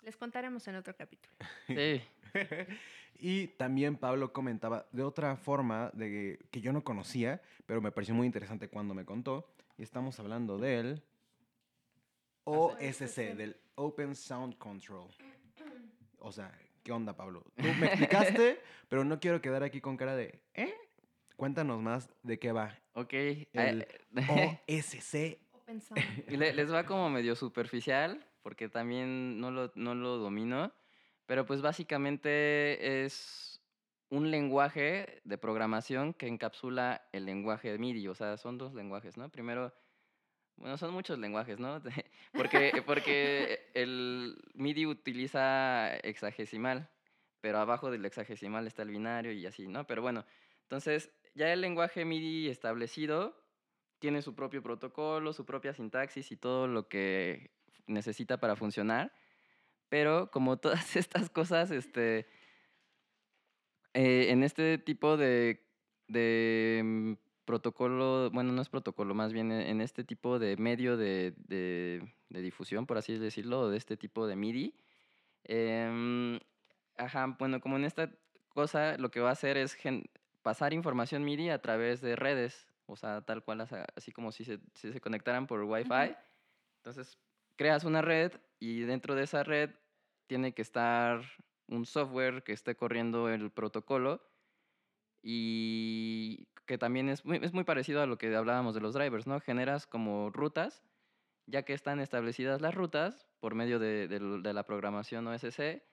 Les 0.04 0.18
contaremos 0.18 0.68
en 0.68 0.76
otro 0.76 0.96
capítulo. 0.96 1.34
sí, 1.68 2.02
y 3.20 3.48
también 3.48 3.98
Pablo 3.98 4.34
comentaba 4.34 4.88
de 4.92 5.04
otra 5.04 5.36
forma 5.36 5.92
de 5.94 6.40
que 6.50 6.62
yo 6.62 6.74
no 6.74 6.84
conocía, 6.84 7.42
pero 7.66 7.82
me 7.82 7.92
pareció 7.92 8.16
muy 8.16 8.26
interesante 8.26 8.68
cuando 8.68 8.94
me 8.94 9.06
contó. 9.06 9.54
Y 9.78 9.84
estamos 9.84 10.20
hablando 10.20 10.58
del 10.58 11.04
OSC, 12.44 13.36
del 13.36 13.58
Open 13.76 14.16
Sound 14.16 14.58
Control. 14.58 15.10
O 16.20 16.32
sea, 16.32 16.52
¿qué 16.84 16.92
onda, 16.92 17.16
Pablo? 17.16 17.44
Tú 17.56 17.68
me 17.80 17.88
explicaste, 17.88 18.60
pero 18.90 19.04
no 19.04 19.20
quiero 19.20 19.42
quedar 19.42 19.64
aquí 19.64 19.82
con 19.82 19.98
cara 19.98 20.16
de, 20.16 20.42
¿eh? 20.54 20.74
Cuéntanos 21.36 21.82
más 21.82 22.10
de 22.22 22.38
qué 22.38 22.52
va. 22.52 22.78
ok. 22.94 23.14
El 23.54 23.88
OSC. 24.16 25.40
Y 26.28 26.38
le- 26.38 26.54
les 26.54 26.72
va 26.72 26.86
como 26.86 27.10
medio 27.10 27.36
superficial, 27.36 28.26
porque 28.42 28.70
también 28.70 29.40
no 29.40 29.52
lo, 29.52 29.72
no 29.76 29.96
lo 29.96 30.18
domino, 30.18 30.74
pero 31.26 31.46
pues 31.46 31.62
básicamente 31.62 33.04
es 33.04 33.62
un 34.10 34.30
lenguaje 34.32 35.22
de 35.24 35.38
programación 35.38 36.14
que 36.14 36.28
encapsula 36.28 37.08
el 37.14 37.26
lenguaje 37.26 37.78
MIDI, 37.78 38.08
o 38.10 38.16
sea, 38.16 38.38
son 38.38 38.58
dos 38.58 38.74
lenguajes, 38.74 39.16
¿no? 39.18 39.30
Primero, 39.30 39.74
bueno, 40.58 40.78
son 40.78 40.94
muchos 40.94 41.18
lenguajes, 41.18 41.60
¿no? 41.60 41.82
porque, 42.36 42.84
porque 42.86 43.70
el 43.74 44.38
MIDI 44.54 44.86
utiliza 44.86 45.96
hexagesimal, 46.04 46.90
pero 47.40 47.60
abajo 47.60 47.90
del 47.90 48.06
hexagesimal 48.06 48.68
está 48.68 48.84
el 48.84 48.90
binario 48.92 49.32
y 49.32 49.46
así, 49.46 49.68
¿no? 49.68 49.88
Pero 49.88 50.02
bueno, 50.02 50.26
entonces 50.64 51.12
ya 51.34 51.52
el 51.54 51.62
lenguaje 51.62 52.04
MIDI 52.06 52.50
establecido 52.50 53.42
tiene 54.02 54.22
su 54.24 54.34
propio 54.34 54.62
protocolo, 54.64 55.32
su 55.32 55.46
propia 55.46 55.74
sintaxis 55.74 56.32
y 56.32 56.36
todo 56.36 56.68
lo 56.68 56.90
que 56.90 57.52
necesita 57.86 58.40
para 58.40 58.56
funcionar. 58.58 59.14
Pero 59.90 60.32
como 60.32 60.58
todas 60.66 60.96
estas 60.98 61.30
cosas, 61.30 61.72
este, 61.72 62.26
eh, 63.94 64.28
en 64.32 64.44
este 64.44 64.80
tipo 64.80 65.18
de, 65.18 65.64
de 66.08 66.82
mm, 66.84 67.14
protocolo, 67.46 68.32
bueno, 68.32 68.52
no 68.52 68.62
es 68.62 68.70
protocolo, 68.70 69.14
más 69.14 69.34
bien 69.34 69.52
en 69.52 69.82
este 69.82 70.04
tipo 70.04 70.40
de 70.40 70.58
medio 70.58 70.98
de, 70.98 71.36
de- 71.48 72.02
difusión, 72.30 72.88
por 72.88 72.98
así 72.98 73.18
decirlo, 73.20 73.70
de 73.70 73.78
este 73.78 73.98
tipo 73.98 74.26
de 74.26 74.36
MIDI, 74.36 74.74
em, 75.44 76.40
ajá, 76.98 77.36
bueno, 77.38 77.62
como 77.62 77.76
en 77.76 77.84
esta 77.84 78.10
cosa 78.50 78.98
lo 78.98 79.12
que 79.12 79.20
va 79.20 79.30
a 79.30 79.34
hacer 79.34 79.58
es 79.58 79.78
pasar 80.42 80.74
información 80.74 81.24
MIDI 81.24 81.50
a 81.50 81.62
través 81.62 82.02
de 82.02 82.16
redes, 82.16 82.71
o 82.92 82.96
sea, 82.96 83.22
tal 83.22 83.44
cual, 83.44 83.62
así 83.96 84.12
como 84.12 84.32
si 84.32 84.44
se, 84.46 84.60
si 84.76 84.92
se 84.92 85.02
conectaran 85.02 85.48
por 85.48 85.64
Wi-Fi. 85.64 86.16
Entonces, 86.78 87.20
creas 87.58 87.84
una 87.84 88.02
red 88.02 88.34
y 88.60 88.82
dentro 88.82 89.16
de 89.16 89.24
esa 89.24 89.44
red 89.44 89.72
tiene 90.28 90.54
que 90.54 90.62
estar 90.62 91.22
un 91.68 91.86
software 91.86 92.44
que 92.44 92.54
esté 92.54 92.76
corriendo 92.76 93.30
el 93.30 93.52
protocolo 93.52 94.24
y 95.24 96.48
que 96.66 96.78
también 96.78 97.10
es 97.10 97.26
muy, 97.26 97.38
es 97.42 97.54
muy 97.54 97.64
parecido 97.64 98.02
a 98.02 98.06
lo 98.06 98.18
que 98.18 98.36
hablábamos 98.36 98.74
de 98.76 98.82
los 98.82 98.94
drivers, 98.94 99.28
¿no? 99.28 99.40
Generas 99.40 99.88
como 99.88 100.30
rutas, 100.32 100.84
ya 101.46 101.64
que 101.64 101.74
están 101.74 102.00
establecidas 102.00 102.62
las 102.62 102.74
rutas 102.76 103.28
por 103.40 103.56
medio 103.56 103.80
de, 103.80 104.08
del- 104.08 104.44
de 104.44 104.54
la 104.54 104.66
programación 104.66 105.28
OSC, 105.28 105.84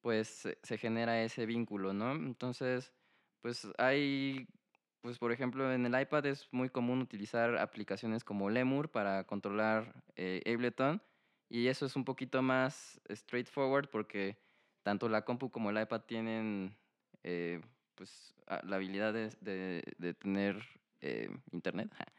pues 0.00 0.48
se 0.62 0.78
genera 0.78 1.22
ese 1.22 1.46
vínculo, 1.46 1.92
¿no? 1.92 2.12
Entonces, 2.12 2.92
pues 3.42 3.68
hay, 3.78 4.48
pues 5.00 5.18
por 5.18 5.32
ejemplo, 5.32 5.72
en 5.72 5.86
el 5.86 6.00
iPad 6.00 6.26
es 6.26 6.48
muy 6.52 6.68
común 6.70 7.00
utilizar 7.00 7.56
aplicaciones 7.58 8.24
como 8.24 8.50
Lemur 8.50 8.90
para 8.90 9.24
controlar 9.24 10.02
eh, 10.16 10.42
Ableton 10.46 11.02
y 11.48 11.68
eso 11.68 11.86
es 11.86 11.96
un 11.96 12.04
poquito 12.04 12.42
más 12.42 13.00
straightforward 13.10 13.88
porque 13.90 14.38
tanto 14.82 15.08
la 15.08 15.24
compu 15.24 15.50
como 15.50 15.70
el 15.70 15.80
iPad 15.80 16.02
tienen 16.02 16.76
eh, 17.22 17.60
pues 17.94 18.34
la 18.62 18.76
habilidad 18.76 19.12
de, 19.12 19.30
de- 19.40 19.82
de 19.98 20.14
tener 20.14 20.62
eh, 21.00 21.30
internet. 21.52 21.90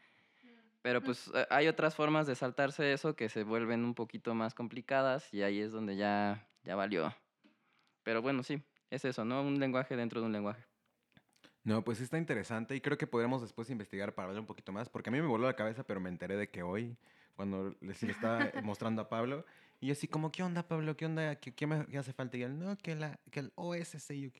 Pero 0.82 1.02
pues 1.02 1.30
hay 1.50 1.68
otras 1.68 1.94
formas 1.94 2.26
de 2.26 2.34
saltarse 2.34 2.92
eso 2.94 3.14
que 3.14 3.28
se 3.28 3.44
vuelven 3.44 3.84
un 3.84 3.94
poquito 3.94 4.34
más 4.34 4.54
complicadas 4.54 5.32
y 5.34 5.42
ahí 5.42 5.60
es 5.60 5.72
donde 5.72 5.96
ya, 5.96 6.48
ya 6.62 6.74
valió. 6.74 7.14
Pero 8.02 8.22
bueno, 8.22 8.42
sí, 8.42 8.62
es 8.88 9.04
eso, 9.04 9.24
¿no? 9.26 9.42
Un 9.42 9.60
lenguaje 9.60 9.94
dentro 9.94 10.20
de 10.20 10.26
un 10.26 10.32
lenguaje. 10.32 10.64
No, 11.62 11.84
pues 11.84 12.00
está 12.00 12.16
interesante 12.18 12.74
y 12.74 12.80
creo 12.80 12.96
que 12.96 13.06
podremos 13.06 13.42
después 13.42 13.68
investigar 13.70 14.14
para 14.14 14.28
hablar 14.28 14.40
un 14.40 14.46
poquito 14.46 14.72
más, 14.72 14.88
porque 14.88 15.10
a 15.10 15.12
mí 15.12 15.20
me 15.20 15.26
voló 15.26 15.46
la 15.46 15.56
cabeza, 15.56 15.84
pero 15.84 16.00
me 16.00 16.08
enteré 16.08 16.36
de 16.36 16.48
que 16.48 16.62
hoy, 16.62 16.96
cuando 17.36 17.76
les 17.80 18.02
le 18.02 18.12
estaba 18.12 18.50
mostrando 18.62 19.02
a 19.02 19.08
Pablo, 19.08 19.44
y 19.80 19.86
yo 19.86 19.92
así 19.92 20.08
como, 20.08 20.30
¿qué 20.30 20.42
onda, 20.42 20.66
Pablo? 20.68 20.96
¿Qué 20.96 21.06
onda? 21.06 21.36
¿Qué, 21.36 21.54
qué 21.54 21.66
me 21.66 21.86
hace 21.98 22.12
falta? 22.12 22.36
Y 22.36 22.42
él, 22.42 22.58
no, 22.58 22.76
que, 22.76 22.94
la, 22.94 23.18
que 23.30 23.40
el 23.40 23.52
OSC, 23.54 24.10
y 24.10 24.20
yo, 24.20 24.30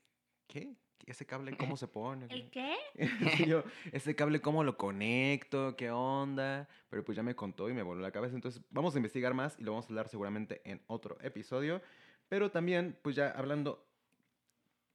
¿qué? 0.47 0.77
¿Ese 1.07 1.25
cable 1.27 1.57
cómo 1.57 1.77
se 1.77 1.89
pone? 1.89 2.27
¿El 2.31 2.51
qué? 2.51 2.77
Y 3.39 3.47
yo, 3.47 3.65
ese 3.93 4.15
cable, 4.15 4.41
¿cómo 4.41 4.65
lo 4.65 4.77
conecto? 4.77 5.77
¿Qué 5.77 5.91
onda? 5.91 6.69
Pero 6.91 7.05
pues 7.05 7.17
ya 7.17 7.23
me 7.23 7.35
contó 7.35 7.71
y 7.71 7.75
me 7.75 7.83
voló 7.83 8.01
la 8.01 8.13
cabeza. 8.13 8.35
Entonces, 8.35 8.63
vamos 8.71 8.95
a 8.95 8.99
investigar 8.99 9.33
más 9.33 9.59
y 9.59 9.65
lo 9.65 9.73
vamos 9.73 9.87
a 9.87 9.89
hablar 9.89 10.09
seguramente 10.09 10.61
en 10.65 10.83
otro 10.87 11.19
episodio. 11.23 11.81
Pero 12.29 12.51
también, 12.51 12.99
pues 13.03 13.17
ya 13.17 13.31
hablando, 13.31 13.89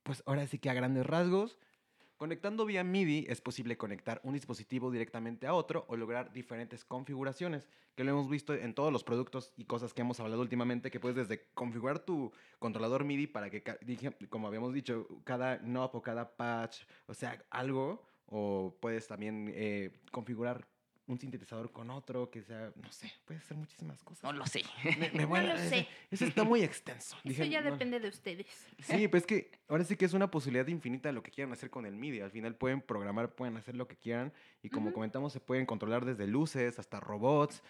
pues 0.03 0.21
ahora 0.25 0.45
sí 0.47 0.59
que 0.59 0.69
a 0.69 0.73
grandes 0.73 1.05
rasgos, 1.05 1.57
conectando 2.17 2.65
vía 2.65 2.83
MIDI 2.83 3.25
es 3.29 3.41
posible 3.41 3.77
conectar 3.77 4.21
un 4.23 4.33
dispositivo 4.33 4.91
directamente 4.91 5.47
a 5.47 5.53
otro 5.53 5.85
o 5.87 5.95
lograr 5.95 6.31
diferentes 6.31 6.85
configuraciones, 6.85 7.67
que 7.95 8.03
lo 8.03 8.11
hemos 8.11 8.29
visto 8.29 8.53
en 8.53 8.73
todos 8.73 8.91
los 8.91 9.03
productos 9.03 9.53
y 9.57 9.65
cosas 9.65 9.93
que 9.93 10.01
hemos 10.01 10.19
hablado 10.19 10.41
últimamente, 10.41 10.91
que 10.91 10.99
puedes 10.99 11.15
desde 11.15 11.47
configurar 11.53 11.99
tu 11.99 12.31
controlador 12.59 13.03
MIDI 13.03 13.27
para 13.27 13.49
que, 13.49 13.63
como 14.29 14.47
habíamos 14.47 14.73
dicho, 14.73 15.07
cada 15.23 15.59
knob 15.59 15.95
o 15.95 16.01
cada 16.01 16.35
patch, 16.35 16.83
o 17.07 17.13
sea, 17.13 17.43
algo, 17.49 18.03
o 18.27 18.75
puedes 18.79 19.07
también 19.07 19.51
eh, 19.53 19.91
configurar 20.11 20.67
un 21.07 21.19
sintetizador 21.19 21.71
con 21.71 21.89
otro, 21.91 22.31
que 22.31 22.41
sea, 22.41 22.71
no 22.75 22.91
sé, 22.91 23.11
puedes 23.25 23.43
hacer 23.43 23.55
muchísimas 23.57 24.03
cosas. 24.03 24.23
No 24.23 24.33
lo 24.33 24.45
sé. 24.47 24.63
Me- 24.83 25.11
me 25.11 25.25
No 25.27 25.41
lo 25.41 25.57
sé. 25.57 25.87
Eso 26.09 26.25
está 26.25 26.43
muy 26.43 26.63
extenso. 26.63 27.15
Eso 27.23 27.43
ya 27.43 27.61
no. 27.61 27.71
depende 27.71 27.99
de 27.99 28.07
ustedes. 28.09 28.47
Sí, 28.79 29.07
pues 29.07 29.23
es 29.23 29.27
que 29.27 29.51
ahora 29.67 29.83
sí 29.83 29.95
que 29.95 30.05
es 30.05 30.13
una 30.13 30.31
posibilidad 30.31 30.67
infinita 30.67 31.09
de 31.09 31.13
lo 31.13 31.21
que 31.21 31.29
quieran 31.31 31.53
hacer 31.53 31.69
con 31.69 31.85
el 31.85 31.95
MIDI. 31.95 32.21
Al 32.21 32.31
final 32.31 32.55
pueden 32.55 32.81
programar, 32.81 33.35
pueden 33.35 33.55
hacer 33.57 33.75
lo 33.75 33.87
que 33.87 33.95
quieran. 33.97 34.33
Y 34.63 34.69
como 34.69 34.91
comentamos, 34.93 35.31
se 35.31 35.39
pueden 35.39 35.65
controlar 35.67 36.05
desde 36.05 36.25
luces 36.27 36.79
hasta 36.79 36.99
robots. 36.99 37.61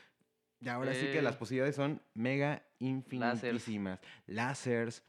Y 0.61 0.69
ahora 0.69 0.93
sí 0.93 1.07
que 1.11 1.21
las 1.21 1.33
Sí. 1.35 1.39
posibilidades 1.39 1.75
son 1.75 2.01
mega 2.13 2.63
infinitísimas. 2.79 3.99
Láseres. 4.27 5.03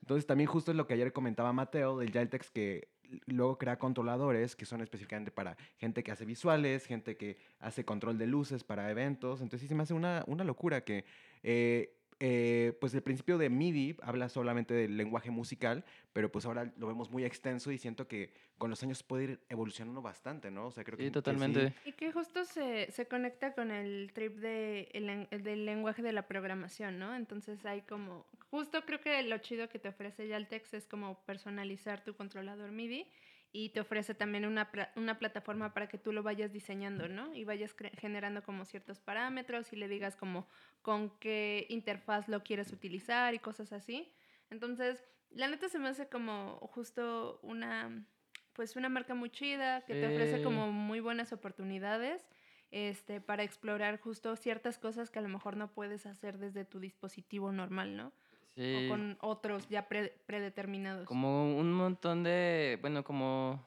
Entonces 0.00 0.26
también 0.26 0.48
justo 0.48 0.70
es 0.70 0.76
lo 0.76 0.86
que 0.86 0.94
ayer 0.94 1.12
comentaba 1.12 1.52
Mateo 1.52 1.98
del 1.98 2.10
Jaltex 2.12 2.50
que 2.50 2.88
luego 3.26 3.58
crea 3.58 3.78
controladores 3.78 4.56
que 4.56 4.66
son 4.66 4.80
específicamente 4.80 5.30
para 5.30 5.56
gente 5.76 6.02
que 6.02 6.12
hace 6.12 6.24
visuales, 6.24 6.86
gente 6.86 7.16
que 7.16 7.38
hace 7.60 7.84
control 7.84 8.18
de 8.18 8.26
luces 8.26 8.64
para 8.64 8.90
eventos. 8.90 9.40
Entonces 9.40 9.62
sí 9.62 9.68
se 9.68 9.74
me 9.74 9.82
hace 9.82 9.94
una, 9.94 10.24
una 10.26 10.44
locura 10.44 10.84
que 10.84 11.04
eh, 11.42 11.97
eh, 12.20 12.76
pues 12.80 12.92
el 12.94 13.02
principio 13.02 13.38
de 13.38 13.48
MIDI 13.48 13.96
habla 14.02 14.28
solamente 14.28 14.74
del 14.74 14.96
lenguaje 14.96 15.30
musical, 15.30 15.84
pero 16.12 16.32
pues 16.32 16.46
ahora 16.46 16.72
lo 16.76 16.88
vemos 16.88 17.10
muy 17.10 17.24
extenso 17.24 17.70
y 17.70 17.78
siento 17.78 18.08
que 18.08 18.32
con 18.58 18.70
los 18.70 18.82
años 18.82 19.02
puede 19.04 19.24
ir 19.24 19.40
evolucionando 19.48 20.02
bastante, 20.02 20.50
¿no? 20.50 20.66
O 20.66 20.70
sea, 20.72 20.82
creo 20.82 20.96
que 20.98 21.04
Sí, 21.04 21.08
que 21.10 21.12
totalmente. 21.12 21.72
Y 21.84 21.92
que 21.92 22.10
justo 22.10 22.44
se, 22.44 22.90
se 22.90 23.06
conecta 23.06 23.52
con 23.54 23.70
el 23.70 24.10
trip 24.12 24.36
de, 24.38 24.88
el 24.92 25.06
len- 25.06 25.28
el 25.30 25.42
del 25.44 25.64
lenguaje 25.64 26.02
de 26.02 26.12
la 26.12 26.26
programación, 26.26 26.98
¿no? 26.98 27.14
Entonces 27.14 27.64
hay 27.64 27.82
como, 27.82 28.26
justo 28.50 28.82
creo 28.84 29.00
que 29.00 29.22
lo 29.22 29.38
chido 29.38 29.68
que 29.68 29.78
te 29.78 29.88
ofrece 29.88 30.26
Yaltex 30.26 30.74
es 30.74 30.86
como 30.88 31.20
personalizar 31.24 32.02
tu 32.02 32.14
controlador 32.16 32.72
MIDI 32.72 33.06
y 33.52 33.70
te 33.70 33.80
ofrece 33.80 34.14
también 34.14 34.44
una, 34.44 34.70
una 34.96 35.18
plataforma 35.18 35.72
para 35.72 35.88
que 35.88 35.98
tú 35.98 36.12
lo 36.12 36.22
vayas 36.22 36.52
diseñando, 36.52 37.08
¿no? 37.08 37.34
Y 37.34 37.44
vayas 37.44 37.74
generando 37.98 38.42
como 38.42 38.64
ciertos 38.64 39.00
parámetros 39.00 39.72
y 39.72 39.76
le 39.76 39.88
digas 39.88 40.16
como 40.16 40.46
con 40.82 41.10
qué 41.18 41.66
interfaz 41.70 42.28
lo 42.28 42.42
quieres 42.42 42.72
utilizar 42.72 43.34
y 43.34 43.38
cosas 43.38 43.72
así. 43.72 44.12
Entonces, 44.50 45.04
la 45.30 45.48
neta 45.48 45.68
se 45.68 45.78
me 45.78 45.88
hace 45.88 46.08
como 46.08 46.58
justo 46.72 47.40
una, 47.42 48.06
pues 48.52 48.76
una 48.76 48.88
marca 48.88 49.14
muy 49.14 49.30
chida 49.30 49.82
que 49.82 49.94
te 49.94 50.06
ofrece 50.06 50.42
como 50.42 50.70
muy 50.70 51.00
buenas 51.00 51.32
oportunidades 51.32 52.28
este, 52.70 53.20
para 53.20 53.44
explorar 53.44 53.98
justo 53.98 54.36
ciertas 54.36 54.78
cosas 54.78 55.10
que 55.10 55.18
a 55.18 55.22
lo 55.22 55.28
mejor 55.28 55.56
no 55.56 55.72
puedes 55.72 56.06
hacer 56.06 56.38
desde 56.38 56.64
tu 56.64 56.80
dispositivo 56.80 57.50
normal, 57.50 57.96
¿no? 57.96 58.12
Sí. 58.58 58.86
O 58.86 58.88
con 58.90 59.16
otros 59.20 59.68
ya 59.68 59.86
pre- 59.88 60.12
predeterminados. 60.26 61.06
Como 61.06 61.56
un 61.56 61.72
montón 61.72 62.24
de, 62.24 62.76
bueno, 62.80 63.04
como, 63.04 63.64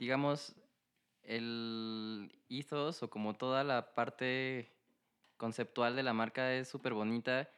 digamos, 0.00 0.56
el 1.22 2.32
ethos 2.50 3.04
o 3.04 3.08
como 3.08 3.34
toda 3.34 3.62
la 3.62 3.94
parte 3.94 4.72
conceptual 5.36 5.94
de 5.94 6.02
la 6.02 6.12
marca 6.12 6.52
es 6.54 6.68
súper 6.68 6.92
bonita 6.92 7.48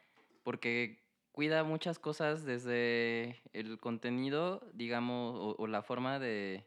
porque 0.42 1.02
cuida 1.32 1.64
muchas 1.64 1.98
cosas 1.98 2.44
desde 2.44 3.40
el 3.54 3.80
contenido, 3.80 4.68
digamos, 4.74 5.36
o, 5.36 5.56
o 5.58 5.66
la 5.66 5.82
forma 5.82 6.18
de, 6.18 6.66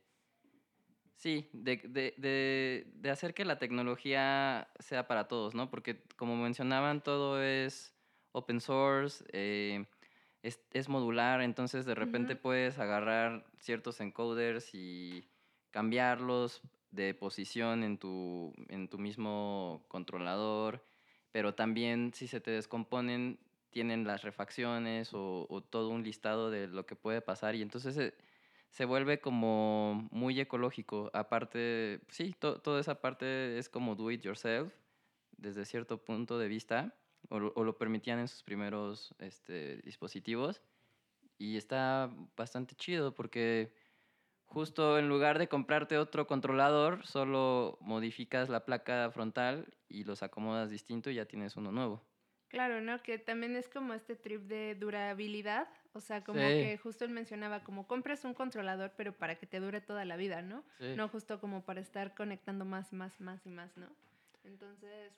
sí, 1.16 1.48
de, 1.54 1.78
de, 1.78 2.16
de, 2.18 2.92
de 2.92 3.10
hacer 3.12 3.36
que 3.36 3.46
la 3.46 3.60
tecnología 3.60 4.68
sea 4.80 5.08
para 5.08 5.28
todos, 5.28 5.54
¿no? 5.54 5.70
Porque 5.70 6.02
como 6.16 6.36
mencionaban, 6.36 7.02
todo 7.02 7.40
es 7.40 7.94
open 8.32 8.62
source, 8.62 9.24
eh, 9.32 9.86
es, 10.44 10.60
es 10.74 10.90
modular, 10.90 11.42
entonces 11.42 11.86
de 11.86 11.96
repente 11.96 12.36
puedes 12.36 12.80
agarrar 12.80 13.46
ciertos 13.60 14.00
encoders 14.02 14.74
y 14.74 15.28
cambiarlos 15.72 16.62
de 16.92 17.14
posición 17.14 17.84
en 17.84 17.98
tu, 17.98 18.54
en 18.70 18.88
tu 18.88 18.98
mismo 18.98 19.84
controlador, 19.88 20.84
pero 21.32 21.54
también 21.54 22.14
si 22.14 22.28
se 22.28 22.40
te 22.42 22.52
descomponen, 22.52 23.40
tienen 23.70 24.06
las 24.06 24.24
refacciones 24.24 25.14
o, 25.14 25.46
o 25.50 25.62
todo 25.62 25.90
un 25.90 26.04
listado 26.04 26.50
de 26.50 26.68
lo 26.68 26.86
que 26.86 26.96
puede 26.96 27.22
pasar 27.22 27.56
y 27.56 27.62
entonces 27.62 27.94
se, 27.94 28.14
se 28.70 28.86
vuelve 28.86 29.20
como 29.20 30.08
muy 30.12 30.40
ecológico. 30.40 31.12
Aparte, 31.14 32.00
sí, 32.10 32.34
to- 32.40 32.60
toda 32.62 32.80
esa 32.80 33.02
parte 33.02 33.58
es 33.60 33.70
como 33.70 33.96
do 33.96 34.10
it 34.10 34.22
yourself 34.24 34.74
desde 35.38 35.66
cierto 35.66 36.04
punto 36.04 36.40
de 36.40 36.48
vista, 36.48 36.96
o, 37.30 37.40
lo- 37.40 37.54
o 37.56 37.64
lo 37.64 37.78
permitían 37.78 38.20
en 38.20 38.28
sus 38.28 38.44
primeros 38.44 39.16
este, 39.20 39.78
dispositivos. 39.84 40.62
Y 41.38 41.58
está 41.58 42.12
bastante 42.36 42.76
chido 42.76 43.14
porque 43.16 43.74
justo 44.46 45.00
en 45.00 45.10
lugar 45.10 45.40
de 45.40 45.50
comprarte 45.50 45.98
otro 45.98 46.28
controlador, 46.28 47.06
solo 47.06 47.78
modificas 47.82 48.50
la 48.50 48.66
placa 48.66 49.12
frontal 49.12 49.78
y 49.90 50.04
los 50.06 50.24
acomodas 50.24 50.70
distinto 50.72 51.10
y 51.12 51.16
ya 51.16 51.26
tienes 51.28 51.58
uno 51.58 51.72
nuevo. 51.72 52.08
Claro, 52.50 52.80
¿no? 52.80 53.04
Que 53.04 53.20
también 53.20 53.56
es 53.58 53.68
como 53.68 53.94
este 53.94 54.16
trip 54.16 54.44
de 54.44 54.76
durabilidad. 54.76 55.68
O 55.94 56.00
sea, 56.00 56.24
como 56.24 56.40
Sí. 56.40 56.62
que 56.62 56.78
justo 56.78 57.04
él 57.04 57.12
mencionaba, 57.12 57.64
como 57.64 57.88
compras 57.88 58.24
un 58.24 58.34
controlador, 58.34 58.94
pero 58.96 59.18
para 59.18 59.36
que 59.38 59.48
te 59.48 59.60
dure 59.60 59.82
toda 59.82 60.06
la 60.06 60.16
vida, 60.16 60.42
¿no? 60.42 60.64
Sí. 60.80 60.96
No 60.96 61.10
justo 61.10 61.42
como 61.42 61.66
para 61.66 61.82
estar 61.82 62.16
conectando 62.16 62.64
más, 62.64 62.94
más, 62.94 63.20
más 63.20 63.46
y 63.46 63.50
más, 63.50 63.76
¿no? 63.76 63.88
Entonces, 64.44 65.12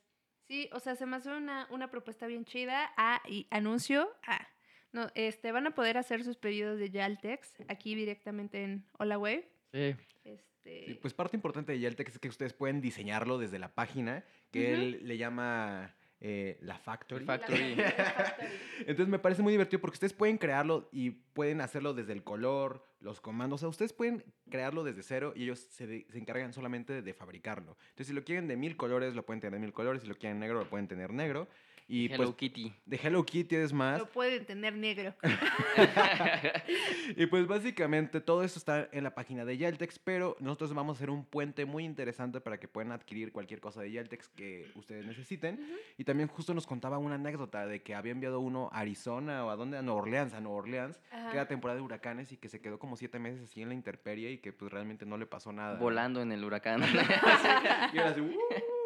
sí, 0.50 0.70
o 0.74 0.80
sea, 0.80 0.96
se 0.96 1.06
me 1.06 1.16
hace 1.16 1.30
una, 1.30 1.68
una 1.70 1.90
propuesta 1.90 2.28
bien 2.28 2.44
chida. 2.44 2.92
Ah, 2.98 3.22
y 3.28 3.48
anuncio, 3.52 4.10
ah, 4.28 4.46
no, 4.92 5.08
este, 5.16 5.52
van 5.52 5.68
a 5.68 5.72
poder 5.72 5.98
hacer 5.98 6.24
sus 6.24 6.36
pedidos 6.36 6.80
de 6.80 6.90
Yaltex 6.90 7.64
aquí 7.70 7.96
directamente 7.96 8.64
en 8.64 8.86
HolaWave. 8.98 9.48
Sí. 9.72 9.96
Este, 10.26 10.86
Sí, 10.86 10.94
pues 11.02 11.14
parte 11.14 11.38
importante 11.38 11.72
de 11.72 11.80
Yeltex 11.80 12.14
es 12.14 12.20
que 12.20 12.28
ustedes 12.28 12.54
pueden 12.54 12.82
diseñarlo 12.82 13.38
desde 13.38 13.60
la 13.60 13.74
página, 13.74 14.24
que 14.52 14.74
él 14.74 15.00
le 15.04 15.18
llama 15.18 15.96
eh, 16.22 16.58
la 16.62 16.78
Factory. 16.78 17.26
Entonces 18.80 19.08
me 19.08 19.20
parece 19.20 19.42
muy 19.42 19.52
divertido 19.52 19.80
porque 19.82 19.96
ustedes 19.96 20.14
pueden 20.14 20.38
crearlo 20.38 20.90
y 20.92 21.12
pueden 21.12 21.62
hacerlo 21.62 21.94
desde 21.94 22.14
el 22.14 22.24
color, 22.24 22.86
los 23.00 23.22
comandos. 23.22 23.60
O 23.60 23.62
sea, 23.62 23.70
ustedes 23.70 23.94
pueden 23.94 24.24
crearlo 24.50 24.84
desde 24.84 25.04
cero 25.04 25.34
y 25.36 25.44
ellos 25.44 25.60
se, 25.70 25.88
de- 25.88 26.08
se 26.10 26.18
encargan 26.18 26.54
solamente 26.54 27.02
de 27.02 27.14
fabricarlo. 27.14 27.78
Entonces, 27.92 28.08
si 28.08 28.14
lo 28.14 28.24
quieren 28.24 28.48
de 28.48 28.58
mil 28.58 28.76
colores, 28.78 29.16
lo 29.16 29.26
pueden 29.26 29.40
tener 29.42 29.54
de 29.54 29.60
mil 29.60 29.74
colores. 29.74 30.02
Si 30.02 30.08
lo 30.08 30.16
quieren 30.16 30.40
negro, 30.40 30.60
lo 30.60 30.70
pueden 30.70 30.88
tener 30.88 31.12
negro. 31.14 31.48
Y 31.92 32.06
Hello 32.06 32.18
pues 32.26 32.36
Kitty. 32.36 32.72
de 32.86 33.00
Hello 33.02 33.26
Kitty 33.26 33.56
es 33.56 33.74
más. 33.74 33.98
Lo 34.00 34.06
pueden 34.12 34.46
tener 34.46 34.76
negro. 34.76 35.16
Y 37.18 37.26
pues 37.26 37.48
básicamente 37.48 38.22
todo 38.22 38.44
eso 38.44 38.60
está 38.60 38.88
en 38.92 39.04
la 39.04 39.16
página 39.16 39.44
de 39.44 39.58
Yeltex, 39.58 39.98
pero 39.98 40.38
nosotros 40.40 40.72
vamos 40.76 40.96
a 40.96 40.98
hacer 41.00 41.10
un 41.10 41.26
puente 41.26 41.66
muy 41.66 41.84
interesante 41.84 42.40
para 42.40 42.60
que 42.60 42.68
puedan 42.68 42.92
adquirir 42.92 43.32
cualquier 43.32 43.60
cosa 43.60 43.82
de 43.82 43.90
Yeltex 43.92 44.30
que 44.30 44.72
ustedes 44.76 45.06
necesiten. 45.08 45.56
Ujú. 45.56 45.74
Y 45.98 46.04
también 46.04 46.30
justo 46.30 46.54
nos 46.54 46.68
contaba 46.68 47.00
una 47.00 47.16
anécdota 47.16 47.66
de 47.66 47.82
que 47.82 47.96
había 47.96 48.12
enviado 48.12 48.40
uno 48.40 48.70
a 48.72 48.80
Arizona 48.82 49.44
o 49.44 49.50
a 49.50 49.56
dónde, 49.56 49.78
a 49.78 49.82
Nueva 49.82 50.02
Orleans, 50.02 50.34
a 50.34 50.42
Nueva 50.42 50.58
Orleans, 50.60 51.00
Ajá. 51.12 51.32
que 51.32 51.38
era 51.38 51.48
temporada 51.48 51.80
de 51.80 51.84
huracanes 51.84 52.32
y 52.32 52.38
que 52.38 52.48
se 52.50 52.62
quedó 52.62 52.78
como 52.78 52.96
siete 52.96 53.18
meses 53.18 53.42
así 53.50 53.64
en 53.64 53.70
la 53.70 53.74
intemperie 53.74 54.32
y 54.32 54.38
que 54.38 54.54
pues 54.54 54.72
realmente 54.72 55.08
no 55.08 55.18
le 55.18 55.26
pasó 55.26 55.52
nada. 55.52 55.80
Volando 55.80 56.22
en 56.22 56.32
el 56.32 56.44
huracán. 56.46 56.84
Y 57.94 57.98
era 57.98 58.10
así, 58.10 58.22
"Uh". 58.22 58.32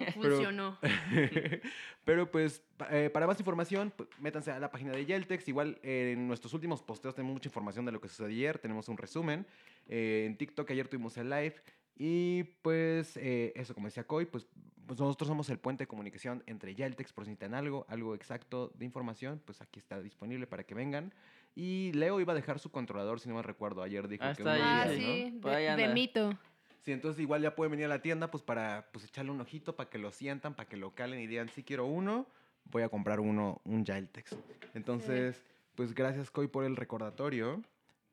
Funcionó. 0.14 0.78
Pero 2.04 2.30
pues, 2.30 2.62
eh, 2.90 3.10
para 3.12 3.26
más 3.26 3.38
información, 3.38 3.92
pues, 3.96 4.08
métanse 4.18 4.50
a 4.50 4.58
la 4.58 4.70
página 4.70 4.92
de 4.92 5.04
Yeltex. 5.06 5.48
Igual 5.48 5.78
eh, 5.82 6.12
en 6.14 6.26
nuestros 6.26 6.54
últimos 6.54 6.82
posteos 6.82 7.14
tenemos 7.14 7.34
mucha 7.34 7.48
información 7.48 7.84
de 7.84 7.92
lo 7.92 8.00
que 8.00 8.08
sucedió 8.08 8.28
ayer. 8.28 8.58
Tenemos 8.58 8.88
un 8.88 8.96
resumen. 8.96 9.46
Eh, 9.88 10.24
en 10.26 10.36
TikTok 10.36 10.70
ayer 10.70 10.88
tuvimos 10.88 11.16
el 11.16 11.30
live. 11.30 11.56
Y 11.96 12.44
pues, 12.62 13.16
eh, 13.16 13.52
eso, 13.56 13.74
como 13.74 13.86
decía 13.86 14.04
Coy, 14.04 14.24
pues, 14.24 14.46
pues 14.86 14.98
nosotros 14.98 15.28
somos 15.28 15.48
el 15.50 15.58
puente 15.58 15.84
de 15.84 15.88
comunicación 15.88 16.42
entre 16.46 16.74
Yeltex. 16.74 17.12
Por 17.12 17.24
si 17.24 17.30
necesitan 17.30 17.54
algo, 17.54 17.86
algo 17.88 18.14
exacto 18.14 18.72
de 18.74 18.84
información, 18.84 19.40
pues 19.44 19.60
aquí 19.60 19.78
está 19.78 20.00
disponible 20.00 20.46
para 20.46 20.64
que 20.64 20.74
vengan. 20.74 21.12
Y 21.54 21.92
Leo 21.92 22.20
iba 22.20 22.32
a 22.32 22.36
dejar 22.36 22.58
su 22.58 22.70
controlador, 22.70 23.20
si 23.20 23.28
no 23.28 23.34
me 23.34 23.42
recuerdo. 23.42 23.82
Ayer 23.82 24.08
dijo 24.08 24.24
Ah, 24.24 24.34
que 24.34 24.48
ahí, 24.48 24.60
Ah, 24.62 24.88
de 24.88 24.96
sí, 24.96 25.40
¿no? 25.42 25.50
Ahí 25.50 25.64
de, 25.64 25.76
de 25.76 25.94
mito. 25.94 26.38
Sí, 26.82 26.92
entonces 26.92 27.20
igual 27.20 27.42
ya 27.42 27.54
pueden 27.54 27.72
venir 27.72 27.86
a 27.86 27.88
la 27.88 28.00
tienda 28.02 28.30
pues 28.30 28.42
para 28.42 28.88
pues 28.92 29.04
echarle 29.04 29.30
un 29.30 29.40
ojito, 29.40 29.76
para 29.76 29.90
que 29.90 29.98
lo 29.98 30.10
sientan, 30.12 30.54
para 30.54 30.68
que 30.68 30.76
lo 30.76 30.94
calen 30.94 31.20
y 31.20 31.26
digan, 31.26 31.48
si 31.50 31.62
quiero 31.62 31.86
uno, 31.86 32.26
voy 32.64 32.82
a 32.82 32.88
comprar 32.88 33.20
uno, 33.20 33.60
un 33.64 33.84
Giltex. 33.84 34.36
Entonces, 34.74 35.42
pues 35.74 35.94
gracias 35.94 36.30
Coy 36.30 36.48
por 36.48 36.64
el 36.64 36.76
recordatorio. 36.76 37.62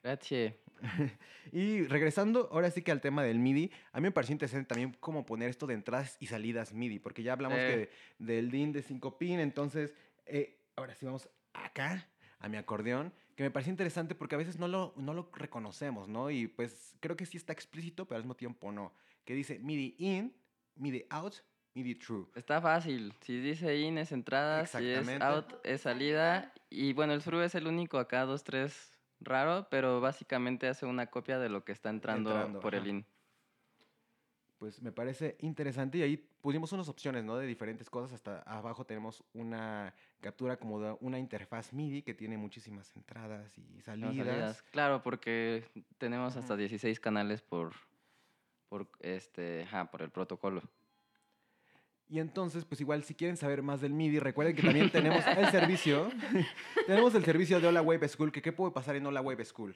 Gracias. 0.04 0.54
Y 1.54 1.84
regresando 1.88 2.50
ahora 2.52 2.70
sí 2.72 2.82
que 2.82 2.92
al 2.92 3.00
tema 3.00 3.24
del 3.24 3.40
MIDI, 3.40 3.72
a 3.94 4.00
mí 4.02 4.04
me 4.04 4.12
pareció 4.12 4.34
interesante 4.34 4.68
también 4.68 4.96
cómo 5.00 5.26
poner 5.26 5.50
esto 5.50 5.66
de 5.66 5.74
entradas 5.74 6.18
y 6.20 6.28
salidas 6.28 6.74
MIDI, 6.74 7.00
porque 7.00 7.24
ya 7.24 7.34
hablamos 7.34 7.58
Sí. 7.58 7.66
que 7.66 7.90
del 8.20 8.52
DIN 8.52 8.74
de 8.74 8.82
5 8.82 9.18
pin, 9.18 9.40
entonces 9.40 9.94
eh, 10.26 10.58
ahora 10.76 10.94
sí 10.94 11.06
vamos 11.06 11.30
acá 11.54 12.06
a 12.40 12.50
mi 12.50 12.58
acordeón, 12.58 13.14
que 13.38 13.44
me 13.44 13.52
pareció 13.52 13.70
interesante 13.70 14.16
porque 14.16 14.34
a 14.34 14.40
veces 14.40 14.58
no 14.58 14.68
lo, 14.68 14.96
no 14.98 15.14
lo 15.14 15.30
reconocemos, 15.32 16.08
¿no? 16.08 16.32
Y 16.32 16.48
pues 16.48 16.98
creo 17.00 17.16
que 17.16 17.28
sí 17.28 17.38
está 17.38 17.54
explícito, 17.54 18.08
pero 18.08 18.18
al 18.18 18.24
mismo 18.24 18.36
tiempo 18.36 18.72
no, 18.72 18.92
que 19.26 19.36
dice 19.36 19.60
MIDI 19.60 19.96
in, 20.00 20.36
MIDI 20.76 21.06
out, 21.12 21.36
MIDI 21.76 21.94
true. 21.94 22.26
Está 22.34 22.60
fácil. 22.60 23.14
Si 23.22 23.40
dice 23.40 23.78
in 23.78 24.00
es 24.00 24.12
entrada, 24.12 24.66
si 24.66 24.90
es 24.90 25.08
out 25.22 25.54
es 25.64 25.82
salida. 25.82 26.52
Y 26.72 26.94
bueno, 26.94 27.14
el 27.14 27.22
through 27.22 27.44
es 27.44 27.54
el 27.54 27.68
único 27.68 28.00
acá, 28.00 28.26
dos, 28.26 28.44
tres 28.44 28.98
raro, 29.20 29.68
pero 29.70 30.02
básicamente 30.02 30.68
hace 30.68 30.88
una 30.88 31.06
copia 31.06 31.38
de 31.38 31.50
lo 31.50 31.64
que 31.64 31.74
está 31.74 31.92
entrando, 31.92 32.32
Entrando, 32.32 32.60
por 32.60 32.74
el 32.74 32.88
in. 32.88 33.06
Pues 34.58 34.82
me 34.82 34.92
parece 34.92 35.38
interesante 35.42 36.00
y 36.00 36.02
ahí 36.02 36.18
pusimos 36.18 36.72
unas 36.72 36.90
opciones, 36.90 37.24
¿no? 37.24 37.38
De 37.38 37.46
diferentes 37.46 37.90
cosas. 37.90 38.14
Hasta 38.14 38.42
abajo 38.42 38.86
tenemos 38.86 39.24
una 39.34 39.94
captura 40.20 40.58
como 40.58 40.82
de 40.82 40.98
una 41.00 41.20
interfaz 41.20 41.74
MIDI 41.74 42.02
que 42.02 42.16
tiene 42.16 42.38
muchísimas 42.38 42.96
entradas 42.96 43.56
y 43.58 43.82
salidas. 43.82 44.16
salidas. 44.16 44.64
Claro, 44.72 45.04
porque 45.04 45.64
tenemos 46.00 46.36
hasta 46.36 46.54
Ajá. 46.54 46.62
16 46.62 47.00
canales 47.00 47.42
por, 47.42 47.74
por, 48.68 48.90
este, 49.00 49.64
ajá, 49.64 49.92
por 49.92 50.02
el 50.02 50.10
protocolo. 50.10 50.64
Y 52.10 52.20
entonces, 52.20 52.64
pues 52.64 52.80
igual 52.80 53.04
si 53.04 53.14
quieren 53.14 53.36
saber 53.36 53.62
más 53.62 53.82
del 53.82 53.94
MIDI, 53.94 54.20
recuerden 54.20 54.56
que 54.56 54.64
también 54.64 54.90
tenemos 54.90 55.26
el 55.28 55.50
servicio. 55.52 56.10
tenemos 56.88 57.14
el 57.16 57.26
servicio 57.26 57.60
de 57.60 57.68
Hola 57.68 57.82
Wave 57.82 58.08
School, 58.08 58.32
que 58.32 58.42
qué 58.42 58.54
puede 58.54 58.72
pasar 58.72 58.96
en 58.96 59.06
Hola 59.06 59.22
Wave 59.22 59.44
School. 59.46 59.76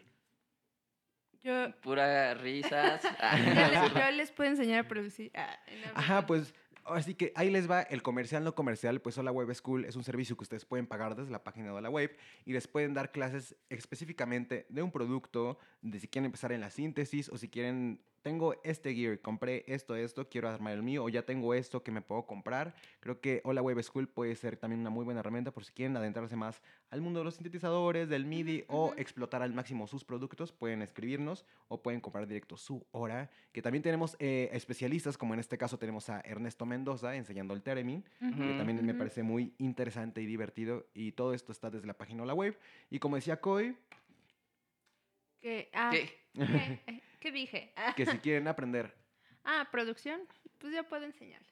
Yo, 1.43 1.71
Pura 1.81 2.33
risas. 2.35 3.01
yo, 3.45 3.67
les, 3.71 3.93
yo 3.93 4.11
les 4.11 4.31
puedo 4.31 4.49
enseñar 4.49 4.85
a 4.85 4.87
producir. 4.87 5.31
Ah, 5.33 5.57
no, 5.85 5.91
Ajá, 5.95 6.25
pues 6.25 6.53
así 6.85 7.15
que 7.15 7.31
ahí 7.35 7.49
les 7.49 7.69
va 7.69 7.81
el 7.81 8.01
comercial 8.01 8.43
no 8.43 8.55
comercial, 8.55 9.01
pues 9.01 9.17
Hola 9.17 9.31
Wave 9.31 9.53
School 9.55 9.85
es 9.85 9.95
un 9.95 10.03
servicio 10.03 10.35
que 10.35 10.43
ustedes 10.43 10.65
pueden 10.65 10.87
pagar 10.87 11.15
desde 11.15 11.31
la 11.31 11.43
página 11.43 11.67
de 11.67 11.71
Hola 11.71 11.89
Wave 11.89 12.15
y 12.45 12.53
les 12.53 12.67
pueden 12.67 12.93
dar 12.93 13.11
clases 13.11 13.55
específicamente 13.69 14.65
de 14.69 14.81
un 14.81 14.91
producto, 14.91 15.57
de 15.81 15.99
si 15.99 16.07
quieren 16.07 16.25
empezar 16.25 16.51
en 16.51 16.61
la 16.61 16.69
síntesis 16.69 17.29
o 17.29 17.37
si 17.37 17.49
quieren 17.49 18.01
tengo 18.21 18.55
este 18.63 18.93
gear, 18.93 19.19
compré 19.19 19.63
esto, 19.67 19.95
esto, 19.95 20.29
quiero 20.29 20.49
armar 20.49 20.73
el 20.73 20.83
mío, 20.83 21.03
o 21.03 21.09
ya 21.09 21.23
tengo 21.23 21.53
esto 21.53 21.83
que 21.83 21.91
me 21.91 22.01
puedo 22.01 22.25
comprar. 22.25 22.73
Creo 22.99 23.19
que 23.19 23.41
Hola 23.43 23.61
Wave 23.61 23.83
School 23.83 24.07
puede 24.07 24.35
ser 24.35 24.57
también 24.57 24.81
una 24.81 24.89
muy 24.89 25.03
buena 25.05 25.19
herramienta 25.19 25.51
por 25.51 25.65
si 25.65 25.71
quieren 25.73 25.95
adentrarse 25.97 26.35
más 26.35 26.61
al 26.89 27.01
mundo 27.01 27.19
de 27.19 27.25
los 27.25 27.35
sintetizadores, 27.35 28.09
del 28.09 28.25
MIDI, 28.25 28.65
o 28.67 28.93
explotar 28.97 29.41
al 29.41 29.53
máximo 29.53 29.87
sus 29.87 30.03
productos. 30.03 30.51
Pueden 30.51 30.81
escribirnos 30.81 31.45
o 31.67 31.81
pueden 31.81 32.01
comprar 32.01 32.27
directo 32.27 32.57
su 32.57 32.85
hora. 32.91 33.29
Que 33.51 33.61
también 33.61 33.81
tenemos 33.81 34.15
eh, 34.19 34.49
especialistas, 34.53 35.17
como 35.17 35.33
en 35.33 35.39
este 35.39 35.57
caso 35.57 35.77
tenemos 35.77 36.09
a 36.09 36.21
Ernesto 36.21 36.65
Mendoza 36.65 37.15
enseñando 37.15 37.53
el 37.53 37.61
Theremin, 37.61 38.03
Ujú, 38.21 38.47
que 38.47 38.53
también 38.53 38.85
me 38.85 38.93
parece 38.93 39.23
muy 39.23 39.53
interesante 39.57 40.21
y 40.21 40.25
divertido. 40.25 40.85
Y 40.93 41.13
todo 41.13 41.33
esto 41.33 41.51
está 41.51 41.69
desde 41.69 41.87
la 41.87 41.97
página 41.97 42.23
Hola 42.23 42.33
Wave. 42.33 42.57
Y 42.89 42.99
como 42.99 43.15
decía 43.15 43.39
Coy, 43.39 43.75
Que, 45.41 45.69
ah, 45.73 45.89
¿Qué? 45.91 46.09
¿qué? 46.85 47.01
¿Qué 47.21 47.31
dije? 47.31 47.71
Que 47.95 48.05
si 48.05 48.17
quieren 48.17 48.47
aprender 48.49 48.93
ah, 49.45 49.67
producción. 49.71 50.21
pues 50.57 50.73
ya 50.73 50.83
puedo 50.83 51.05
enseñarles. 51.05 51.49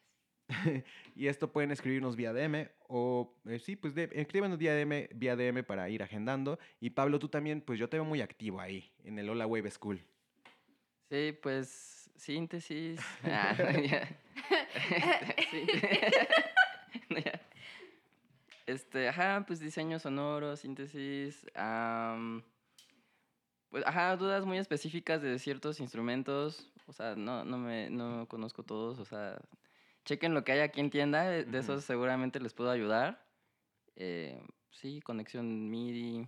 y 1.16 1.28
esto 1.28 1.52
pueden 1.52 1.72
escribirnos 1.72 2.16
vía 2.16 2.34
DM 2.34 2.68
o 2.88 3.36
eh, 3.46 3.60
sí, 3.60 3.76
pues 3.76 3.94
de, 3.94 4.10
escríbanos 4.14 4.58
vía 4.58 4.74
DM, 4.74 5.10
vía 5.14 5.36
DM 5.36 5.64
para 5.64 5.88
ir 5.90 6.02
agendando. 6.02 6.58
Y 6.80 6.90
Pablo, 6.90 7.20
tú 7.20 7.30
también, 7.30 7.62
pues 7.62 7.78
yo 7.78 7.88
te 7.88 7.98
veo 7.98 8.04
muy 8.04 8.22
activo 8.22 8.60
ahí, 8.60 8.92
en 9.04 9.20
el 9.20 9.30
Hola 9.30 9.46
Wave 9.46 9.70
School. 9.70 10.04
Sí, 11.10 11.38
pues 11.42 12.12
síntesis. 12.16 13.00
Ah. 13.24 13.56
Este, 18.66 19.08
ajá, 19.08 19.44
pues 19.48 19.60
diseño 19.60 19.98
sonoro, 20.00 20.56
síntesis. 20.56 21.46
Pues, 23.70 23.86
ajá, 23.86 24.16
dudas 24.18 24.46
muy 24.46 24.58
específicas 24.58 25.22
de 25.22 25.38
ciertos 25.40 25.80
instrumentos. 25.80 26.72
O 26.88 26.94
sea, 26.94 27.16
no, 27.16 27.46
no 27.46 27.58
me, 27.58 27.90
no 27.90 28.28
conozco 28.28 28.64
todos. 28.64 29.00
O 29.00 29.06
sea, 29.06 29.40
chequen 30.06 30.34
lo 30.34 30.44
que 30.44 30.52
hay 30.54 30.60
aquí 30.60 30.80
en 30.82 30.90
tienda. 30.90 31.24
De 31.24 31.44
de 31.46 31.60
Ujú. 31.60 31.74
eso 31.74 31.82
seguramente 31.82 32.40
les 32.40 32.54
puedo 32.54 32.72
ayudar. 32.72 33.26
Eh, 33.96 34.42
sí, 34.72 35.02
conexión 35.02 35.70
MIDI. 35.70 36.28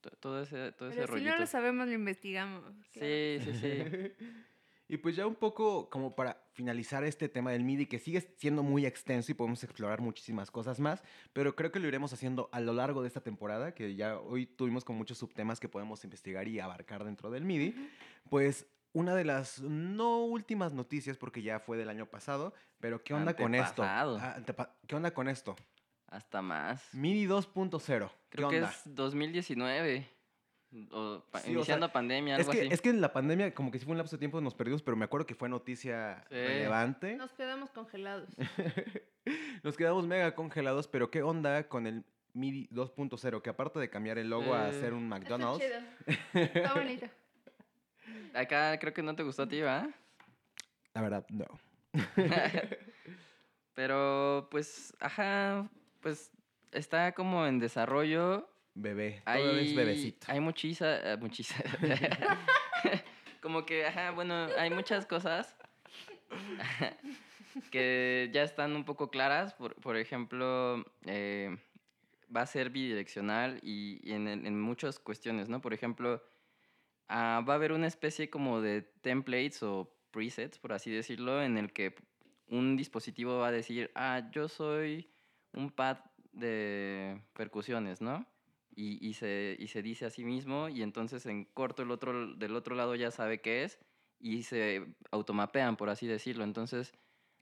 to- 0.00 0.10
Todo 0.20 0.42
ese, 0.42 0.72
todo 0.72 0.88
ese 0.90 0.96
Pero 1.00 1.06
si 1.08 1.12
rollito. 1.14 1.30
no 1.34 1.40
lo 1.40 1.46
sabemos, 1.46 1.86
lo 1.88 1.92
investigamos. 1.94 2.62
claro. 2.92 3.08
Sí, 3.08 3.38
sí, 3.44 3.54
sí. 3.54 3.82
y 4.88 4.96
pues 4.96 5.16
ya 5.16 5.26
un 5.26 5.34
poco 5.34 5.90
como 5.90 6.16
para 6.16 6.42
finalizar 6.52 7.04
este 7.04 7.28
tema 7.28 7.52
del 7.52 7.62
MIDI, 7.62 7.86
que 7.86 7.98
sigue 7.98 8.20
siendo 8.38 8.62
muy 8.62 8.86
extenso 8.86 9.30
y 9.30 9.34
podemos 9.34 9.62
explorar 9.62 10.00
muchísimas 10.00 10.50
cosas 10.50 10.80
más, 10.80 11.02
pero 11.32 11.54
creo 11.54 11.70
que 11.70 11.78
lo 11.78 11.86
iremos 11.86 12.12
haciendo 12.12 12.48
a 12.52 12.60
lo 12.60 12.72
largo 12.72 13.02
de 13.02 13.08
esta 13.08 13.20
temporada, 13.20 13.74
que 13.74 13.94
ya 13.94 14.18
hoy 14.18 14.46
tuvimos 14.46 14.84
con 14.84 14.96
muchos 14.96 15.18
subtemas 15.18 15.60
que 15.60 15.68
podemos 15.68 16.02
investigar 16.04 16.48
y 16.48 16.58
abarcar 16.58 17.04
dentro 17.04 17.30
del 17.30 17.44
MIDI. 17.44 17.74
Pues 18.30 18.66
una 18.92 19.14
de 19.14 19.24
las 19.24 19.60
no 19.60 20.24
últimas 20.24 20.72
noticias, 20.72 21.18
porque 21.18 21.42
ya 21.42 21.60
fue 21.60 21.76
del 21.76 21.90
año 21.90 22.06
pasado, 22.06 22.54
pero 22.80 23.04
¿qué 23.04 23.12
onda 23.12 23.34
con 23.34 23.54
esto? 23.54 23.82
Ah, 23.84 24.36
¿Qué 24.86 24.96
onda 24.96 25.12
con 25.12 25.28
esto? 25.28 25.54
Hasta 26.06 26.40
más. 26.40 26.82
MIDI 26.94 27.26
2.0. 27.26 27.78
¿Qué 27.84 28.14
Creo 28.30 28.48
que 28.48 28.56
onda? 28.56 28.70
es 28.70 28.94
2019. 28.94 30.17
O 30.90 31.24
pa- 31.30 31.38
Sí, 31.40 31.46
o 31.46 31.50
sea, 31.50 31.52
iniciando 31.54 31.90
pandemia, 31.92 32.34
Es 32.34 32.40
algo 32.40 32.52
que, 32.52 32.60
así. 32.60 32.68
es 32.72 32.80
que 32.82 32.90
en 32.90 33.00
la 33.00 33.12
pandemia, 33.12 33.54
como 33.54 33.70
que 33.70 33.78
sí 33.78 33.84
fue 33.86 33.92
un 33.92 33.98
lapso 33.98 34.16
de 34.16 34.18
tiempo, 34.20 34.40
nos 34.40 34.54
perdimos, 34.54 34.82
pero 34.82 34.96
me 34.98 35.04
acuerdo 35.06 35.26
que 35.26 35.34
fue 35.34 35.48
noticia 35.48 36.24
Sí. 36.28 36.34
relevante. 36.34 37.16
Nos 37.16 37.32
quedamos 37.32 37.70
congelados. 37.70 38.28
Nos 39.62 39.76
quedamos 39.76 40.06
mega 40.06 40.34
congelados, 40.34 40.88
pero 40.88 41.10
¿qué 41.10 41.22
onda 41.22 41.68
con 41.68 41.86
el 41.86 42.04
MIDI 42.34 42.68
2.0? 42.70 43.40
Que 43.42 43.50
aparte 43.50 43.78
de 43.78 43.88
cambiar 43.90 44.18
el 44.18 44.28
logo 44.30 44.54
a 44.54 44.70
ser 44.72 44.92
un 44.94 45.04
Está 45.04 45.18
McDonald's, 45.18 45.64
chido. 45.64 46.42
Está 46.44 46.74
bonito. 46.74 47.06
Acá 48.34 48.78
creo 48.78 48.92
que 48.94 49.02
no 49.02 49.14
te 49.16 49.22
gustó 49.22 49.42
a 49.44 49.48
ti, 49.48 49.60
¿va? 49.60 49.88
la 50.94 51.00
verdad, 51.02 51.26
no. 51.30 51.46
Pero 53.74 54.48
pues, 54.50 54.94
ajá, 55.00 55.68
pues 56.00 56.30
está 56.72 57.12
como 57.12 57.46
en 57.46 57.58
desarrollo. 57.58 58.48
Bebé, 58.80 59.22
Hay, 59.24 59.42
todo 59.42 59.58
es 59.58 59.74
bebecito. 59.74 60.26
Hay 60.30 60.38
muchiza, 60.38 61.12
eh, 61.12 61.16
muchiza. 61.16 61.56
como 63.42 63.66
que, 63.66 63.84
ajá, 63.84 64.12
bueno, 64.12 64.46
hay 64.56 64.70
muchas 64.70 65.04
cosas 65.04 65.56
que 67.72 68.30
ya 68.32 68.44
están 68.44 68.76
un 68.76 68.84
poco 68.84 69.10
claras. 69.10 69.52
Por, 69.54 69.74
por 69.74 69.96
ejemplo, 69.96 70.84
eh, 71.06 71.56
va 72.34 72.42
a 72.42 72.46
ser 72.46 72.70
bidireccional 72.70 73.58
y, 73.62 73.98
y 74.08 74.12
en, 74.12 74.28
en 74.28 74.60
muchas 74.60 75.00
cuestiones, 75.00 75.48
¿no? 75.48 75.60
Por 75.60 75.74
ejemplo, 75.74 76.22
ah, 77.08 77.44
va 77.48 77.54
a 77.54 77.56
haber 77.56 77.72
una 77.72 77.88
especie 77.88 78.30
como 78.30 78.60
de 78.60 78.82
templates 78.82 79.60
o 79.64 79.92
presets, 80.12 80.56
por 80.58 80.72
así 80.72 80.92
decirlo, 80.92 81.42
en 81.42 81.58
el 81.58 81.72
que 81.72 81.96
un 82.46 82.76
dispositivo 82.76 83.38
va 83.38 83.48
a 83.48 83.52
decir, 83.52 83.90
ah, 83.96 84.30
yo 84.30 84.48
soy 84.48 85.10
un 85.52 85.72
pad 85.72 85.98
de 86.32 87.20
percusiones, 87.32 88.00
¿no? 88.00 88.24
Y, 88.80 89.04
y 89.04 89.14
se, 89.14 89.56
y 89.58 89.66
se 89.66 89.82
dice 89.82 90.06
a 90.06 90.10
sí 90.10 90.24
mismo 90.24 90.68
y 90.68 90.82
entonces 90.82 91.26
en 91.26 91.46
corto 91.46 91.82
el 91.82 91.90
otro, 91.90 92.34
del 92.36 92.54
otro 92.54 92.76
lado 92.76 92.94
ya 92.94 93.10
sabe 93.10 93.40
qué 93.40 93.64
es 93.64 93.80
y 94.20 94.44
se 94.44 94.86
automapean, 95.10 95.76
por 95.76 95.88
así 95.90 96.06
decirlo. 96.06 96.44
Entonces 96.44 96.92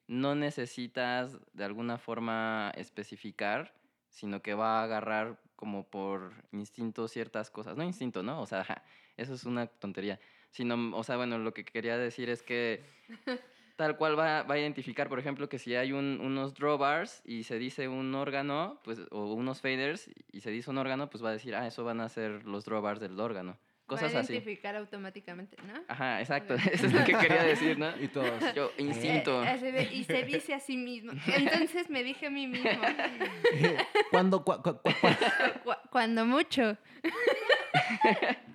no 0.07 0.35
necesitas 0.35 1.37
de 1.53 1.65
alguna 1.65 1.99
forma 1.99 2.73
especificar, 2.75 3.75
sino 4.09 4.41
que 4.41 4.55
va 4.55 4.81
a 4.81 4.85
agarrar 4.85 5.39
como 5.57 5.91
por 5.91 6.33
instinto 6.53 7.07
ciertas 7.07 7.51
cosas. 7.51 7.77
No 7.77 7.85
instinto, 7.85 8.23
¿no? 8.23 8.41
O 8.41 8.47
sea, 8.47 8.65
eso 9.19 9.35
es 9.35 9.45
una 9.45 9.67
tontería. 9.67 10.19
Sino, 10.51 10.97
o 10.97 11.05
sea, 11.05 11.19
bueno, 11.19 11.39
lo 11.39 11.53
que 11.53 11.67
quería 11.67 11.99
decir 11.99 12.31
es 12.31 12.43
que 12.43 12.83
tal 13.77 13.97
cual 13.97 14.19
va, 14.19 14.43
va 14.43 14.55
a 14.55 14.59
identificar, 14.59 15.09
por 15.09 15.19
ejemplo, 15.19 15.49
que 15.49 15.59
si 15.59 15.75
hay 15.75 15.93
un- 15.93 16.19
unos 16.23 16.55
drawbars 16.55 17.23
y 17.25 17.45
se 17.45 17.59
dice 17.59 17.89
un 17.89 18.15
órgano, 18.15 18.81
pues, 18.85 19.01
o 19.11 19.35
unos 19.35 19.61
faders 19.61 20.11
y 20.33 20.41
se 20.41 20.51
dice 20.51 20.71
un 20.71 20.79
órgano, 20.79 21.11
pues 21.11 21.23
va 21.23 21.29
a 21.29 21.33
decir, 21.33 21.55
ah, 21.55 21.67
eso 21.67 21.85
van 21.85 22.01
a 22.01 22.09
ser 22.09 22.45
los 22.47 22.65
drawbars 22.65 23.01
del 23.01 23.19
órgano. 23.21 23.59
Cosas 23.87 24.13
Va 24.13 24.19
a 24.19 24.21
así. 24.23 24.33
identificar 24.33 24.75
automáticamente, 24.75 25.57
¿no? 25.63 25.75
Ajá, 25.87 26.21
exacto. 26.21 26.55
Eso 26.55 26.87
es 26.87 26.93
lo 26.93 27.05
que 27.05 27.13
quería 27.15 27.45
decir, 27.45 27.79
¿no? 27.79 27.89
Y 28.01 28.09
todos. 28.09 28.43
Yo, 28.53 28.73
instinto. 28.79 29.45
Eh, 29.45 29.53
eh, 29.55 29.59
se 29.59 29.71
ve- 29.71 29.89
y 29.93 30.03
se 30.03 30.25
dice 30.25 30.55
a 30.55 30.59
sí 30.59 30.77
mismo. 30.77 31.13
Entonces 31.29 31.89
me 31.89 32.03
dije 32.03 32.27
a 32.27 32.31
mí 32.31 32.49
mismo. 32.49 32.69
¿Cuándo? 34.11 34.45
cua- 34.45 34.61
cua- 34.61 34.81
cua- 34.83 35.01
cua- 35.01 35.63
cu- 35.63 35.89
cuando 35.91 36.25
mucho. 36.27 36.77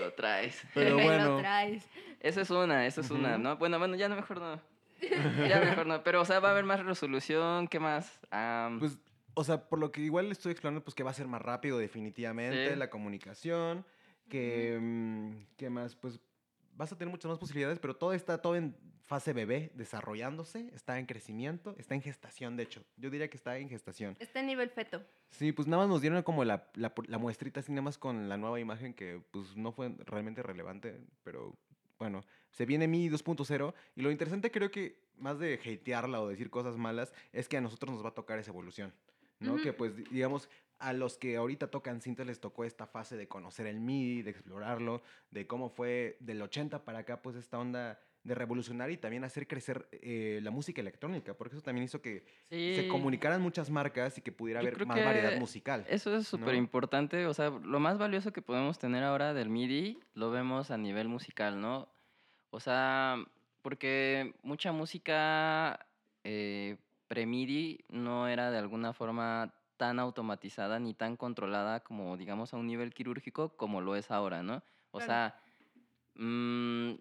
Lo 0.00 0.12
traes. 0.14 0.62
Pero 0.74 0.94
bueno. 1.02 1.36
lo 1.36 1.38
traes. 1.38 1.84
Eso 2.20 2.40
es 2.40 2.50
una, 2.50 2.86
eso 2.86 3.00
es 3.00 3.10
una. 3.10 3.38
¿no? 3.38 3.56
Bueno, 3.56 3.78
bueno, 3.78 3.96
ya 3.96 4.08
no, 4.08 4.16
mejor 4.16 4.40
no. 4.40 4.60
Ya 5.48 5.60
mejor 5.60 5.86
no. 5.86 6.02
Pero, 6.02 6.20
o 6.20 6.24
sea, 6.24 6.40
va 6.40 6.48
a 6.48 6.52
haber 6.52 6.64
más 6.64 6.84
resolución, 6.84 7.68
¿qué 7.68 7.80
más? 7.80 8.20
Pues, 8.78 8.98
o 9.34 9.44
sea, 9.44 9.68
por 9.68 9.78
lo 9.78 9.90
que 9.92 10.00
igual 10.02 10.30
estoy 10.30 10.52
explorando, 10.52 10.82
pues 10.84 10.94
que 10.94 11.02
va 11.02 11.10
a 11.10 11.14
ser 11.14 11.26
más 11.26 11.40
rápido 11.40 11.78
definitivamente 11.78 12.70
Sí. 12.72 12.76
la 12.76 12.90
comunicación, 12.90 13.84
que, 14.28 14.78
mm, 14.80 15.56
¿qué 15.56 15.70
más? 15.70 15.96
Pues 15.96 16.20
vas 16.74 16.92
a 16.92 16.98
tener 16.98 17.10
muchas 17.10 17.28
más 17.30 17.38
posibilidades, 17.38 17.78
pero 17.78 17.94
todo 17.96 18.12
está 18.12 18.38
todo 18.42 18.56
en 18.56 18.76
fase 19.10 19.32
bebé, 19.32 19.72
desarrollándose, 19.74 20.70
está 20.72 20.96
en 21.00 21.06
crecimiento, 21.06 21.74
está 21.78 21.96
en 21.96 22.00
gestación, 22.00 22.56
de 22.56 22.62
hecho. 22.62 22.84
Yo 22.96 23.10
diría 23.10 23.28
que 23.28 23.36
está 23.36 23.58
en 23.58 23.68
gestación. 23.68 24.16
Está 24.20 24.38
en 24.38 24.46
nivel 24.46 24.70
feto. 24.70 25.04
Sí, 25.30 25.50
pues 25.50 25.66
nada 25.66 25.82
más 25.82 25.88
nos 25.90 26.00
dieron 26.00 26.22
como 26.22 26.44
la, 26.44 26.70
la, 26.74 26.94
la 27.08 27.18
muestrita, 27.18 27.58
así 27.58 27.72
nada 27.72 27.82
más 27.82 27.98
con 27.98 28.28
la 28.28 28.36
nueva 28.36 28.60
imagen 28.60 28.94
que 28.94 29.20
pues 29.32 29.56
no 29.56 29.72
fue 29.72 29.88
realmente 30.06 30.44
relevante, 30.44 31.00
pero 31.24 31.56
bueno, 31.98 32.22
se 32.52 32.66
viene 32.66 32.86
Mi 32.86 33.08
2.0 33.10 33.74
y 33.96 34.02
lo 34.02 34.12
interesante 34.12 34.52
creo 34.52 34.70
que 34.70 35.00
más 35.16 35.40
de 35.40 35.54
hatearla 35.54 36.20
o 36.22 36.28
decir 36.28 36.48
cosas 36.48 36.76
malas 36.76 37.12
es 37.32 37.48
que 37.48 37.56
a 37.56 37.60
nosotros 37.60 37.92
nos 37.92 38.04
va 38.04 38.10
a 38.10 38.14
tocar 38.14 38.38
esa 38.38 38.52
evolución, 38.52 38.94
¿no? 39.40 39.54
Ujú. 39.54 39.62
Que 39.64 39.72
pues 39.72 39.96
di- 39.96 40.04
digamos 40.04 40.48
a 40.78 40.92
los 40.92 41.18
que 41.18 41.36
ahorita 41.36 41.66
tocan 41.68 42.00
cintas 42.00 42.28
les 42.28 42.38
tocó 42.38 42.62
esta 42.64 42.86
fase 42.86 43.16
de 43.16 43.26
conocer 43.26 43.66
el 43.66 43.80
MIDI, 43.80 44.22
de 44.22 44.30
explorarlo, 44.30 45.02
de 45.32 45.48
cómo 45.48 45.68
fue 45.68 46.16
del 46.20 46.40
80 46.40 46.84
para 46.84 47.00
acá 47.00 47.20
pues 47.22 47.34
esta 47.34 47.58
onda 47.58 47.98
de 48.22 48.34
revolucionar 48.34 48.90
y 48.90 48.96
también 48.98 49.24
hacer 49.24 49.46
crecer 49.46 49.88
eh, 49.92 50.40
la 50.42 50.50
música 50.50 50.80
electrónica, 50.80 51.34
porque 51.34 51.54
eso 51.54 51.62
también 51.62 51.84
hizo 51.84 52.02
que 52.02 52.24
se 52.50 52.86
comunicaran 52.88 53.40
muchas 53.40 53.70
marcas 53.70 54.18
y 54.18 54.20
que 54.20 54.30
pudiera 54.30 54.60
Yo 54.60 54.68
haber 54.68 54.86
más 54.86 55.02
variedad 55.04 55.38
musical. 55.38 55.86
Eso 55.88 56.14
es 56.14 56.26
súper 56.26 56.48
¿no? 56.48 56.54
importante. 56.54 57.26
O 57.26 57.32
sea, 57.34 57.48
lo 57.50 57.80
más 57.80 57.96
valioso 57.98 58.32
que 58.32 58.42
podemos 58.42 58.78
tener 58.78 59.04
ahora 59.04 59.32
del 59.32 59.48
MIDI 59.48 59.98
lo 60.14 60.30
vemos 60.30 60.70
a 60.70 60.76
nivel 60.76 61.08
musical, 61.08 61.60
¿no? 61.60 61.88
O 62.50 62.60
sea, 62.60 63.24
porque 63.62 64.34
mucha 64.42 64.72
música 64.72 65.86
eh, 66.24 66.76
pre-MIDI 67.08 67.84
no 67.88 68.28
era 68.28 68.50
de 68.50 68.58
alguna 68.58 68.92
forma 68.92 69.54
tan 69.78 69.98
automatizada 69.98 70.78
ni 70.78 70.92
tan 70.92 71.16
controlada 71.16 71.80
como, 71.80 72.18
digamos, 72.18 72.52
a 72.52 72.58
un 72.58 72.66
nivel 72.66 72.92
quirúrgico 72.92 73.56
como 73.56 73.80
lo 73.80 73.96
es 73.96 74.10
ahora, 74.10 74.42
¿no? 74.42 74.62
O 74.90 74.98
Claro. 74.98 75.06
sea, 75.06 75.40
mm, 76.16 76.92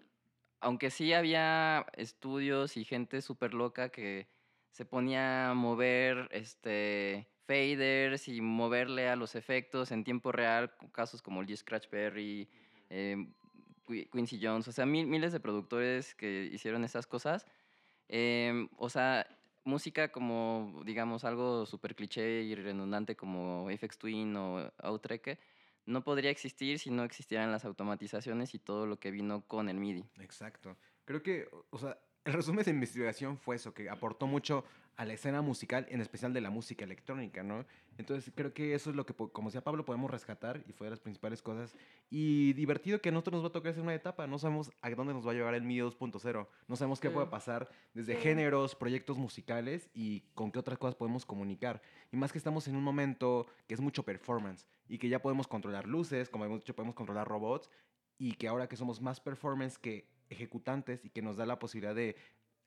aunque 0.61 0.89
sí 0.89 1.13
había 1.13 1.85
estudios 1.95 2.77
y 2.77 2.83
gente 2.85 3.21
súper 3.21 3.53
loca 3.53 3.89
que 3.89 4.27
se 4.71 4.85
ponía 4.85 5.49
a 5.49 5.53
mover 5.53 6.27
este 6.31 7.27
faders 7.47 8.27
y 8.27 8.41
moverle 8.41 9.09
a 9.09 9.15
los 9.15 9.35
efectos 9.35 9.91
en 9.91 10.03
tiempo 10.03 10.31
real, 10.31 10.71
casos 10.91 11.21
como 11.21 11.41
Lee 11.41 11.57
Scratch 11.57 11.87
Perry, 11.87 12.47
eh, 12.89 13.17
Qui- 13.87 14.07
Quincy 14.11 14.39
Jones, 14.41 14.67
o 14.67 14.71
sea, 14.71 14.85
mil- 14.85 15.07
miles 15.07 15.33
de 15.33 15.39
productores 15.39 16.13
que 16.13 16.49
hicieron 16.51 16.83
esas 16.83 17.07
cosas. 17.07 17.47
Em, 18.07 18.69
o 18.77 18.89
sea, 18.89 19.25
música 19.63 20.11
como, 20.11 20.81
digamos, 20.85 21.23
algo 21.25 21.65
súper 21.65 21.95
cliché 21.95 22.41
y 22.43 22.55
redundante 22.55 23.15
como 23.15 23.67
Aphex 23.69 23.97
Twin 23.97 24.35
o 24.35 24.71
Outreke, 24.79 25.39
no 25.89 26.03
podría 26.03 26.29
existir 26.31 26.79
si 26.79 26.91
no 26.91 27.03
existieran 27.03 27.51
las 27.51 27.65
automatizaciones 27.65 28.53
y 28.53 28.59
todo 28.59 28.85
lo 28.85 28.99
que 28.99 29.11
vino 29.11 29.41
con 29.47 29.69
el 29.69 29.77
MIDI. 29.79 30.05
Exacto. 30.19 30.77
Creo 31.05 31.23
que, 31.23 31.49
o- 31.71 31.77
sea, 31.77 31.97
el 32.25 32.33
resumen 32.33 32.63
de 32.63 32.71
investigación 32.71 33.37
fue 33.37 33.55
eso, 33.55 33.73
que 33.73 33.89
aportó 33.89 34.27
mucho 34.27 34.63
a 34.99 35.05
la 35.05 35.13
escena 35.13 35.41
musical, 35.41 35.87
en 35.89 36.01
especial 36.01 36.33
de 36.33 36.41
la 36.41 36.49
música 36.49 36.83
electrónica, 36.83 37.41
¿no? 37.41 37.65
Entonces 37.97 38.33
creo 38.35 38.53
que 38.53 38.73
eso 38.73 38.89
es 38.89 38.97
lo 38.97 39.05
que, 39.05 39.13
como 39.13 39.47
decía 39.47 39.63
Pablo, 39.63 39.85
podemos 39.85 40.11
rescatar 40.11 40.61
y 40.67 40.73
fue 40.73 40.87
de 40.87 40.91
las 40.91 40.99
principales 40.99 41.41
cosas. 41.41 41.73
Y 42.09 42.51
divertido 42.51 42.99
que 42.99 43.07
a 43.07 43.11
nosotros 43.13 43.35
nos 43.35 43.43
va 43.45 43.47
a 43.47 43.51
tocar 43.53 43.71
hacer 43.71 43.81
una 43.81 43.93
etapa, 43.93 44.27
no 44.27 44.37
sabemos 44.39 44.71
a 44.81 44.89
dónde 44.89 45.13
nos 45.13 45.25
va 45.25 45.31
a 45.31 45.35
llevar 45.35 45.53
el 45.53 45.63
MIDI 45.63 45.79
2.0, 45.79 46.49
no 46.67 46.75
sabemos 46.75 46.99
qué 46.99 47.07
Sí. 47.07 47.13
puede 47.13 47.27
pasar 47.27 47.69
desde 47.93 48.15
Sí. 48.17 48.21
géneros, 48.23 48.75
proyectos 48.75 49.17
musicales 49.17 49.89
y 49.93 50.19
con 50.35 50.51
qué 50.51 50.59
otras 50.59 50.77
cosas 50.77 50.95
podemos 50.95 51.25
comunicar. 51.25 51.81
Y 52.11 52.17
más 52.17 52.33
que 52.33 52.37
estamos 52.37 52.67
en 52.67 52.75
un 52.75 52.83
momento 52.83 53.47
que 53.67 53.75
es 53.75 53.79
mucho 53.79 54.03
performance 54.03 54.67
y 54.89 54.97
que 54.97 55.07
ya 55.07 55.21
podemos 55.21 55.47
controlar 55.47 55.87
luces, 55.87 56.27
como 56.29 56.43
hemos 56.43 56.59
dicho, 56.59 56.75
podemos 56.75 56.95
controlar 56.95 57.25
robots 57.25 57.69
y 58.17 58.33
que 58.33 58.49
ahora 58.49 58.67
que 58.67 58.75
somos 58.75 58.99
más 59.01 59.21
performance 59.21 59.77
que 59.77 60.09
ejecutantes 60.29 61.05
y 61.05 61.09
que 61.09 61.21
nos 61.21 61.37
da 61.37 61.45
la 61.45 61.57
posibilidad 61.57 61.95
de 61.95 62.17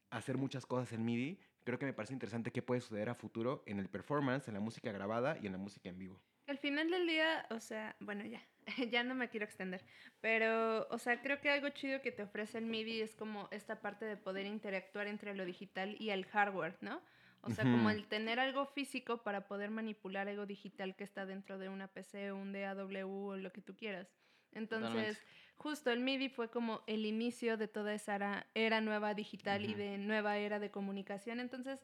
hacer 0.09 0.39
muchas 0.39 0.65
cosas 0.65 0.93
en 0.95 1.05
MIDI, 1.05 1.39
creo 1.65 1.79
que 1.79 1.87
me 1.87 1.93
parece 1.95 2.13
interesante 2.15 2.53
qué 2.53 2.63
puede 2.63 2.81
suceder 2.81 3.09
a 3.11 3.15
futuro 3.15 3.63
en 3.67 3.79
el 3.79 3.89
performance, 3.91 4.49
en 4.49 4.55
la 4.55 4.61
música 4.61 4.93
grabada 4.93 5.39
y 5.41 5.47
en 5.47 5.53
la 5.53 5.59
música 5.59 5.89
en 5.89 5.99
vivo. 5.99 6.23
Al 6.47 6.59
final 6.59 6.91
del 6.91 7.07
día, 7.07 7.47
o 7.51 7.61
sea, 7.61 7.97
bueno, 8.01 8.25
ya, 8.27 8.43
ya 8.91 9.05
no 9.05 9.15
me 9.15 9.29
quiero 9.31 9.45
extender, 9.47 9.85
pero, 10.21 10.89
o 10.91 10.99
sea, 10.99 11.23
creo 11.23 11.41
que 11.41 11.51
algo 11.51 11.69
chido 11.71 12.03
que 12.03 12.11
te 12.13 12.23
ofrece 12.25 12.59
el 12.59 12.65
MIDI 12.67 13.01
es 13.01 13.15
como 13.15 13.49
esta 13.53 13.81
parte 13.81 14.05
de 14.05 14.17
poder 14.17 14.47
interactuar 14.47 15.07
entre 15.07 15.35
lo 15.35 15.45
digital 15.45 15.97
y 16.01 16.11
el 16.11 16.27
hardware, 16.27 16.79
¿no? 16.81 17.03
O 17.43 17.51
sea, 17.51 17.69
como 17.69 17.91
Ujú. 17.91 17.91
el 17.91 18.09
tener 18.09 18.39
algo 18.41 18.67
físico 18.67 19.23
para 19.23 19.47
poder 19.47 19.71
manipular 19.71 20.29
algo 20.29 20.47
digital 20.47 20.97
que 20.97 21.05
está 21.05 21.27
dentro 21.27 21.59
de 21.59 21.69
una 21.69 21.89
PC 21.93 22.33
o 22.33 22.37
un 22.37 22.53
DAW 22.53 23.29
o 23.31 23.37
lo 23.37 23.53
que 23.53 23.63
tú 23.63 23.77
quieras. 23.77 24.13
Entonces, 24.53 24.71
Totalmente. 24.81 25.23
Justo 25.57 25.91
el 25.91 26.01
MIDI 26.01 26.29
fue 26.29 26.51
como 26.51 26.83
el 26.87 27.07
inicio 27.07 27.57
de 27.57 27.69
toda 27.69 27.95
esa 27.95 28.15
era, 28.17 28.47
era 28.55 28.81
nueva 28.81 29.15
digital 29.15 29.65
y 29.65 29.75
de 29.75 29.99
nueva 29.99 30.37
era 30.37 30.59
de 30.59 30.71
comunicación. 30.71 31.41
Entonces, 31.41 31.81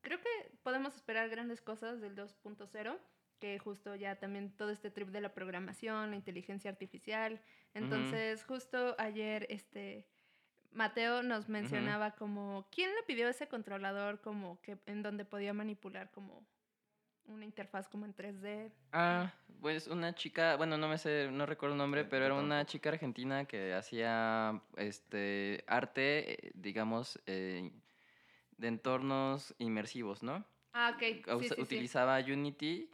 creo 0.00 0.20
que 0.20 0.52
podemos 0.62 0.94
esperar 0.94 1.28
grandes 1.28 1.60
cosas 1.60 2.00
del 2.00 2.16
2.0 2.16 2.98
que 3.38 3.58
justo 3.58 3.94
ya 3.94 4.16
también 4.16 4.50
todo 4.56 4.70
este 4.70 4.90
trip 4.90 5.08
de 5.08 5.20
la 5.20 5.32
programación, 5.32 6.10
la 6.10 6.16
inteligencia 6.16 6.70
artificial. 6.70 7.40
Entonces, 7.74 8.44
justo 8.44 8.96
ayer 8.98 9.46
este 9.48 10.06
Mateo 10.72 11.22
nos 11.22 11.48
mencionaba 11.48 12.12
como 12.12 12.66
quién 12.70 12.94
le 12.94 13.02
pidió 13.04 13.28
ese 13.28 13.48
controlador 13.48 14.20
como 14.20 14.60
que 14.60 14.78
en 14.86 15.02
donde 15.02 15.24
podía 15.24 15.52
manipular 15.52 16.10
como 16.10 16.46
una 17.28 17.44
interfaz 17.44 17.88
como 17.88 18.04
en 18.04 18.14
3D. 18.14 18.70
Ah, 18.92 19.32
pues 19.60 19.86
una 19.86 20.14
chica, 20.14 20.56
bueno, 20.56 20.76
no 20.78 20.88
me 20.88 20.98
sé, 20.98 21.30
no 21.30 21.46
recuerdo 21.46 21.74
el 21.74 21.78
nombre, 21.78 22.04
pero 22.04 22.24
era 22.24 22.34
una 22.34 22.64
chica 22.64 22.90
argentina 22.90 23.44
que 23.44 23.74
hacía 23.74 24.62
este 24.76 25.64
arte, 25.66 26.46
eh, 26.46 26.50
digamos, 26.54 27.20
eh, 27.26 27.70
de 28.56 28.68
entornos 28.68 29.54
inmersivos, 29.58 30.22
¿no? 30.22 30.44
Ah, 30.72 30.92
ok. 30.94 31.40
Sí, 31.40 31.48
sí. 31.48 31.60
utilizaba 31.60 32.18
Unity 32.18 32.90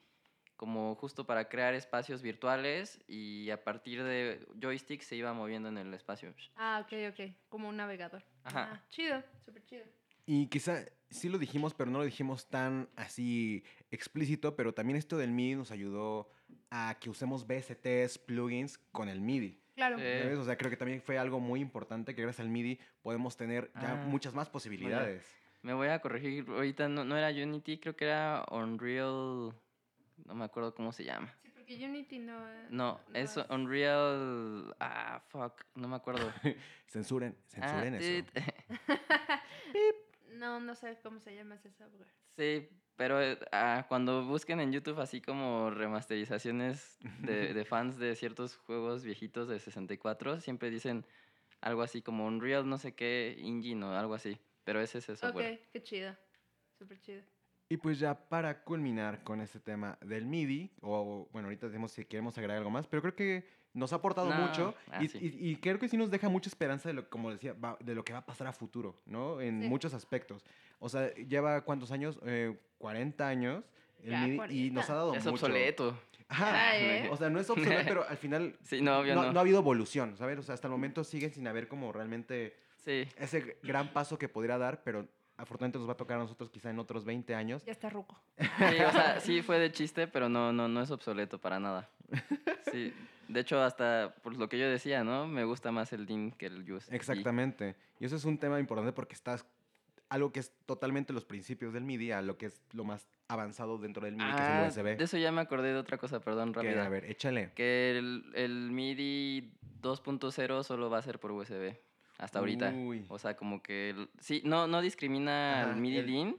como 0.57 0.95
justo 0.95 1.27
para 1.27 1.49
crear 1.49 1.75
espacios 1.75 2.23
virtuales 2.23 3.03
y 3.09 3.51
a 3.51 3.65
partir 3.65 4.03
de 4.03 4.47
joystick 4.61 5.03
se 5.03 5.17
iba 5.17 5.33
moviendo 5.33 5.69
en 5.69 5.79
el 5.79 5.93
espacio. 5.95 6.33
Ah, 6.57 6.83
ok, 6.85 7.13
ok. 7.13 7.35
Como 7.49 7.69
un 7.69 7.77
navegador. 7.77 8.25
Ajá. 8.45 8.69
Ah, 8.73 8.83
chido, 8.91 9.23
súper 9.45 9.65
chido. 9.65 9.85
Y 10.27 10.47
quizá 10.49 10.85
sí 11.11 11.29
lo 11.29 11.39
dijimos, 11.39 11.75
pero 11.75 11.91
no 11.91 11.99
lo 11.99 12.05
dijimos 12.05 12.49
tan 12.49 12.89
así 12.97 13.63
explícito, 13.91 14.57
pero 14.57 14.73
también 14.75 14.97
esto 14.97 15.17
del 15.19 15.31
MIDI 15.33 15.55
nos 15.57 15.71
ayudó 15.71 16.31
a 16.71 16.97
que 17.01 17.11
usemos 17.11 17.47
VSTs, 17.47 18.19
plugins 18.19 18.79
con 18.91 19.09
el 19.09 19.21
MIDI. 19.21 19.61
Claro. 19.77 19.99
Sí. 19.99 20.05
¿sabes? 20.05 20.39
O 20.39 20.45
sea, 20.45 20.57
creo 20.57 20.71
que 20.71 20.77
también 20.77 21.03
fue 21.03 21.19
algo 21.19 21.41
muy 21.41 21.61
importante 21.61 22.15
que 22.15 22.23
gracias 22.23 22.41
al 22.45 22.51
MIDI 22.51 22.79
podemos 23.03 23.37
tener 23.37 23.71
ya 23.81 23.93
Ah, 23.93 24.07
muchas 24.07 24.35
más 24.35 24.49
posibilidades. 24.49 25.27
Me 25.63 25.73
voy 25.73 25.89
a 25.89 25.99
corregir, 26.01 26.45
ahorita 26.49 26.89
no, 26.89 27.05
no 27.05 27.17
era 27.17 27.31
Unity, 27.31 27.79
creo 27.79 27.97
que 27.97 28.05
era 28.05 28.45
Unreal, 28.51 29.55
no 30.27 30.35
me 30.35 30.45
acuerdo 30.45 30.75
cómo 30.75 30.93
se 30.93 31.05
llama. 31.05 31.35
Sí, 31.43 31.51
porque 31.55 31.85
Unity 31.85 32.19
no. 32.19 32.39
No, 32.71 33.01
es 33.15 33.37
Unreal, 33.49 34.77
ah, 34.79 35.23
fuck, 35.29 35.65
no 35.75 35.89
me 35.89 35.97
acuerdo. 35.97 36.31
Censuren, 36.87 37.35
Ah, 37.61 37.69
censuren 37.69 37.95
eso. 37.95 38.27
No, 40.35 40.61
no 40.61 40.75
sé 40.75 40.99
cómo 41.03 41.21
se 41.21 41.35
llama 41.35 41.55
ese 41.55 41.71
software. 41.73 42.09
Sí, 42.37 42.69
pero 42.97 43.21
eh, 43.23 43.39
ah, 43.53 43.87
cuando 43.89 44.25
busquen 44.25 44.61
en 44.61 44.73
YouTube 44.73 45.01
así 45.01 45.21
como 45.21 45.71
remasterizaciones 45.71 46.99
de, 47.21 47.55
de 47.55 47.65
fans 47.65 47.99
de 47.99 48.15
ciertos 48.17 48.57
juegos 48.57 49.05
viejitos 49.05 49.49
de 49.49 49.59
64, 49.59 50.41
siempre 50.41 50.71
dicen 50.71 51.07
algo 51.61 51.83
así 51.83 52.03
como 52.03 52.27
Unreal 52.27 52.69
no 52.69 52.79
sé 52.79 52.95
qué 52.95 53.37
engine 53.39 53.85
o 53.85 53.93
algo 53.93 54.15
así. 54.15 54.39
Pero 54.65 54.81
ese 54.81 54.99
es 54.99 55.05
software. 55.05 55.55
Ok, 55.55 55.69
qué 55.73 55.83
chido. 55.83 56.17
Súper 56.79 57.01
chido. 57.01 57.23
Y 57.69 57.77
pues 57.77 57.99
ya 57.99 58.29
para 58.29 58.63
culminar 58.63 59.25
con 59.25 59.41
este 59.41 59.59
tema 59.61 59.99
del 60.03 60.27
MIDI, 60.27 60.71
o 60.83 61.29
bueno, 61.33 61.49
ahorita 61.49 61.67
decimos 61.67 61.93
si 61.93 62.05
queremos 62.05 62.37
agregar 62.37 62.59
algo 62.59 62.71
más, 62.71 62.87
pero 62.87 63.03
creo 63.03 63.15
que 63.15 63.49
nos 63.75 63.93
ha 63.93 63.97
aportado 63.97 64.31
No, 64.31 64.37
mucho 64.47 64.75
ah, 64.91 65.03
y, 65.03 65.09
sí. 65.09 65.19
y- 65.21 65.51
y 65.51 65.57
creo 65.57 65.79
que 65.79 65.89
sí 65.89 65.97
nos 65.97 66.11
deja 66.11 66.29
mucha 66.29 66.49
esperanza 66.49 66.89
de 66.89 66.95
lo, 66.95 67.11
como 67.11 67.31
decía, 67.31 67.53
va- 67.55 67.77
de 67.81 67.95
lo 67.95 68.05
que 68.05 68.13
va 68.13 68.21
a 68.21 68.27
pasar 68.27 68.47
a 68.47 68.53
futuro, 68.53 68.97
¿no? 69.07 69.41
En 69.41 69.63
Sí. 69.63 69.69
muchos 69.69 69.93
aspectos. 69.95 70.45
O 70.79 70.89
sea, 70.89 71.13
lleva 71.15 71.61
cuántos 71.63 71.91
años, 71.91 72.19
Eh, 72.25 72.57
40 72.79 73.27
años 73.29 73.65
el 74.03 74.11
Ya, 74.11 74.21
MIDI 74.21 74.33
y 74.35 74.37
40. 74.37 74.75
nos 74.81 74.91
ha 74.91 74.95
dado 74.95 75.15
Es 75.15 75.25
mucho. 75.25 75.35
obsoleto. 75.47 75.99
Ajá. 76.29 76.51
Ah, 76.55 76.77
¿eh? 76.79 77.09
O 77.11 77.17
sea, 77.17 77.29
no 77.31 77.39
es 77.41 77.49
obsoleto, 77.51 77.83
pero 77.87 78.09
al 78.09 78.17
final 78.17 78.57
Sí, 78.63 78.81
no, 78.81 78.99
obvio 78.99 79.15
no, 79.15 79.25
no. 79.25 79.33
no 79.33 79.39
ha 79.39 79.43
habido 79.43 79.59
evolución, 79.59 80.17
¿sabes? 80.17 80.39
O 80.39 80.43
sea, 80.43 80.55
hasta 80.55 80.69
el 80.69 80.73
momento 80.73 81.05
siguen 81.05 81.31
sin 81.33 81.47
haber 81.47 81.69
como 81.69 81.93
realmente 81.93 82.57
Sí, 82.79 83.09
ese 83.17 83.57
gran 83.63 83.93
paso 83.93 84.19
que 84.19 84.29
podría 84.29 84.59
dar, 84.59 84.83
pero 84.83 85.07
afortunadamente 85.37 85.79
nos 85.79 85.89
va 85.89 85.93
a 85.95 85.97
tocar 85.97 86.17
a 86.19 86.21
nosotros 86.21 86.51
quizá 86.51 86.71
en 86.71 86.79
otros 86.79 87.05
20 87.05 87.35
años. 87.35 87.65
Ya 87.65 87.73
está 87.73 87.89
ruco. 87.91 88.21
sí, 88.39 88.45
o 88.87 88.93
sea, 88.93 89.21
sí 89.21 89.43
fue 89.43 89.59
de 89.59 89.73
chiste, 89.73 90.07
pero 90.07 90.29
no, 90.29 90.53
no, 90.53 90.69
no 90.69 90.81
es 90.83 90.91
obsoleto 90.91 91.39
para 91.41 91.59
nada. 91.59 91.89
Sí, 92.73 92.93
de 93.29 93.41
hecho 93.41 93.61
hasta 93.63 94.15
por 94.23 94.37
lo 94.37 94.49
que 94.49 94.59
yo 94.59 94.69
decía, 94.69 95.05
¿no? 95.05 95.27
Me 95.27 95.45
gusta 95.45 95.73
más 95.73 95.93
el 95.93 96.07
DIN 96.07 96.33
que 96.33 96.47
el 96.47 96.71
use. 96.71 96.95
Exactamente. 96.95 97.77
Y 98.01 98.05
eso 98.07 98.17
es 98.17 98.25
un 98.25 98.39
tema 98.39 98.59
importante 98.61 98.93
porque 98.93 99.15
estás 99.15 99.45
algo 100.09 100.33
que 100.33 100.41
es 100.41 100.53
totalmente 100.67 101.13
los 101.13 101.25
principios 101.25 101.73
del 101.73 101.85
MIDI 101.85 102.13
a 102.13 102.23
lo 102.23 102.37
que 102.37 102.47
es 102.47 102.61
lo 102.73 102.85
más 102.85 103.09
avanzado 103.27 103.79
dentro 103.79 104.05
del 104.05 104.15
MIDI, 104.17 104.31
Ah, 104.33 104.37
que 104.37 104.69
es 104.69 104.77
el 104.77 104.83
USB. 104.85 104.99
de 104.99 105.05
eso 105.05 105.17
ya 105.19 105.33
me 105.33 105.41
acordé 105.41 105.73
de 105.73 105.79
otra 105.79 105.99
cosa, 105.99 106.21
perdón, 106.21 106.53
rápida. 106.55 106.85
a 106.85 106.89
ver, 106.89 107.05
échale. 107.07 107.53
Que 107.55 107.97
el, 107.99 108.25
el 108.35 108.71
MIDI 108.71 109.51
2.0 109.83 110.63
solo 110.63 110.91
va 110.91 110.99
a 110.99 111.03
ser 111.03 111.19
por 111.19 111.33
USB. 111.33 111.75
Hasta 112.19 112.39
ahorita. 112.39 112.71
Uy. 112.71 113.05
O 113.09 113.19
sea, 113.19 113.35
como 113.37 113.63
que... 113.63 113.91
el- 113.91 114.11
sí, 114.21 114.41
no, 114.45 114.67
no 114.69 114.81
discrimina 114.83 115.63
Ajá, 115.63 115.71
al 115.73 115.81
MIDI 115.81 115.97
el- 115.99 116.07
DIN, 116.07 116.37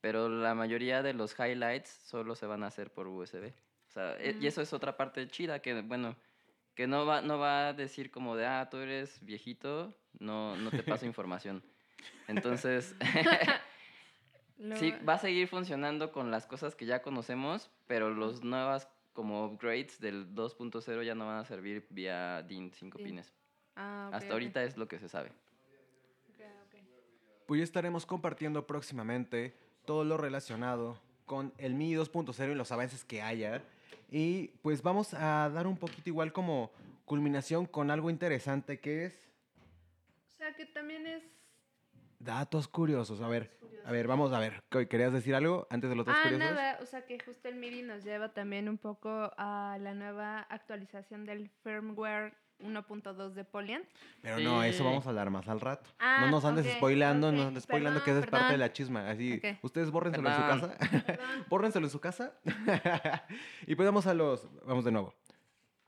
pero 0.00 0.28
la 0.28 0.54
mayoría 0.54 1.02
de 1.02 1.12
los 1.14 1.34
highlights 1.38 1.88
solo 1.88 2.36
se 2.36 2.46
van 2.46 2.62
a 2.62 2.68
hacer 2.68 2.92
por 2.92 3.08
USB. 3.08 3.52
O 3.88 3.90
sea, 3.90 4.16
e- 4.18 4.34
Mm. 4.34 4.42
y 4.42 4.46
eso 4.46 4.60
es 4.62 4.72
otra 4.72 4.96
parte 4.96 5.26
chida 5.28 5.60
que, 5.60 5.80
bueno, 5.82 6.14
que 6.74 6.86
no 6.86 7.06
va, 7.06 7.22
no 7.22 7.38
va 7.38 7.68
a 7.68 7.72
decir 7.72 8.10
como 8.10 8.36
de, 8.36 8.46
ah, 8.46 8.68
tú 8.70 8.76
eres 8.76 9.18
viejito, 9.24 9.96
no, 10.20 10.56
no 10.56 10.70
te 10.70 10.82
paso 10.82 11.06
información. 11.06 11.62
Entonces, 12.28 12.94
sí, 14.74 14.92
va 15.08 15.14
a 15.14 15.18
seguir 15.18 15.48
funcionando 15.48 16.12
con 16.12 16.30
las 16.30 16.46
cosas 16.46 16.74
que 16.74 16.86
ya 16.86 17.02
conocemos, 17.02 17.70
pero 17.86 18.10
los 18.10 18.42
nuevas 18.44 18.88
como 19.14 19.44
upgrades 19.46 19.98
del 20.00 20.34
2.0 20.34 21.02
ya 21.02 21.14
no 21.14 21.26
van 21.26 21.38
a 21.38 21.44
servir 21.44 21.86
vía 21.90 22.42
DIN 22.42 22.70
5 22.72 22.98
Sí. 22.98 23.04
pines. 23.04 23.32
Ah, 23.74 24.06
ok, 24.10 24.14
Hasta 24.14 24.32
ahorita 24.34 24.62
es 24.64 24.76
lo 24.76 24.86
que 24.86 24.98
se 24.98 25.08
sabe. 25.08 25.32
Pues 27.46 27.58
ya 27.58 27.64
estaremos 27.64 28.04
compartiendo 28.04 28.66
próximamente 28.66 29.54
todo 29.86 30.04
lo 30.04 30.18
relacionado 30.18 31.00
con 31.24 31.52
el 31.56 31.74
MIDI 31.74 31.94
2.0 31.94 32.52
y 32.52 32.54
los 32.54 32.70
avances 32.72 33.04
que 33.04 33.22
haya. 33.22 33.62
Y 34.08 34.48
pues 34.62 34.82
vamos 34.82 35.12
a 35.14 35.50
dar 35.50 35.66
un 35.66 35.76
poquito 35.76 36.08
igual 36.08 36.32
como 36.32 36.70
culminación 37.04 37.66
con 37.66 37.90
algo 37.90 38.10
interesante 38.10 38.80
que 38.80 39.06
es 39.06 39.28
O 40.28 40.30
sea, 40.38 40.54
que 40.54 40.66
también 40.66 41.06
es... 41.06 41.22
datos 42.18 42.68
curiosos. 42.68 43.20
A 43.20 43.28
ver, 43.28 43.50
curioso. 43.60 43.86
a 43.86 43.92
ver, 43.92 44.06
vamos 44.06 44.32
a 44.32 44.38
ver. 44.38 44.62
¿Querías 44.88 45.12
decir 45.12 45.34
algo 45.34 45.66
antes 45.70 45.90
de 45.90 45.96
los 45.96 46.06
datos 46.06 46.20
Ah, 46.24 46.28
curiosos? 46.30 46.54
nada, 46.54 46.78
o 46.82 46.86
sea 46.86 47.04
que 47.06 47.18
justo 47.18 47.48
el 47.48 47.56
MIDI 47.56 47.82
nos 47.82 48.04
lleva 48.04 48.32
también 48.32 48.68
un 48.68 48.78
poco 48.78 49.10
a 49.36 49.76
la 49.80 49.94
nueva 49.94 50.40
actualización 50.40 51.24
del 51.26 51.50
firmware 51.62 52.34
1.2 52.60 53.32
de 53.34 53.44
Polian. 53.44 53.82
Pero 54.22 54.38
no, 54.40 54.62
eso 54.62 54.84
vamos 54.84 55.06
a 55.06 55.10
hablar 55.10 55.30
más 55.30 55.48
al 55.48 55.60
rato. 55.60 55.88
Ah, 55.98 56.18
no 56.22 56.30
nos 56.30 56.44
andes 56.44 56.66
ok, 56.66 56.72
spoilando, 56.76 57.30
no 57.30 57.38
nos 57.38 57.46
andes 57.48 57.64
spoilando 57.64 58.02
que 58.02 58.10
esa 58.10 58.20
es 58.20 58.26
Perdón, 58.26 58.40
parte 58.40 58.52
de 58.52 58.58
perdón. 58.58 58.68
la 58.68 58.72
chisma. 58.72 59.10
Así, 59.10 59.40
ustedes 59.62 59.90
bórrenselo 59.90 60.28
en 60.28 60.34
su 60.34 60.40
Perdón. 60.42 60.70
casa. 60.70 61.06
Perdón. 61.06 61.46
bórrenselo 61.48 61.86
en 61.86 61.90
su 61.90 62.00
casa. 62.00 62.32
y 63.66 63.74
pues 63.74 63.86
vamos 63.86 64.06
a 64.06 64.14
los, 64.14 64.48
vamos 64.64 64.84
de 64.84 64.92
nuevo. 64.92 65.14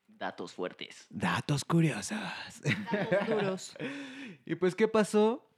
Datos 0.07 0.53
fuertes. 0.53 1.07
Datos 1.09 1.65
curiosos. 1.65 2.19
Datos 2.61 3.27
duros. 3.27 3.77
y 4.45 4.55
pues, 4.55 4.75
¿qué 4.75 4.87
pasó? 4.87 5.50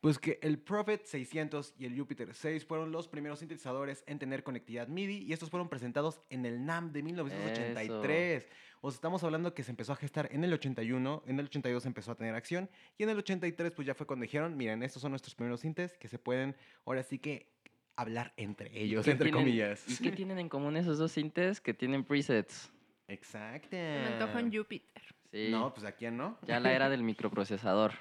Pues 0.00 0.18
que 0.20 0.38
el 0.42 0.58
Prophet 0.60 1.04
600 1.04 1.74
y 1.76 1.84
el 1.86 1.98
Jupiter 1.98 2.32
6 2.32 2.64
fueron 2.64 2.92
los 2.92 3.08
primeros 3.08 3.40
sintetizadores 3.40 4.04
en 4.06 4.20
tener 4.20 4.44
conectividad 4.44 4.86
MIDI 4.86 5.24
y 5.24 5.32
estos 5.32 5.50
fueron 5.50 5.68
presentados 5.68 6.20
en 6.30 6.46
el 6.46 6.64
NAM 6.64 6.92
de 6.92 7.02
1983. 7.02 8.46
O 8.80 8.90
sea, 8.92 8.96
estamos 8.96 9.24
hablando 9.24 9.54
que 9.54 9.64
se 9.64 9.72
empezó 9.72 9.92
a 9.92 9.96
gestar 9.96 10.28
en 10.30 10.44
el 10.44 10.52
81, 10.52 11.24
en 11.26 11.40
el 11.40 11.46
82 11.46 11.84
empezó 11.86 12.12
a 12.12 12.14
tener 12.14 12.34
acción 12.36 12.70
y 12.96 13.02
en 13.02 13.08
el 13.10 13.18
83 13.18 13.72
pues 13.72 13.86
ya 13.86 13.94
fue 13.96 14.06
cuando 14.06 14.22
dijeron, 14.22 14.56
miren, 14.56 14.84
estos 14.84 15.02
son 15.02 15.10
nuestros 15.10 15.34
primeros 15.34 15.60
sintes 15.60 15.96
que 15.98 16.06
se 16.06 16.20
pueden 16.20 16.54
ahora 16.86 17.02
sí 17.02 17.18
que 17.18 17.50
hablar 17.96 18.32
entre 18.36 18.70
ellos, 18.80 19.04
¿Qué 19.04 19.10
entre 19.10 19.30
tienen- 19.30 19.42
comillas. 19.44 19.84
¿Y 19.88 20.00
qué 20.00 20.12
tienen 20.12 20.38
en 20.38 20.48
común 20.48 20.76
esos 20.76 20.98
dos 20.98 21.10
sintes? 21.10 21.60
Que 21.60 21.74
tienen 21.74 22.04
presets. 22.04 22.70
Exacto. 23.08 23.68
Me 23.76 24.06
antojo 24.06 24.38
en 24.38 24.52
Júpiter. 24.56 25.02
Sí. 25.32 25.48
No, 25.50 25.74
pues 25.74 25.84
a 25.84 25.92
quién 25.92 26.16
no. 26.16 26.38
Ya 26.46 26.60
la 26.60 26.72
era 26.72 26.88
del 26.88 27.02
microprocesador. 27.02 27.92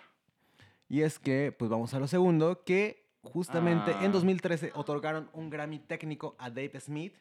Y 0.90 1.02
es 1.02 1.20
que, 1.20 1.52
pues 1.52 1.70
vamos 1.70 1.94
a 1.94 2.00
lo 2.00 2.08
segundo, 2.08 2.64
que 2.64 3.06
justamente 3.22 3.92
Ah. 3.94 4.06
en 4.06 4.12
2013 4.12 4.72
otorgaron 4.74 5.30
un 5.34 5.50
Grammy 5.50 5.80
técnico 5.80 6.36
a 6.40 6.50
Dave 6.50 6.80
Smith 6.80 7.14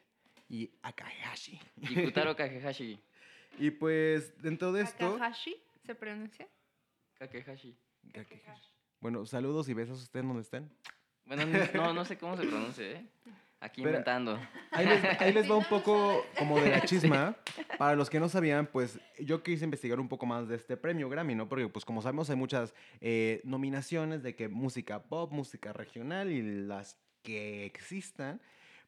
y 0.49 0.71
a 0.81 0.93
Kagehashi. 0.93 1.59
Y 1.77 2.03
Kutaro 2.05 2.35
Kagehashi. 2.37 2.99
Y 3.59 3.71
pues 3.71 4.39
dentro 4.41 4.71
de 4.71 4.83
esto... 4.83 5.13
Takahashi 5.13 5.55
se 5.85 5.95
pronuncia. 5.95 6.47
Kakehashi. 7.19 7.75
Kagehashi. 8.13 8.71
Bueno, 9.01 9.25
saludos 9.25 9.67
y 9.69 9.73
besos 9.73 9.99
a 9.99 10.03
ustedes 10.03 10.25
donde 10.25 10.41
estén. 10.41 10.69
Bueno, 11.25 11.43
no, 11.73 11.93
no 11.93 12.05
sé 12.05 12.17
cómo 12.17 12.37
se 12.37 12.45
pronuncia, 12.47 12.85
¿eh? 12.89 13.05
Aquí 13.59 13.81
Pero- 13.81 13.89
inventando. 13.91 14.39
Ahí 14.71 14.85
les, 14.85 15.03
ahí 15.21 15.33
les 15.33 15.49
va 15.49 15.55
un 15.57 15.63
Sí, 15.67 15.69
poco 15.69 16.23
como 16.37 16.59
de 16.59 16.69
la 16.69 16.81
chisma. 16.81 17.35
Para 17.77 17.95
los 17.95 18.09
que 18.09 18.19
no 18.19 18.29
sabían, 18.29 18.67
pues 18.67 18.99
yo 19.19 19.41
quise 19.41 19.65
investigar 19.65 19.99
un 19.99 20.07
poco 20.07 20.25
más 20.25 20.47
de 20.47 20.55
este 20.55 20.77
premio 20.77 21.09
Grammy, 21.09 21.33
¿no? 21.35 21.49
Porque 21.49 21.67
pues 21.67 21.83
como 21.83 22.01
sabemos 22.01 22.29
hay 22.29 22.35
muchas 22.35 22.73
eh, 23.01 23.41
nominaciones 23.43 24.21
de 24.21 24.35
que 24.35 24.47
música 24.47 25.03
pop, 25.03 25.31
música 25.31 25.73
regional 25.73 26.31
y 26.31 26.41
las 26.67 26.99
que 27.23 27.65
existan. 27.65 28.39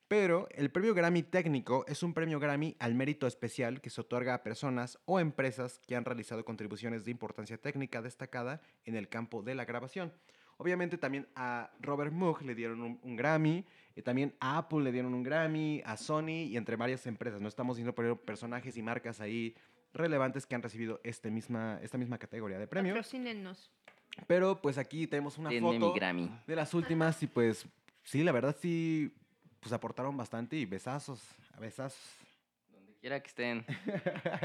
Pero 0.08 0.48
el 0.52 0.72
premio 0.72 0.96
Grammy 0.96 1.22
técnico 1.22 1.86
es 1.88 2.02
un 2.02 2.14
premio 2.16 2.40
Grammy 2.40 2.76
al 2.80 2.96
mérito 2.96 3.28
especial 3.28 3.80
que 3.82 3.92
se 3.92 4.02
otorga 4.02 4.34
a 4.34 4.44
personas 4.44 4.98
o 5.06 5.20
empresas 5.20 5.80
que 5.88 5.96
han 5.96 6.04
realizado 6.06 6.44
contribuciones 6.46 7.06
de 7.06 7.12
importancia 7.12 7.58
técnica 7.60 8.02
destacada 8.02 8.60
en 8.86 8.96
el 8.96 9.08
campo 9.08 9.44
de 9.44 9.54
la 9.54 9.66
grabación. 9.66 10.12
Obviamente 10.58 10.98
también 10.98 11.28
a 11.36 11.72
Robert 11.80 12.12
Moog 12.12 12.42
le 12.42 12.56
dieron 12.56 12.82
un, 12.82 13.00
un 13.04 13.16
Grammy, 13.16 13.66
y 14.00 14.02
también 14.02 14.34
a 14.40 14.58
Apple 14.60 14.80
le 14.82 14.94
dieron 14.94 15.14
un 15.14 15.24
Grammy, 15.24 15.82
a 15.86 15.98
Sony 15.98 16.46
y 16.48 16.56
entre 16.56 16.78
varias 16.78 17.06
empresas. 17.06 17.42
No 17.42 17.50
estamos 17.50 17.76
diciendo 17.76 17.94
por 17.94 18.06
ejemplo, 18.06 18.26
personajes 18.26 18.78
y 18.78 18.82
marcas 18.82 19.20
ahí 19.20 19.54
relevantes 19.94 20.46
que 20.46 20.56
han 20.56 20.62
recibido 20.64 21.02
este 21.04 21.30
misma, 21.30 21.80
esta 21.84 21.98
misma 21.98 22.18
categoría 22.18 22.58
de 22.58 22.66
premio. 22.66 22.94
Patrocínenos. 22.94 23.70
Pero 24.26 24.62
pues 24.62 24.78
aquí 24.78 25.06
tenemos 25.06 25.38
una 25.38 25.50
Denme 25.50 25.74
foto 25.80 25.94
Grammy. 25.94 26.32
de 26.48 26.56
las 26.56 26.74
últimas 26.74 27.22
y 27.24 27.28
pues 27.28 27.66
sí, 28.04 28.24
la 28.24 28.32
verdad 28.32 28.56
sí, 28.58 29.14
pues 29.60 29.74
aportaron 29.74 30.16
bastante 30.16 30.56
y 30.56 30.66
besazos, 30.66 31.22
a 31.54 31.60
besazos. 31.60 32.00
Donde 32.72 32.94
quiera 33.02 33.20
que 33.20 33.28
estén. 33.28 33.66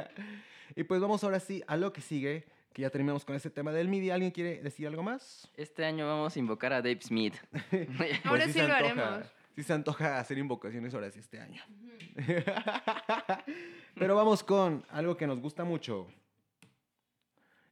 y 0.74 0.82
pues 0.82 1.00
vamos 1.00 1.22
ahora 1.22 1.38
sí 1.38 1.62
a 1.68 1.76
lo 1.76 1.92
que 1.92 2.00
sigue, 2.00 2.44
que 2.72 2.82
ya 2.82 2.90
terminamos 2.90 3.24
con 3.24 3.36
este 3.36 3.50
tema 3.50 3.70
del 3.72 3.88
MIDI. 3.88 4.10
¿Alguien 4.10 4.32
quiere 4.32 4.60
decir 4.62 4.86
algo 4.88 5.02
más? 5.04 5.48
Este 5.56 5.84
año 5.84 6.06
vamos 6.08 6.34
a 6.34 6.38
invocar 6.40 6.72
a 6.72 6.76
Dave 6.82 6.98
Smith. 7.02 7.34
Ahora 8.24 8.46
sí 8.46 8.54
se 8.54 8.66
lo 8.66 8.74
antoja- 8.74 8.76
haremos. 9.14 9.32
Sí 9.54 9.62
se 9.62 9.72
antoja 9.72 10.18
hacer 10.18 10.38
invocaciones 10.38 10.94
ahora 10.94 11.10
sí 11.10 11.20
este 11.20 11.40
año. 11.40 11.62
Pero 13.94 14.16
vamos 14.16 14.42
con 14.42 14.84
algo 14.88 15.16
que 15.16 15.26
nos 15.26 15.40
gusta 15.40 15.64
mucho. 15.64 16.08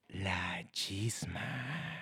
La 0.08 0.64
chisma. 0.70 1.98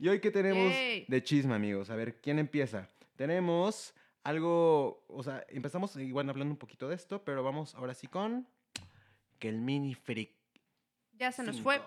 y 0.00 0.08
hoy 0.08 0.20
que 0.20 0.30
tenemos 0.32 0.72
Yay. 0.72 1.04
de 1.06 1.22
chisma, 1.22 1.54
amigos. 1.54 1.90
A 1.90 1.96
ver, 1.96 2.20
¿quién 2.20 2.38
empieza? 2.40 2.88
Tenemos 3.14 3.94
algo, 4.24 5.04
o 5.08 5.22
sea, 5.22 5.44
empezamos 5.48 5.94
igual 5.96 6.28
hablando 6.28 6.52
un 6.52 6.58
poquito 6.58 6.88
de 6.88 6.96
esto, 6.96 7.22
pero 7.24 7.44
vamos 7.44 7.74
ahora 7.76 7.94
sí 7.94 8.08
con 8.08 8.48
que 9.38 9.48
el 9.48 9.60
mini 9.60 9.94
freak. 9.94 10.30
Ya 11.12 11.30
se 11.30 11.42
nos 11.44 11.60
fue. 11.60 11.80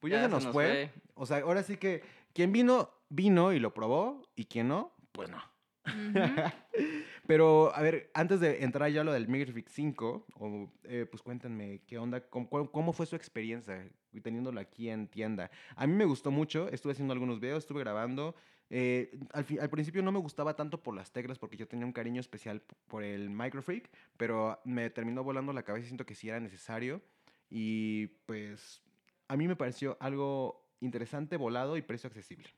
Pues 0.00 0.12
ya, 0.12 0.22
se 0.22 0.28
nos, 0.28 0.44
fue. 0.44 0.52
fue. 0.52 0.90
O 1.14 1.24
sea, 1.24 1.38
ahora 1.38 1.62
sí 1.62 1.76
que 1.76 2.02
quien 2.34 2.52
vino, 2.52 2.90
vino 3.08 3.52
y 3.52 3.60
lo 3.60 3.72
probó, 3.72 4.22
y 4.34 4.46
quien 4.46 4.68
no, 4.68 4.92
pues 5.12 5.30
no. 5.30 5.51
Pero, 7.26 7.74
a 7.74 7.82
ver, 7.82 8.10
antes 8.14 8.40
de 8.40 8.62
entrar 8.64 8.90
ya 8.90 9.00
a 9.00 9.04
lo 9.04 9.12
del 9.12 9.28
Microfix 9.28 9.72
5, 9.72 10.26
o, 10.34 10.70
eh, 10.84 11.06
pues 11.10 11.22
cuéntenme 11.22 11.82
qué 11.86 11.98
onda, 11.98 12.28
cómo, 12.28 12.70
cómo- 12.70 12.92
fue 12.92 13.06
su 13.06 13.16
experiencia 13.16 13.88
teniéndolo 14.22 14.60
aquí 14.60 14.88
en 14.90 15.08
tienda. 15.08 15.50
A 15.76 15.86
mí 15.86 15.94
me 15.94 16.04
gustó 16.04 16.30
mucho, 16.30 16.68
estuve 16.68 16.92
haciendo 16.92 17.12
algunos 17.12 17.40
videos, 17.40 17.64
estuve 17.64 17.80
grabando. 17.80 18.34
eh, 18.74 19.18
al, 19.32 19.46
al 19.60 19.70
principio 19.70 20.02
no 20.02 20.12
me 20.12 20.18
gustaba 20.18 20.56
tanto 20.56 20.82
por 20.82 20.94
las 20.94 21.12
teclas 21.12 21.38
porque 21.38 21.56
yo 21.58 21.68
tenía 21.68 21.84
un 21.86 21.92
cariño 21.92 22.20
especial 22.20 22.62
por 22.88 23.02
el 23.04 23.28
Microfreak, 23.30 23.90
pero 24.16 24.60
me 24.64 24.88
terminó 24.90 25.22
volando 25.24 25.52
la 25.52 25.62
cabeza 25.62 25.84
y 25.84 25.88
siento 25.88 26.06
que 26.06 26.14
sí 26.14 26.28
era 26.28 26.40
necesario. 26.40 27.02
Y 27.50 28.06
pues 28.26 28.82
a 29.28 29.36
mí 29.36 29.46
me 29.48 29.56
pareció 29.56 29.96
algo 30.00 30.70
interesante, 30.80 31.36
volado 31.36 31.76
y 31.76 31.82
precio 31.82 32.08
accesible. 32.08 32.48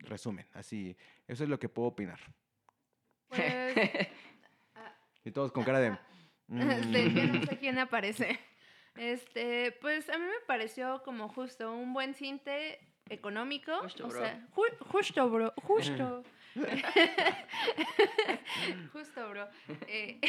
Resumen, 0.00 0.46
así, 0.52 0.96
eso 1.28 1.44
es 1.44 1.50
lo 1.50 1.58
que 1.58 1.68
puedo 1.68 1.88
opinar. 1.88 2.18
Pues, 3.36 3.74
Y 5.24 5.30
todos 5.30 5.52
con 5.52 5.64
cara 5.64 5.80
de... 5.80 5.90
que 6.48 6.54
no 6.54 6.64
"Mm". 7.40 7.46
sé 7.46 7.58
quién 7.58 7.78
aparece. 7.78 8.38
Este, 8.96 9.72
pues 9.80 10.08
a 10.10 10.18
mí 10.18 10.24
me 10.24 10.40
pareció 10.46 11.02
como 11.04 11.28
justo 11.28 11.72
un 11.72 11.92
buen 11.94 12.14
cinte 12.14 12.80
económico. 13.08 13.72
Justo, 13.82 14.06
o 14.06 14.08
bro. 14.08 14.20
sea, 14.20 14.46
ju- 14.54 14.78
justo, 14.88 15.30
bro, 15.30 15.54
justo. 15.62 16.24
justo, 18.92 19.28
bro. 19.30 19.48
Eh, 19.86 20.20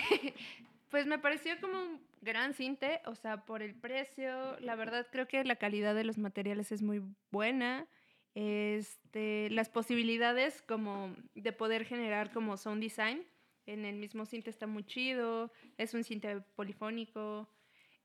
pues 0.89 1.05
me 1.07 1.19
pareció 1.19 1.59
como 1.59 1.81
un 1.81 2.01
gran 2.21 2.53
cinte, 2.53 3.01
o 3.05 3.15
sea, 3.15 3.45
por 3.45 3.61
el 3.61 3.75
precio. 3.75 4.57
La 4.59 4.75
verdad 4.75 5.07
creo 5.11 5.27
que 5.27 5.43
la 5.43 5.55
calidad 5.55 5.95
de 5.95 6.03
los 6.03 6.17
materiales 6.17 6.71
es 6.71 6.81
muy 6.81 7.01
buena. 7.31 7.87
Este, 8.35 9.49
las 9.51 9.69
posibilidades 9.69 10.61
como 10.63 11.15
de 11.35 11.51
poder 11.51 11.85
generar 11.85 12.31
como 12.31 12.57
sound 12.57 12.81
design 12.81 13.23
en 13.65 13.85
el 13.85 13.95
mismo 13.95 14.25
cinte 14.25 14.49
está 14.49 14.67
muy 14.67 14.83
chido. 14.85 15.51
Es 15.77 15.93
un 15.93 16.03
cinte 16.03 16.41
polifónico. 16.55 17.47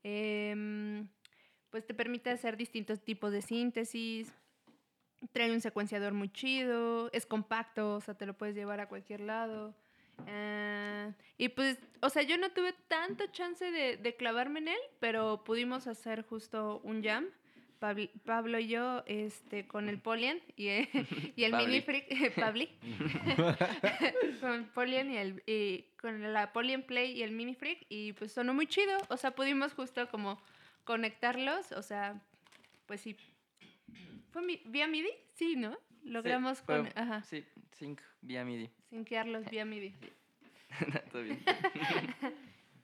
em, 0.03 1.09
pues 1.71 1.87
te 1.87 1.93
permite 1.93 2.31
hacer 2.31 2.57
distintos 2.57 3.05
tipos 3.05 3.33
de 3.33 3.43
síntesis. 3.43 4.33
Trae 5.33 5.53
un 5.53 5.61
secuenciador 5.61 6.13
muy 6.13 6.31
chido. 6.31 7.11
Es 7.13 7.27
compacto, 7.27 7.97
o 7.97 8.01
sea, 8.01 8.15
te 8.15 8.27
lo 8.27 8.35
puedes 8.37 8.55
llevar 8.55 8.81
a 8.81 8.89
cualquier 8.89 9.21
lado. 9.21 9.75
Ah, 10.27 11.13
y 11.37 11.49
pues, 11.51 11.79
o 12.01 12.11
sea, 12.11 12.23
yo 12.23 12.39
no 12.39 12.51
tuve 12.51 12.75
tanto 12.89 13.27
chance 13.29 13.71
de, 13.71 13.97
de 13.97 14.17
clavarme 14.17 14.61
en 14.61 14.69
él, 14.69 14.81
pero 15.01 15.45
pudimos 15.45 15.87
hacer 15.87 16.23
justo 16.23 16.81
un 16.85 17.03
jam. 17.03 17.27
Pabl- 17.81 18.11
Pablo 18.25 18.59
y 18.59 18.69
yo, 18.69 19.03
este, 19.07 19.67
con 19.67 19.89
el 19.89 19.99
Polian 20.01 20.41
y, 20.57 20.69
eh, 20.69 20.89
y 21.37 21.45
el. 21.45 21.55
Mini 21.55 21.81
Freak, 21.81 22.35
Pabli, 22.35 22.69
con 24.41 24.65
Polian 24.75 25.11
y 25.13 25.17
el, 25.17 25.43
y 25.47 25.85
con 26.01 26.33
la 26.33 26.53
Polian 26.53 26.83
Play 26.83 27.13
y 27.13 27.23
el 27.23 27.33
Mini 27.33 27.55
Freak, 27.55 27.87
y 27.89 28.13
pues 28.15 28.33
sonó 28.33 28.55
muy 28.55 28.67
chido, 28.67 28.97
o 29.09 29.17
sea, 29.17 29.33
pudimos 29.33 29.73
justo 29.75 30.09
como 30.09 30.41
conectarlos, 30.85 31.73
o 31.73 31.83
sea, 31.83 32.21
pues 32.87 33.01
sí. 33.01 33.17
¿Fue 34.31 34.43
mi- 34.43 34.61
vía 34.67 34.87
MIDI? 34.87 35.11
Sí, 35.35 35.57
¿no? 35.57 35.77
Logramos 36.05 36.59
Sí, 36.59 36.65
fue- 36.67 36.77
con, 36.79 36.89
ajá, 36.95 37.23
Sí, 37.23 37.45
sync 37.73 38.01
vía 38.23 38.45
MIDI. 38.45 38.71
sinquearlos 38.91 39.49
vía 39.51 39.65
MIDI. 39.65 39.95
Todo 41.11 41.23
bien. 41.23 41.43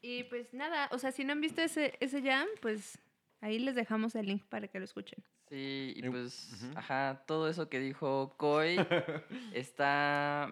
Y 0.03 0.25
pues 0.25 0.53
nada, 0.53 0.89
o 0.93 0.99
sea, 0.99 1.13
si 1.13 1.25
no 1.25 1.33
han 1.33 1.41
visto 1.41 1.63
ese, 1.63 1.95
ese 2.01 2.23
jam, 2.23 2.47
pues 2.61 2.99
ahí 3.45 3.59
les 3.59 3.75
dejamos 3.75 4.15
el 4.15 4.27
link 4.27 4.43
para 4.49 4.69
que 4.69 4.79
lo 4.79 4.87
escuchen. 4.87 5.23
Sí, 5.51 5.93
y 5.97 6.09
pues, 6.09 6.67
ajá, 6.75 7.23
todo 7.27 7.49
eso 7.49 7.69
que 7.69 7.79
dijo 7.79 8.35
Koi 8.39 8.77
está 9.53 10.51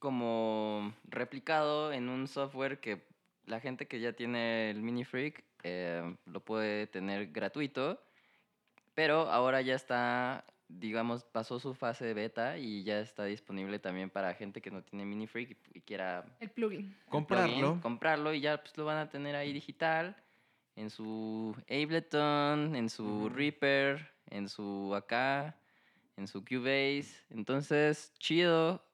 como 0.00 0.92
replicado 1.04 1.92
en 1.92 2.08
un 2.08 2.26
software 2.26 2.80
que 2.80 3.06
la 3.44 3.60
gente 3.60 3.86
que 3.86 4.00
ya 4.00 4.12
tiene 4.12 4.70
el 4.70 4.82
Mini 4.82 5.04
Freak 5.04 5.44
eh, 5.62 6.16
lo 6.26 6.40
puede 6.40 6.88
tener 6.88 7.28
gratuito, 7.28 8.02
pero 8.94 9.30
ahora 9.30 9.60
ya 9.60 9.76
está, 9.76 10.44
digamos, 10.66 11.24
pasó 11.24 11.60
su 11.60 11.74
fase 11.74 12.06
de 12.06 12.14
beta 12.14 12.58
y 12.58 12.82
ya 12.82 12.98
está 12.98 13.24
disponible 13.24 13.78
también 13.78 14.10
para 14.10 14.34
gente 14.34 14.60
que 14.60 14.72
no 14.72 14.82
tiene 14.82 15.04
Mini 15.04 15.28
Freak 15.28 15.50
y, 15.50 15.78
y 15.78 15.80
quiera 15.80 16.24
El 16.40 16.50
plugin. 16.50 16.96
Comprarlo. 17.08 17.56
plugin, 17.56 17.80
comprarlo 17.80 18.34
y 18.34 18.40
ya 18.40 18.60
pues, 18.60 18.76
lo 18.76 18.84
van 18.84 18.98
a 18.98 19.10
tener 19.10 19.36
ahí 19.36 19.52
digital 19.52 20.16
en 20.76 20.90
su 20.90 21.56
Ableton, 21.68 22.76
en 22.76 22.88
su. 22.88 23.28
Reaper, 23.30 24.12
en 24.30 24.48
su 24.48 24.94
acá, 24.94 25.58
en 26.16 26.28
su 26.28 26.44
Cubase. 26.44 27.24
Entonces, 27.30 28.12
chido, 28.18 28.84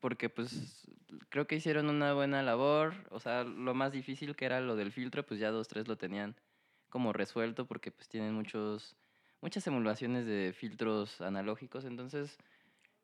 porque 0.00 0.28
pues 0.30 0.86
creo 1.28 1.46
que 1.46 1.56
hicieron 1.56 1.88
una 1.88 2.14
buena 2.14 2.42
labor. 2.42 2.94
O 3.10 3.20
sea, 3.20 3.44
lo 3.44 3.74
más 3.74 3.92
difícil 3.92 4.34
que 4.36 4.44
era 4.44 4.60
lo 4.60 4.76
del 4.76 4.92
filtro, 4.92 5.26
pues 5.26 5.40
ya 5.40 5.50
dos, 5.50 5.68
tres 5.68 5.88
lo 5.88 5.96
tenían 5.96 6.36
como 6.88 7.12
resuelto 7.12 7.66
porque 7.66 7.90
pues 7.90 8.08
tienen 8.08 8.34
muchos, 8.34 8.96
muchas 9.40 9.66
emulaciones 9.66 10.26
de 10.26 10.52
filtros 10.56 11.20
analógicos. 11.20 11.84
Entonces, 11.84 12.38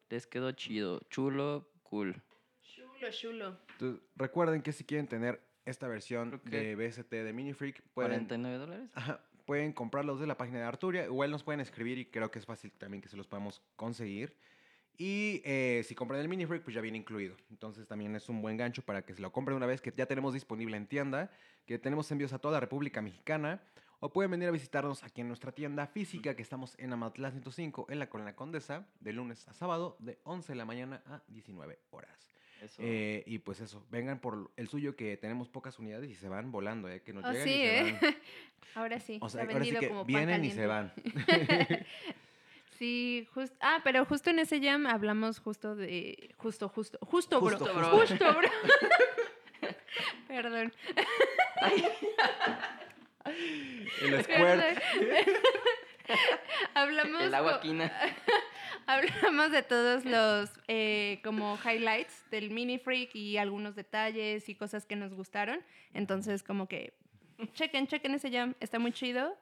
les 0.08 0.26
quedó 0.26 0.52
chido, 0.52 1.00
chulo, 1.10 1.68
cool. 1.82 2.22
Chulo, 2.62 3.10
chulo. 3.10 3.58
Entonces, 3.72 4.02
recuerden 4.14 4.62
que 4.62 4.72
si 4.72 4.84
quieren 4.84 5.08
tener 5.08 5.47
esta 5.68 5.86
versión 5.88 6.40
de 6.44 6.74
BST 6.76 7.10
de 7.10 7.32
Mini 7.32 7.52
Freak, 7.52 7.82
pueden, 7.94 8.26
49 8.26 8.58
dólares. 8.58 8.90
ajá, 8.94 9.20
pueden 9.44 9.72
comprarlos 9.72 10.20
de 10.20 10.26
la 10.26 10.36
página 10.36 10.58
de 10.58 10.64
Arturia. 10.64 11.04
Igual 11.04 11.30
nos 11.30 11.42
pueden 11.42 11.60
escribir 11.60 11.98
y 11.98 12.06
creo 12.06 12.30
que 12.30 12.38
es 12.38 12.46
fácil 12.46 12.70
también 12.72 13.00
que 13.00 13.08
se 13.08 13.16
los 13.16 13.26
podamos 13.26 13.62
conseguir. 13.76 14.36
Y 14.96 15.42
eh, 15.44 15.84
si 15.86 15.94
compran 15.94 16.20
el 16.20 16.28
Mini 16.28 16.44
Freak, 16.44 16.64
pues 16.64 16.74
ya 16.74 16.80
viene 16.80 16.98
incluido. 16.98 17.36
Entonces 17.50 17.86
también 17.86 18.16
es 18.16 18.28
un 18.28 18.42
buen 18.42 18.56
gancho 18.56 18.82
para 18.82 19.02
que 19.02 19.14
se 19.14 19.22
lo 19.22 19.30
compren 19.30 19.56
una 19.56 19.66
vez 19.66 19.80
que 19.80 19.92
ya 19.96 20.06
tenemos 20.06 20.34
disponible 20.34 20.76
en 20.76 20.86
tienda, 20.86 21.30
que 21.66 21.78
tenemos 21.78 22.10
envíos 22.10 22.32
a 22.32 22.38
toda 22.38 22.54
la 22.54 22.60
República 22.60 23.00
Mexicana. 23.00 23.62
O 24.00 24.12
pueden 24.12 24.30
venir 24.30 24.48
a 24.48 24.52
visitarnos 24.52 25.02
aquí 25.02 25.22
en 25.22 25.28
nuestra 25.28 25.50
tienda 25.50 25.86
física, 25.86 26.36
que 26.36 26.42
estamos 26.42 26.76
en 26.78 26.92
Amatlán 26.92 27.32
105, 27.32 27.86
en 27.88 27.98
la 27.98 28.08
Colonia 28.08 28.36
Condesa, 28.36 28.86
de 29.00 29.12
lunes 29.12 29.48
a 29.48 29.54
sábado, 29.54 29.96
de 29.98 30.20
11 30.22 30.52
de 30.52 30.56
la 30.56 30.64
mañana 30.64 31.02
a 31.06 31.22
19 31.26 31.78
horas. 31.90 32.37
Eso. 32.62 32.82
Eh, 32.84 33.22
y 33.26 33.38
pues 33.38 33.60
eso, 33.60 33.84
vengan 33.90 34.18
por 34.20 34.50
el 34.56 34.68
suyo 34.68 34.96
que 34.96 35.16
tenemos 35.16 35.48
pocas 35.48 35.78
unidades 35.78 36.10
y 36.10 36.14
se 36.16 36.28
van 36.28 36.50
volando, 36.50 36.88
¿eh? 36.88 37.02
Que 37.02 37.12
nos 37.12 37.24
Oh, 37.24 37.30
llegan 37.30 37.44
sí, 37.46 37.52
y 37.54 37.54
se 37.56 37.78
¿eh? 37.78 37.98
van. 38.02 38.16
Ahora 38.74 39.00
sí. 39.00 39.18
O 39.20 39.28
se 39.28 39.32
sea, 39.38 39.42
ha 39.42 39.46
ahora 39.46 39.64
sí 39.64 39.70
vendido 39.70 39.80
que 39.80 39.88
como 39.88 40.04
vienen 40.04 40.44
y 40.44 40.50
se 40.50 40.66
van. 40.66 40.92
Sí, 42.78 43.26
justo. 43.34 43.56
Ah, 43.60 43.80
pero 43.82 44.04
justo 44.04 44.30
en 44.30 44.38
ese 44.38 44.60
jam 44.60 44.86
hablamos 44.86 45.40
justo 45.40 45.74
de. 45.74 46.32
Justo, 46.36 46.68
justo. 46.68 46.96
Justo, 47.02 47.40
bro. 47.40 47.58
Justo, 47.58 47.74
bro. 47.74 47.90
Justo, 47.98 48.34
bro. 48.34 48.48
Perdón. 50.28 50.72
El 54.00 54.22
squirt. 54.22 54.62
Hablamos. 56.74 57.22
El 57.22 57.34
agua 57.34 57.60
quina. 57.60 57.92
Hablamos 58.88 59.50
de 59.50 59.62
todos 59.62 60.06
los 60.06 60.50
eh, 60.66 61.20
como 61.22 61.58
highlights 61.62 62.24
del 62.30 62.50
mini 62.50 62.78
freak 62.78 63.14
y 63.14 63.36
algunos 63.36 63.76
detalles 63.76 64.48
y 64.48 64.54
cosas 64.54 64.86
que 64.86 64.96
nos 64.96 65.12
gustaron. 65.12 65.60
Entonces, 65.92 66.42
como 66.42 66.68
que 66.68 66.94
chequen, 67.52 67.86
chequen 67.86 68.14
ese 68.14 68.30
jam. 68.30 68.54
Está 68.60 68.78
muy 68.78 68.92
chido. 68.92 69.36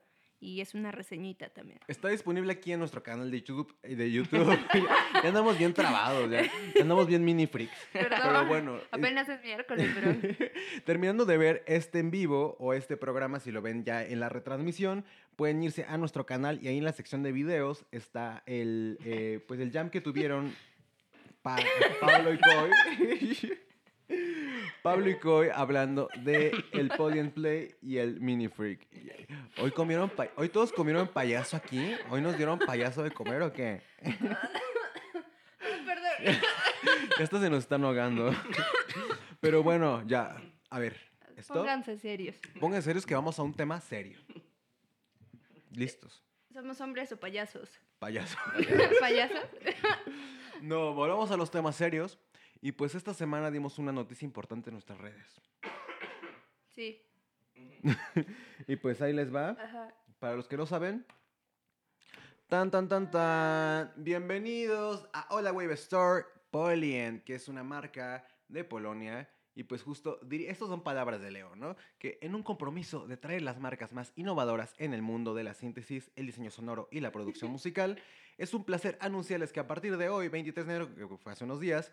Y 0.46 0.60
es 0.60 0.74
una 0.74 0.92
reseñita 0.92 1.48
también. 1.48 1.80
Está 1.88 2.06
disponible 2.08 2.52
aquí 2.52 2.70
en 2.72 2.78
nuestro 2.78 3.02
canal 3.02 3.32
de 3.32 3.40
YouTube. 3.42 3.74
De 3.82 4.12
YouTube. 4.12 4.46
ya 5.14 5.28
andamos 5.28 5.58
bien 5.58 5.74
trabados, 5.74 6.30
ya, 6.30 6.42
ya 6.44 6.82
andamos 6.82 7.08
bien 7.08 7.24
mini 7.24 7.48
freaks. 7.48 7.76
Perdón. 7.92 8.18
Pero 8.22 8.46
bueno, 8.46 8.76
eh, 8.76 8.82
Apenas 8.92 9.28
es 9.28 9.42
miércoles, 9.42 9.92
bro. 9.96 10.14
terminando 10.84 11.24
de 11.24 11.36
ver 11.36 11.64
este 11.66 11.98
en 11.98 12.12
vivo 12.12 12.56
o 12.60 12.74
este 12.74 12.96
programa, 12.96 13.40
si 13.40 13.50
lo 13.50 13.60
ven 13.60 13.82
ya 13.84 14.04
en 14.04 14.20
la 14.20 14.28
retransmisión, 14.28 15.04
pueden 15.34 15.60
irse 15.64 15.84
a 15.88 15.98
nuestro 15.98 16.26
canal 16.26 16.60
y 16.62 16.68
ahí 16.68 16.78
en 16.78 16.84
la 16.84 16.92
sección 16.92 17.24
de 17.24 17.32
videos 17.32 17.84
está 17.90 18.44
el, 18.46 18.98
eh, 19.04 19.44
pues 19.48 19.58
el 19.58 19.72
jam 19.72 19.90
que 19.90 20.00
tuvieron 20.00 20.54
Pa- 21.42 21.58
Pablo 22.00 22.32
y 22.32 22.38
Coy. 22.38 23.58
Pablo 24.82 25.10
y 25.10 25.18
Coy 25.18 25.48
hablando 25.52 26.08
de 26.22 26.52
el 26.72 26.88
Podium 26.90 27.30
Play 27.30 27.74
y 27.82 27.98
el 27.98 28.20
Mini 28.20 28.48
Freak. 28.48 28.86
Hoy 29.58 29.72
comieron, 29.72 30.12
hoy 30.36 30.48
todos 30.48 30.72
comieron 30.72 31.08
payaso 31.08 31.56
aquí. 31.56 31.94
Hoy 32.10 32.20
nos 32.20 32.36
dieron 32.36 32.58
payaso 32.58 33.02
de 33.02 33.10
comer 33.10 33.42
o 33.42 33.52
qué? 33.52 33.82
Perdón. 35.60 36.36
Estos 37.18 37.40
se 37.40 37.50
nos 37.50 37.60
están 37.60 37.84
ahogando. 37.84 38.32
Pero 39.40 39.62
bueno, 39.62 40.02
ya. 40.06 40.36
A 40.70 40.78
ver, 40.78 40.96
esto. 41.36 41.54
Pónganse 41.54 41.98
serios. 41.98 42.36
Pongan 42.60 42.82
serios 42.82 43.04
que 43.04 43.14
vamos 43.14 43.38
a 43.38 43.42
un 43.42 43.54
tema 43.54 43.80
serio. 43.80 44.18
Listos. 45.72 46.22
¿Somos 46.52 46.80
hombres 46.80 47.12
o 47.12 47.18
payasos? 47.18 47.80
Payaso. 47.98 48.38
¿Payasos? 49.00 49.44
No, 50.62 50.94
volvamos 50.94 51.30
a 51.30 51.36
los 51.36 51.50
temas 51.50 51.76
serios. 51.76 52.18
Y 52.60 52.72
pues 52.72 52.94
esta 52.94 53.12
semana 53.12 53.50
dimos 53.50 53.78
una 53.78 53.92
noticia 53.92 54.24
importante 54.24 54.70
en 54.70 54.74
nuestras 54.74 54.98
redes. 54.98 55.40
Sí. 56.74 57.02
Y 58.68 58.76
pues 58.76 59.00
ahí 59.00 59.12
les 59.12 59.34
va. 59.34 59.50
Ajá. 59.50 59.94
Para 60.18 60.34
los 60.34 60.48
que 60.48 60.56
no 60.56 60.66
saben. 60.66 61.06
Tan, 62.48 62.70
tan, 62.70 62.88
tan, 62.88 63.10
tan. 63.10 63.92
Bienvenidos 63.96 65.08
a 65.12 65.26
Hola 65.30 65.52
Wave 65.52 65.74
Store 65.74 66.24
Polien, 66.50 67.20
que 67.20 67.36
es 67.36 67.48
una 67.48 67.62
marca 67.62 68.26
de 68.48 68.64
Polonia. 68.64 69.28
Y 69.56 69.64
pues 69.64 69.82
justo, 69.82 70.20
estas 70.30 70.68
son 70.68 70.82
palabras 70.82 71.22
de 71.22 71.30
Leo, 71.30 71.56
¿no? 71.56 71.76
Que 71.98 72.18
en 72.20 72.34
un 72.34 72.42
compromiso 72.42 73.08
de 73.08 73.16
traer 73.16 73.40
las 73.40 73.58
marcas 73.58 73.90
más 73.90 74.12
innovadoras 74.14 74.74
en 74.76 74.92
el 74.92 75.00
mundo 75.00 75.34
de 75.34 75.44
la 75.44 75.54
síntesis, 75.54 76.10
el 76.14 76.26
diseño 76.26 76.50
sonoro 76.50 76.88
y 76.92 77.00
la 77.00 77.10
producción 77.10 77.50
musical, 77.52 77.98
es 78.36 78.52
un 78.52 78.64
placer 78.64 78.98
anunciarles 79.00 79.54
que 79.54 79.60
a 79.60 79.66
partir 79.66 79.96
de 79.96 80.10
hoy, 80.10 80.28
23 80.28 80.66
de 80.66 80.74
enero, 80.74 80.94
que 80.94 81.16
fue 81.16 81.32
hace 81.32 81.44
unos 81.44 81.58
días, 81.58 81.90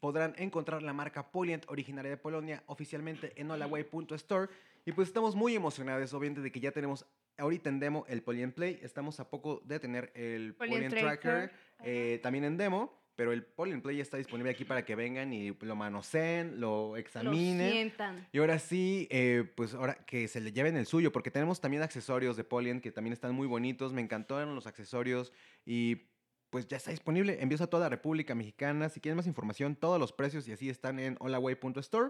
podrán 0.00 0.34
encontrar 0.38 0.82
la 0.82 0.92
marca 0.92 1.30
Polient 1.30 1.64
originaria 1.68 2.10
de 2.10 2.16
Polonia 2.16 2.64
oficialmente 2.66 3.32
en 3.40 3.48
holaway.store. 3.48 4.52
Y 4.84 4.90
pues 4.90 5.06
estamos 5.06 5.36
muy 5.36 5.54
emocionados, 5.54 6.12
obviamente, 6.14 6.40
de 6.40 6.50
que 6.50 6.58
ya 6.58 6.72
tenemos 6.72 7.06
ahorita 7.38 7.68
en 7.68 7.78
demo 7.78 8.04
el 8.08 8.22
Polient 8.22 8.54
Play. 8.54 8.80
Estamos 8.82 9.20
a 9.20 9.30
poco 9.30 9.62
de 9.64 9.78
tener 9.78 10.10
el 10.16 10.54
Polient 10.54 10.92
Tracker, 10.92 11.52
eh, 11.84 12.18
también 12.24 12.44
en 12.44 12.56
demo. 12.56 13.03
Pero 13.16 13.32
el 13.32 13.44
Polient 13.44 13.82
Play 13.82 13.98
ya 13.98 14.02
está 14.02 14.16
disponible 14.16 14.50
aquí 14.50 14.64
para 14.64 14.84
que 14.84 14.96
vengan 14.96 15.32
y 15.32 15.50
lo 15.60 15.76
manoseen, 15.76 16.58
lo 16.60 16.88
Lo 16.90 16.96
examinen. 16.96 17.70
sientan. 17.70 18.26
Y 18.32 18.38
ahora 18.38 18.58
sí, 18.58 19.06
eh, 19.10 19.44
pues 19.54 19.72
ahora 19.74 19.94
que 19.94 20.26
se 20.26 20.40
le 20.40 20.52
lleven 20.52 20.76
el 20.76 20.86
suyo, 20.86 21.12
porque 21.12 21.30
tenemos 21.30 21.60
también 21.60 21.82
accesorios 21.84 22.36
de 22.36 22.42
Polient 22.42 22.82
que 22.82 22.90
también 22.90 23.12
están 23.12 23.32
muy 23.34 23.46
bonitos. 23.46 23.92
Me 23.92 24.00
encantaron 24.02 24.54
los 24.56 24.66
accesorios 24.66 25.32
y 25.64 26.02
pues 26.50 26.66
ya 26.66 26.76
está 26.76 26.90
disponible. 26.90 27.40
Envíos 27.40 27.60
a 27.60 27.68
toda 27.68 27.84
la 27.84 27.88
República 27.88 28.34
Mexicana. 28.34 28.88
Si 28.88 29.00
quieren 29.00 29.16
más 29.16 29.26
información, 29.28 29.76
todos 29.76 30.00
los 30.00 30.12
precios 30.12 30.48
y 30.48 30.52
así 30.52 30.68
están 30.68 30.98
en 30.98 31.16
holaway.store. 31.20 32.08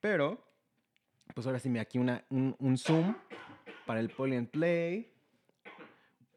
Pero, 0.00 0.44
pues 1.34 1.46
ahora 1.46 1.58
sí, 1.60 1.68
me 1.68 1.78
aquí 1.80 1.98
una, 1.98 2.24
un, 2.30 2.54
un 2.58 2.76
zoom 2.78 3.14
para 3.86 4.00
el 4.00 4.10
Polient 4.10 4.50
Play. 4.50 5.12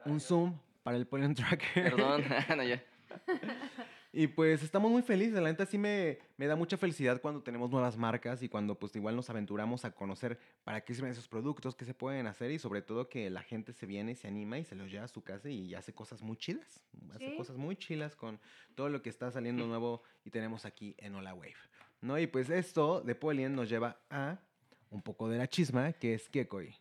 Un 0.06 0.20
zoom 0.20 0.58
para 0.84 0.98
el 0.98 1.08
Polient 1.08 1.38
Tracker. 1.38 1.92
Perdón. 1.92 2.24
no, 2.58 2.64
ya. 2.64 2.84
Y 4.12 4.26
pues 4.26 4.64
estamos 4.64 4.90
muy 4.90 5.04
felices, 5.04 5.36
la 5.36 5.42
neta 5.52 5.68
sí 5.68 5.78
me, 5.78 6.18
me 6.36 6.48
da 6.48 6.56
mucha 6.56 6.78
felicidad 6.78 7.22
cuando 7.22 7.44
tenemos 7.44 7.70
nuevas 7.70 7.96
marcas 7.96 8.42
y 8.42 8.50
cuando 8.50 8.74
pues 8.74 8.96
igual 8.96 9.16
nos 9.16 9.30
aventuramos 9.30 9.86
a 9.86 9.92
conocer 9.92 10.40
para 10.64 10.82
qué 10.84 10.96
sirven 10.96 11.12
esos 11.12 11.28
productos, 11.28 11.76
qué 11.76 11.86
se 11.86 11.94
pueden 11.94 12.26
hacer 12.26 12.50
y 12.50 12.58
sobre 12.58 12.82
todo 12.82 13.08
que 13.08 13.30
la 13.30 13.44
gente 13.44 13.72
se 13.72 13.86
viene, 13.86 14.16
se 14.16 14.28
anima 14.28 14.58
y 14.58 14.64
se 14.64 14.74
los 14.74 14.90
lleva 14.90 15.06
a 15.06 15.08
su 15.10 15.22
casa 15.22 15.48
y 15.52 15.76
hace 15.76 15.94
cosas 15.94 16.24
muy 16.24 16.38
chidas, 16.38 16.84
hace 17.14 17.30
Sí. 17.30 17.38
cosas 17.38 17.58
muy 17.58 17.76
chilas 17.76 18.16
con 18.16 18.40
todo 18.74 18.90
lo 18.90 19.04
que 19.04 19.10
está 19.12 19.30
saliendo 19.30 19.68
nuevo 19.68 20.02
y 20.26 20.32
tenemos 20.32 20.66
aquí 20.66 20.96
en 20.98 21.14
Hola 21.14 21.36
Wave, 21.36 21.54
¿no? 22.02 22.18
Y 22.18 22.26
pues 22.26 22.50
esto 22.50 23.02
de 23.02 23.14
Polien 23.14 23.54
nos 23.56 23.70
lleva 23.70 24.02
a 24.10 24.40
un 24.90 25.04
poco 25.04 25.30
de 25.30 25.38
la 25.38 25.48
chisma 25.48 25.94
que 25.94 26.16
es 26.16 26.28
Kekoi. 26.30 26.76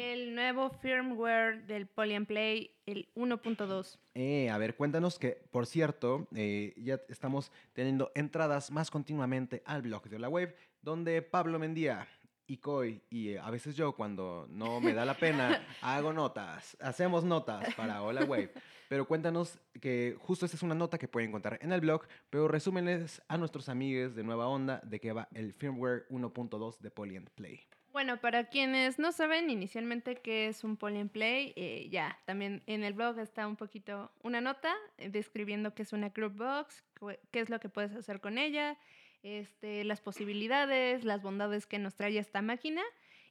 El 0.00 0.34
nuevo 0.34 0.70
firmware 0.70 1.66
del 1.66 1.86
Poly 1.86 2.24
Play, 2.24 2.70
el 2.86 3.06
1.2. 3.16 3.98
Eh, 4.14 4.48
a 4.48 4.56
ver, 4.56 4.74
cuéntanos 4.74 5.18
que, 5.18 5.42
por 5.50 5.66
cierto, 5.66 6.26
eh, 6.34 6.72
ya 6.78 7.02
estamos 7.10 7.52
teniendo 7.74 8.10
entradas 8.14 8.70
más 8.70 8.90
continuamente 8.90 9.62
al 9.66 9.82
blog 9.82 10.08
de 10.08 10.16
Hola 10.16 10.30
Wave, 10.30 10.56
donde 10.80 11.20
Pablo 11.20 11.58
Mendía 11.58 12.08
y 12.46 12.56
Coy 12.56 13.02
y 13.10 13.28
eh, 13.28 13.38
a 13.38 13.50
veces 13.50 13.76
yo, 13.76 13.94
cuando 13.94 14.46
no 14.48 14.80
me 14.80 14.94
da 14.94 15.04
la 15.04 15.18
pena, 15.18 15.66
hago 15.82 16.14
notas, 16.14 16.78
hacemos 16.80 17.22
notas 17.22 17.74
para 17.74 18.02
Hola 18.02 18.24
Wave. 18.24 18.54
Pero 18.88 19.06
cuéntanos 19.06 19.60
que 19.82 20.16
justo 20.18 20.46
esta 20.46 20.56
es 20.56 20.62
una 20.62 20.74
nota 20.74 20.96
que 20.96 21.08
pueden 21.08 21.28
encontrar 21.28 21.58
en 21.60 21.72
el 21.72 21.82
blog, 21.82 22.06
pero 22.30 22.48
resúmenles 22.48 23.20
a 23.28 23.36
nuestros 23.36 23.68
amigos 23.68 24.14
de 24.14 24.24
Nueva 24.24 24.48
Onda 24.48 24.80
de 24.82 24.98
qué 24.98 25.12
va 25.12 25.28
el 25.34 25.52
firmware 25.52 26.06
1.2 26.08 26.78
de 26.78 26.90
Polyend 26.90 27.28
Play. 27.34 27.60
Bueno, 27.92 28.20
para 28.20 28.44
quienes 28.44 29.00
no 29.00 29.10
saben 29.10 29.50
inicialmente 29.50 30.14
qué 30.14 30.46
es 30.46 30.62
un 30.62 30.76
Poly 30.76 31.06
Play, 31.06 31.52
eh, 31.56 31.88
ya, 31.90 32.16
también 32.24 32.62
en 32.66 32.84
el 32.84 32.92
blog 32.92 33.18
está 33.18 33.48
un 33.48 33.56
poquito 33.56 34.12
una 34.22 34.40
nota 34.40 34.72
eh, 34.96 35.08
describiendo 35.08 35.74
qué 35.74 35.82
es 35.82 35.92
una 35.92 36.10
group 36.10 36.36
box, 36.36 36.84
qué 37.32 37.40
es 37.40 37.50
lo 37.50 37.58
que 37.58 37.68
puedes 37.68 37.92
hacer 37.96 38.20
con 38.20 38.38
ella, 38.38 38.78
este, 39.24 39.82
las 39.82 40.00
posibilidades, 40.00 41.04
las 41.04 41.20
bondades 41.20 41.66
que 41.66 41.80
nos 41.80 41.96
trae 41.96 42.16
esta 42.16 42.42
máquina. 42.42 42.82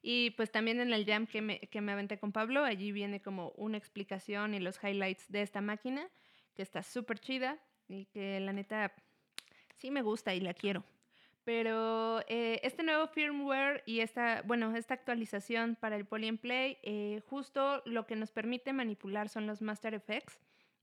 Y 0.01 0.32
pues 0.32 0.51
también 0.51 0.82
en 0.82 0.91
el 0.91 1.05
jam 1.05 1.26
que 1.26 1.41
me, 1.41 1.60
que 1.60 1.80
me 1.80 1.93
aventé 1.93 2.20
con 2.20 2.34
Pablo, 2.34 2.66
allí 2.66 2.91
viene 2.91 3.22
como 3.22 3.51
una 3.55 3.78
explicación 3.78 4.53
y 4.53 4.60
los 4.60 4.84
highlights 4.84 5.32
de 5.32 5.41
esta 5.41 5.62
máquina, 5.62 6.05
que 6.55 6.64
está 6.64 6.84
súper 6.84 7.20
chida 7.20 7.57
y 7.88 8.05
que 8.07 8.41
la 8.41 8.51
neta 8.51 8.93
sí 9.78 9.89
me 9.89 10.01
gusta 10.01 10.36
y 10.36 10.41
la 10.41 10.53
quiero. 10.53 10.84
Pero 11.50 12.20
eh, 12.28 12.60
este 12.62 12.84
nuevo 12.84 13.08
firmware 13.08 13.82
y 13.88 14.02
esta, 14.02 14.43
bueno, 14.43 14.76
esta 14.76 14.93
actualización 14.93 15.76
para 15.76 15.95
el 15.95 16.06
Poly 16.06 16.34
Play, 16.34 16.78
eh, 16.84 17.24
justo 17.26 17.82
lo 17.86 18.06
que 18.06 18.16
nos 18.16 18.30
permite 18.30 18.72
manipular 18.72 19.30
son 19.30 19.47
los 19.47 19.60
Master 19.60 19.95
Effects. 19.95 20.38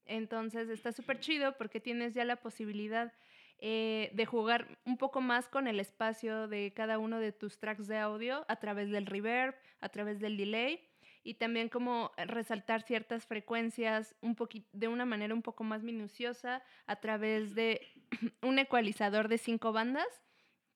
Entonces 0.07 0.69
está 0.69 0.91
súper 0.91 1.21
chido 1.21 1.57
porque 1.57 1.79
tienes 1.79 2.14
ya 2.14 2.25
la 2.25 2.35
posibilidad 2.35 3.12
eh, 3.61 4.11
de 4.12 4.27
jugar 4.27 4.77
un 4.85 4.97
poco 4.97 5.21
más 5.21 5.47
con 5.47 5.69
el 5.69 5.79
espacio 5.79 6.49
de 6.49 6.73
cada 6.75 6.99
uno 6.99 7.21
de 7.21 7.31
tus 7.31 7.61
tracks 7.61 7.87
de 7.87 7.99
audio 7.99 8.45
a 8.49 8.57
través 8.57 8.91
del 8.91 9.07
reverb, 9.07 9.55
a 9.81 9.89
través 9.89 10.19
del 10.19 10.37
delay. 10.37 10.81
y 11.23 11.35
también 11.35 11.69
como 11.69 12.11
resaltar 12.17 12.83
ciertas 12.83 13.25
frecuencias 13.25 14.17
un 14.21 14.37
de 14.73 14.89
una 14.89 15.05
manera 15.05 15.33
un 15.33 15.43
poco 15.43 15.62
más 15.62 15.85
minuciosa 15.85 16.64
a 16.89 16.97
través 16.97 17.55
de 17.55 17.83
un 18.43 18.59
ecualizador 18.59 19.29
de 19.29 19.39
cinco 19.39 19.73
bandas 19.73 20.09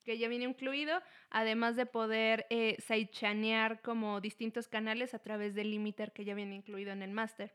que 0.04 0.18
ya 0.18 0.28
viene 0.28 0.44
incluido, 0.44 1.00
además 1.30 1.76
de 1.76 1.86
poder 1.86 2.46
eh, 2.50 2.76
sidechanear 2.80 3.80
como 3.82 4.20
distintos 4.20 4.68
canales 4.68 5.14
a 5.14 5.18
través 5.18 5.54
del 5.54 5.70
limiter 5.70 6.12
que 6.12 6.24
ya 6.24 6.34
viene 6.34 6.54
incluido 6.54 6.92
en 6.92 7.02
el 7.02 7.10
máster. 7.10 7.54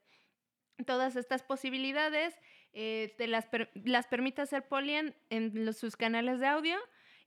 Todas 0.85 1.15
estas 1.15 1.43
posibilidades 1.43 2.35
eh, 2.73 3.15
las, 3.27 3.47
las 3.73 4.07
permite 4.07 4.41
hacer 4.41 4.67
Polyen 4.67 5.15
en 5.29 5.73
sus 5.73 5.95
canales 5.95 6.39
de 6.39 6.47
audio 6.47 6.77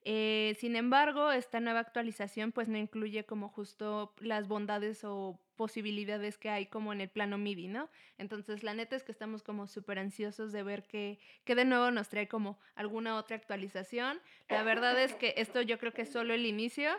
eh, 0.02 0.56
sin 0.58 0.76
embargo, 0.76 1.32
esta 1.32 1.60
nueva 1.60 1.80
actualización 1.80 2.52
pues 2.52 2.68
no 2.68 2.78
incluye 2.78 3.24
como 3.24 3.48
justo 3.48 4.14
las 4.20 4.48
bondades 4.48 5.04
o 5.04 5.40
posibilidades 5.58 6.38
que 6.38 6.50
hay 6.50 6.66
como 6.66 6.92
en 6.92 7.00
el 7.00 7.08
plano 7.08 7.36
MIDI, 7.36 7.66
¿no? 7.66 7.90
Entonces, 8.16 8.62
la 8.62 8.74
neta 8.74 8.94
es 8.94 9.02
que 9.02 9.10
estamos 9.10 9.42
como 9.42 9.66
súper 9.66 9.98
ansiosos 9.98 10.52
de 10.52 10.62
ver 10.62 10.84
que, 10.84 11.18
que 11.44 11.56
de 11.56 11.64
nuevo 11.64 11.90
nos 11.90 12.08
trae 12.08 12.28
como 12.28 12.60
alguna 12.76 13.16
otra 13.16 13.36
actualización. 13.36 14.20
La 14.48 14.62
verdad 14.62 15.02
es 15.02 15.14
que 15.14 15.34
esto 15.36 15.60
yo 15.60 15.78
creo 15.80 15.92
que 15.92 16.02
es 16.02 16.12
solo 16.12 16.32
el 16.32 16.46
inicio. 16.46 16.90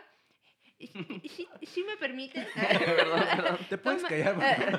¿Sí, 0.78 1.84
me 1.86 1.96
permites? 1.96 2.46
¿Te 3.70 3.78
puedes 3.78 4.02
callar? 4.04 4.34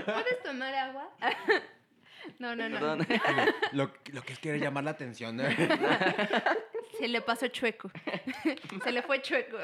¿Puedes 0.05 0.43
tomar 0.43 0.73
agua? 0.73 1.09
No, 2.37 2.55
no, 2.55 2.69
no. 2.69 2.79
Lo, 3.71 3.91
lo, 4.11 4.21
que 4.21 4.33
es 4.33 4.39
quiere 4.39 4.59
llamar 4.59 4.83
la 4.83 4.91
atención. 4.91 5.41
Se 6.99 7.07
le 7.07 7.19
pasó 7.21 7.47
chueco. 7.47 7.89
Se 8.83 8.91
le 8.91 9.01
fue 9.01 9.23
chueco. 9.23 9.57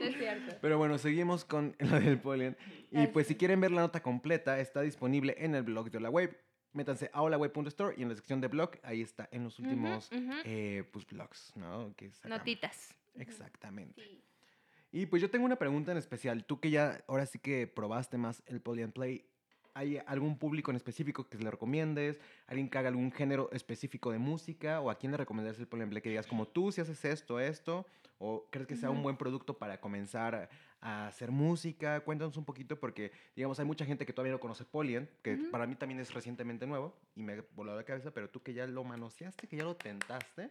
Es 0.00 0.16
cierto. 0.16 0.56
Pero 0.60 0.78
bueno, 0.78 0.98
seguimos 0.98 1.44
con 1.44 1.74
lo 1.78 2.00
del 2.00 2.18
polen. 2.18 2.56
Y 2.90 3.06
pues 3.08 3.26
si 3.26 3.36
quieren 3.36 3.60
ver 3.60 3.70
la 3.70 3.82
nota 3.82 4.02
completa, 4.02 4.60
está 4.60 4.82
disponible 4.82 5.34
en 5.38 5.54
el 5.54 5.62
blog 5.62 5.90
de 5.90 6.00
la 6.00 6.10
web. 6.10 6.36
Métanse 6.72 7.10
a 7.14 7.22
holaweb.store 7.22 7.94
y 7.96 8.02
en 8.02 8.10
la 8.10 8.14
sección 8.14 8.40
de 8.40 8.48
blog, 8.48 8.72
ahí 8.82 9.00
está, 9.00 9.28
en 9.32 9.44
los 9.44 9.58
últimos 9.58 10.10
eh, 10.44 10.84
pues, 10.92 11.06
blogs, 11.06 11.52
¿no? 11.56 11.94
Notitas. 12.24 12.94
Exactamente. 13.14 14.02
Y 14.92 15.06
pues 15.06 15.22
yo 15.22 15.30
tengo 15.30 15.44
una 15.44 15.56
pregunta 15.56 15.92
en 15.92 15.98
especial. 15.98 16.44
Tú 16.44 16.60
que 16.60 16.70
ya 16.70 17.02
ahora 17.06 17.26
sí 17.26 17.38
que 17.38 17.66
probaste 17.66 18.18
más 18.18 18.42
el 18.46 18.60
Poly 18.60 18.82
and 18.82 18.92
Play, 18.92 19.24
¿hay 19.74 19.98
algún 20.06 20.38
público 20.38 20.70
en 20.70 20.76
específico 20.76 21.28
que 21.28 21.38
le 21.38 21.50
recomiendes? 21.50 22.20
¿Alguien 22.46 22.68
que 22.68 22.78
haga 22.78 22.88
algún 22.88 23.12
género 23.12 23.50
específico 23.52 24.10
de 24.10 24.18
música? 24.18 24.80
¿O 24.80 24.90
a 24.90 24.98
quién 24.98 25.12
le 25.12 25.18
recomendarías 25.18 25.58
el 25.60 25.68
Poly 25.68 25.82
and 25.82 25.90
Play? 25.90 26.02
Que 26.02 26.10
digas 26.10 26.26
como 26.26 26.46
tú 26.46 26.72
si 26.72 26.80
haces 26.80 27.04
esto, 27.04 27.40
esto. 27.40 27.86
¿O 28.18 28.48
crees 28.50 28.66
que 28.66 28.76
sea 28.76 28.90
un 28.90 29.02
buen 29.02 29.16
producto 29.16 29.58
para 29.58 29.80
comenzar 29.80 30.48
a 30.80 31.06
hacer 31.06 31.30
música? 31.30 32.00
Cuéntanos 32.00 32.36
un 32.36 32.44
poquito 32.44 32.80
porque, 32.80 33.12
digamos, 33.34 33.58
hay 33.60 33.66
mucha 33.66 33.84
gente 33.84 34.06
que 34.06 34.12
todavía 34.12 34.32
no 34.32 34.40
conoce 34.40 34.64
Polyen, 34.64 35.08
que 35.22 35.36
para 35.50 35.66
mí 35.66 35.74
también 35.76 36.00
es 36.00 36.14
recientemente 36.14 36.66
nuevo 36.66 36.96
y 37.14 37.22
me 37.22 37.34
ha 37.34 37.44
volado 37.54 37.76
la 37.76 37.84
cabeza, 37.84 38.10
pero 38.12 38.30
tú 38.30 38.42
que 38.42 38.54
ya 38.54 38.66
lo 38.66 38.84
manoseaste, 38.84 39.48
que 39.48 39.56
ya 39.56 39.64
lo 39.64 39.76
tentaste, 39.76 40.50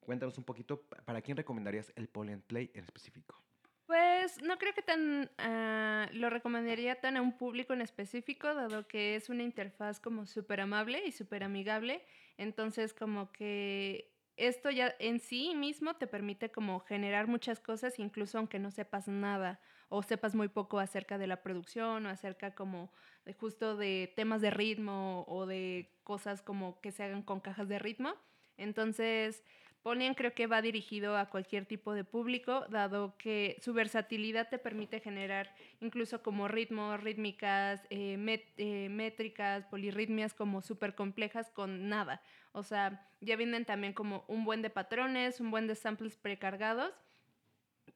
cuéntanos 0.00 0.36
un 0.38 0.44
poquito 0.44 0.82
para 1.04 1.22
quién 1.22 1.36
recomendarías 1.36 1.92
el 1.94 2.08
Polyen 2.08 2.42
Play 2.42 2.70
en 2.74 2.84
específico. 2.84 3.40
Pues 3.86 4.42
no 4.42 4.58
creo 4.58 4.72
que 4.72 4.82
tan 4.82 5.30
ah, 5.38 6.08
lo 6.12 6.30
recomendaría 6.30 7.00
tan 7.00 7.18
a 7.18 7.22
un 7.22 7.36
público 7.36 7.74
en 7.74 7.82
específico, 7.82 8.54
dado 8.54 8.88
que 8.88 9.14
es 9.14 9.28
una 9.28 9.42
interfaz 9.42 10.00
como 10.00 10.24
súper 10.24 10.62
amable 10.62 11.06
y 11.06 11.12
súper 11.12 11.44
amigable. 11.44 12.02
Entonces, 12.38 12.94
como 12.94 13.30
que 13.30 14.13
esto 14.36 14.70
ya 14.70 14.94
en 14.98 15.20
sí 15.20 15.54
mismo 15.54 15.94
te 15.94 16.06
permite 16.06 16.50
como 16.50 16.80
generar 16.80 17.26
muchas 17.28 17.60
cosas, 17.60 17.98
incluso 17.98 18.38
aunque 18.38 18.58
no 18.58 18.70
sepas 18.70 19.08
nada 19.08 19.60
o 19.88 20.02
sepas 20.02 20.34
muy 20.34 20.48
poco 20.48 20.78
acerca 20.78 21.18
de 21.18 21.26
la 21.26 21.42
producción 21.42 22.06
o 22.06 22.08
acerca 22.08 22.54
como 22.54 22.90
de 23.24 23.34
justo 23.34 23.76
de 23.76 24.12
temas 24.16 24.40
de 24.40 24.50
ritmo 24.50 25.24
o 25.28 25.46
de 25.46 25.92
cosas 26.04 26.42
como 26.42 26.80
que 26.80 26.90
se 26.90 27.04
hagan 27.04 27.22
con 27.22 27.40
cajas 27.40 27.68
de 27.68 27.78
ritmo. 27.78 28.14
Entonces, 28.56 29.44
Polyen 29.84 30.14
creo 30.14 30.32
que 30.32 30.46
va 30.46 30.62
dirigido 30.62 31.14
a 31.14 31.28
cualquier 31.28 31.66
tipo 31.66 31.92
de 31.92 32.04
público, 32.04 32.64
dado 32.70 33.18
que 33.18 33.58
su 33.60 33.74
versatilidad 33.74 34.48
te 34.48 34.58
permite 34.58 34.98
generar 34.98 35.54
incluso 35.78 36.22
como 36.22 36.48
ritmos, 36.48 37.02
rítmicas, 37.02 37.82
eh, 37.90 38.16
eh, 38.56 38.88
métricas, 38.88 39.66
polirritmias 39.66 40.32
como 40.32 40.62
súper 40.62 40.94
complejas 40.94 41.50
con 41.50 41.90
nada. 41.90 42.22
O 42.52 42.62
sea, 42.62 43.06
ya 43.20 43.36
vienen 43.36 43.66
también 43.66 43.92
como 43.92 44.24
un 44.26 44.46
buen 44.46 44.62
de 44.62 44.70
patrones, 44.70 45.38
un 45.38 45.50
buen 45.50 45.66
de 45.66 45.74
samples 45.74 46.16
precargados. 46.16 46.94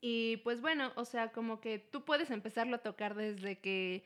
Y 0.03 0.37
pues 0.45 0.61
bueno, 0.61 0.93
o 0.95 1.07
sea, 1.07 1.33
como 1.33 1.59
que 1.59 1.79
tú 1.79 2.05
puedes 2.05 2.31
empezarlo 2.31 2.77
a 2.77 2.83
tocar 2.83 3.15
desde 3.15 3.61
que 3.61 4.05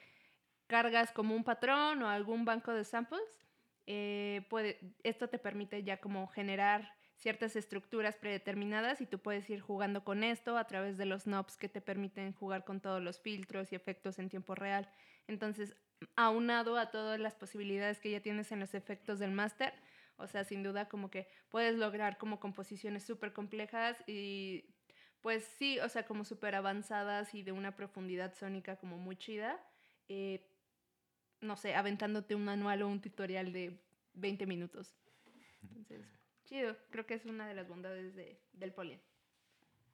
cargas 0.68 1.10
como 1.10 1.34
un 1.34 1.42
patrón 1.42 2.00
o 2.04 2.08
algún 2.08 2.44
banco 2.44 2.72
de 2.72 2.84
samples. 2.84 3.44
Eh, 3.88 4.46
puede, 4.48 4.78
esto 5.02 5.28
te 5.28 5.40
permite 5.40 5.82
ya 5.82 5.96
como 5.96 6.28
generar 6.28 7.01
ciertas 7.22 7.54
estructuras 7.54 8.16
predeterminadas 8.16 9.00
y 9.00 9.06
tú 9.06 9.20
puedes 9.20 9.48
ir 9.48 9.60
jugando 9.60 10.02
con 10.02 10.24
esto 10.24 10.58
a 10.58 10.66
través 10.66 10.98
de 10.98 11.06
los 11.06 11.22
knobs 11.22 11.56
que 11.56 11.68
te 11.68 11.80
permiten 11.80 12.32
jugar 12.32 12.64
con 12.64 12.80
todos 12.80 13.00
los 13.00 13.20
filtros 13.20 13.70
y 13.70 13.76
efectos 13.76 14.18
en 14.18 14.28
tiempo 14.28 14.56
real. 14.56 14.90
Entonces, 15.28 15.76
aunado 16.16 16.76
a 16.76 16.90
todas 16.90 17.20
las 17.20 17.36
posibilidades 17.36 18.00
que 18.00 18.10
ya 18.10 18.20
tienes 18.20 18.50
en 18.50 18.58
los 18.58 18.74
efectos 18.74 19.20
del 19.20 19.30
máster, 19.30 19.72
o 20.16 20.26
sea, 20.26 20.42
sin 20.42 20.64
duda 20.64 20.88
como 20.88 21.12
que 21.12 21.28
puedes 21.48 21.76
lograr 21.76 22.18
como 22.18 22.40
composiciones 22.40 23.04
súper 23.04 23.32
complejas 23.32 23.96
y 24.08 24.74
pues 25.20 25.44
sí, 25.44 25.78
o 25.78 25.88
sea, 25.88 26.04
como 26.04 26.24
súper 26.24 26.56
avanzadas 26.56 27.36
y 27.36 27.44
de 27.44 27.52
una 27.52 27.76
profundidad 27.76 28.34
sónica 28.34 28.76
como 28.76 28.98
muy 28.98 29.14
chida. 29.14 29.64
Eh, 30.08 30.44
no 31.40 31.56
sé, 31.56 31.76
aventándote 31.76 32.34
un 32.34 32.44
manual 32.44 32.82
o 32.82 32.88
un 32.88 33.00
tutorial 33.00 33.52
de 33.52 33.80
20 34.14 34.44
minutos. 34.46 34.96
Chido. 36.52 36.76
Creo 36.90 37.06
que 37.06 37.14
es 37.14 37.24
una 37.24 37.48
de 37.48 37.54
las 37.54 37.68
bondades 37.68 38.14
de, 38.14 38.38
del 38.52 38.72
Polyen. 38.72 39.00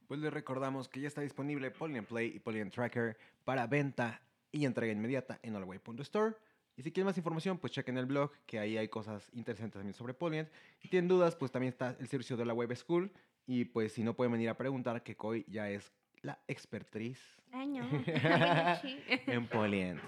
Pues 0.08 0.20
les 0.20 0.32
recordamos 0.32 0.88
que 0.88 1.00
ya 1.00 1.08
está 1.08 1.20
disponible 1.20 1.70
Polyen 1.70 2.04
Play 2.04 2.32
y 2.34 2.38
Polyen 2.40 2.70
Tracker 2.70 3.16
para 3.44 3.66
venta 3.66 4.20
y 4.50 4.64
entrega 4.64 4.92
inmediata 4.92 5.38
en 5.42 5.54
allway.store. 5.54 6.34
Y 6.76 6.82
si 6.82 6.92
quieren 6.92 7.06
más 7.06 7.16
información, 7.16 7.58
pues 7.58 7.72
chequen 7.72 7.98
el 7.98 8.06
blog, 8.06 8.32
que 8.46 8.58
ahí 8.58 8.76
hay 8.76 8.88
cosas 8.88 9.30
interesantes 9.34 9.78
también 9.78 9.94
sobre 9.94 10.14
Polyen. 10.14 10.48
Y 10.82 10.88
tienen 10.88 11.08
dudas, 11.08 11.36
pues 11.36 11.52
también 11.52 11.72
está 11.72 11.96
el 11.98 12.08
servicio 12.08 12.36
de 12.36 12.44
la 12.44 12.54
Web 12.54 12.74
School. 12.76 13.10
Y 13.46 13.66
pues 13.66 13.92
si 13.92 14.02
no 14.02 14.14
pueden 14.14 14.32
venir 14.32 14.48
a 14.48 14.56
preguntar, 14.56 15.02
que 15.02 15.16
Koi 15.16 15.44
ya 15.48 15.70
es 15.70 15.92
la 16.22 16.40
expertriz 16.48 17.20
en 17.52 19.46
Polyen. 19.48 20.00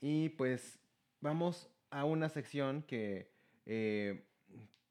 Y 0.00 0.28
pues 0.30 0.78
vamos 1.20 1.68
a 1.90 2.04
una 2.04 2.28
sección 2.28 2.82
que 2.82 3.30
eh, 3.66 4.24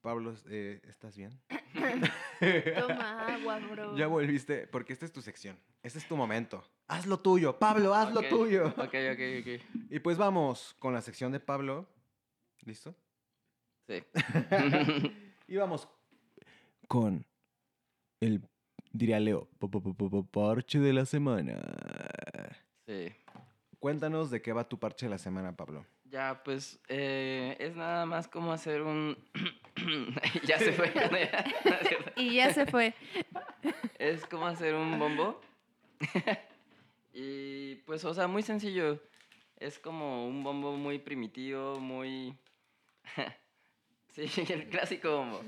Pablo, 0.01 0.33
eh, 0.49 0.81
¿estás 0.87 1.15
bien? 1.15 1.39
Toma 2.79 3.27
agua, 3.27 3.59
bro. 3.59 3.95
Ya 3.95 4.07
volviste, 4.07 4.67
porque 4.67 4.93
esta 4.93 5.05
es 5.05 5.11
tu 5.11 5.21
sección. 5.21 5.57
Este 5.83 5.99
es 5.99 6.07
tu 6.07 6.15
momento. 6.15 6.63
Haz 6.87 7.05
lo 7.05 7.19
tuyo, 7.19 7.57
Pablo, 7.59 7.93
haz 7.93 8.13
lo 8.13 8.21
tuyo. 8.23 8.67
Ok, 8.67 8.95
ok, 9.11 9.21
ok. 9.41 9.89
Y 9.89 9.99
pues 9.99 10.17
vamos 10.17 10.75
con 10.79 10.93
la 10.93 11.01
sección 11.01 11.31
de 11.31 11.39
Pablo. 11.39 11.87
¿Listo? 12.65 12.95
Sí. 13.87 14.03
y 15.47 15.55
vamos 15.55 15.87
con 16.87 17.25
el, 18.19 18.41
diría 18.91 19.19
Leo, 19.19 19.47
parche 20.31 20.79
de 20.79 20.93
la 20.93 21.05
semana. 21.05 21.61
Sí. 22.85 23.11
Cuéntanos 23.79 24.29
de 24.29 24.41
qué 24.41 24.51
va 24.51 24.67
tu 24.67 24.79
parche 24.79 25.05
de 25.05 25.11
la 25.11 25.17
semana, 25.17 25.55
Pablo. 25.55 25.85
Ya, 26.05 26.41
pues 26.43 26.79
eh, 26.87 27.55
es 27.59 27.75
nada 27.75 28.05
más 28.05 28.27
como 28.27 28.51
hacer 28.51 28.81
un... 28.81 29.17
ya 30.43 30.59
se 30.59 30.73
fue. 30.73 30.91
y 32.15 32.35
ya 32.35 32.53
se 32.53 32.65
fue. 32.65 32.93
es 33.97 34.25
como 34.25 34.47
hacer 34.47 34.75
un 34.75 34.99
bombo. 34.99 35.41
y 37.13 37.75
pues, 37.85 38.03
o 38.05 38.13
sea, 38.13 38.27
muy 38.27 38.43
sencillo. 38.43 39.01
Es 39.57 39.77
como 39.77 40.25
un 40.25 40.43
bombo 40.43 40.77
muy 40.77 40.99
primitivo, 40.99 41.79
muy... 41.79 42.33
sí, 44.07 44.29
el 44.49 44.69
clásico 44.69 45.17
bombo. 45.17 45.43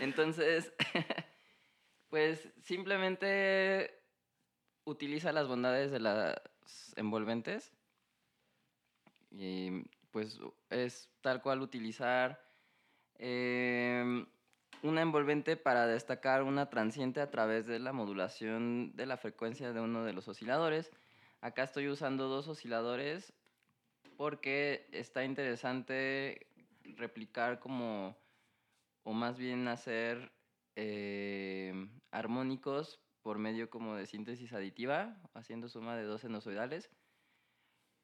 Entonces, 0.00 0.70
pues 2.10 2.46
simplemente 2.62 4.02
utiliza 4.84 5.32
las 5.32 5.48
bondades 5.48 5.90
de 5.90 6.00
las 6.00 6.36
envolventes 6.96 7.72
y 9.30 9.84
pues 10.10 10.38
es 10.70 11.10
tal 11.20 11.42
cual 11.42 11.60
utilizar 11.60 12.40
em, 13.18 14.26
una 14.82 15.02
envolvente 15.02 15.56
para 15.56 15.86
destacar 15.86 16.42
una 16.42 16.70
transiente 16.70 17.20
a 17.20 17.30
través 17.30 17.66
de 17.66 17.78
la 17.78 17.92
modulación 17.92 18.96
de 18.96 19.06
la 19.06 19.16
frecuencia 19.16 19.72
de 19.72 19.80
uno 19.80 20.04
de 20.04 20.12
los 20.12 20.28
osciladores. 20.28 20.90
Acá 21.40 21.62
estoy 21.62 21.88
usando 21.88 22.28
dos 22.28 22.48
osciladores 22.48 23.32
porque 24.16 24.88
está 24.92 25.24
interesante 25.24 26.46
replicar 26.84 27.58
como, 27.60 28.16
o 29.02 29.12
más 29.12 29.38
bien 29.38 29.68
hacer 29.68 30.32
em, 30.76 31.90
armónicos 32.10 33.00
por 33.22 33.38
medio 33.38 33.70
como 33.70 33.96
de 33.96 34.06
síntesis 34.06 34.52
aditiva, 34.52 35.16
haciendo 35.34 35.68
suma 35.68 35.96
de 35.96 36.04
dos 36.04 36.22
senozoidales. 36.22 36.90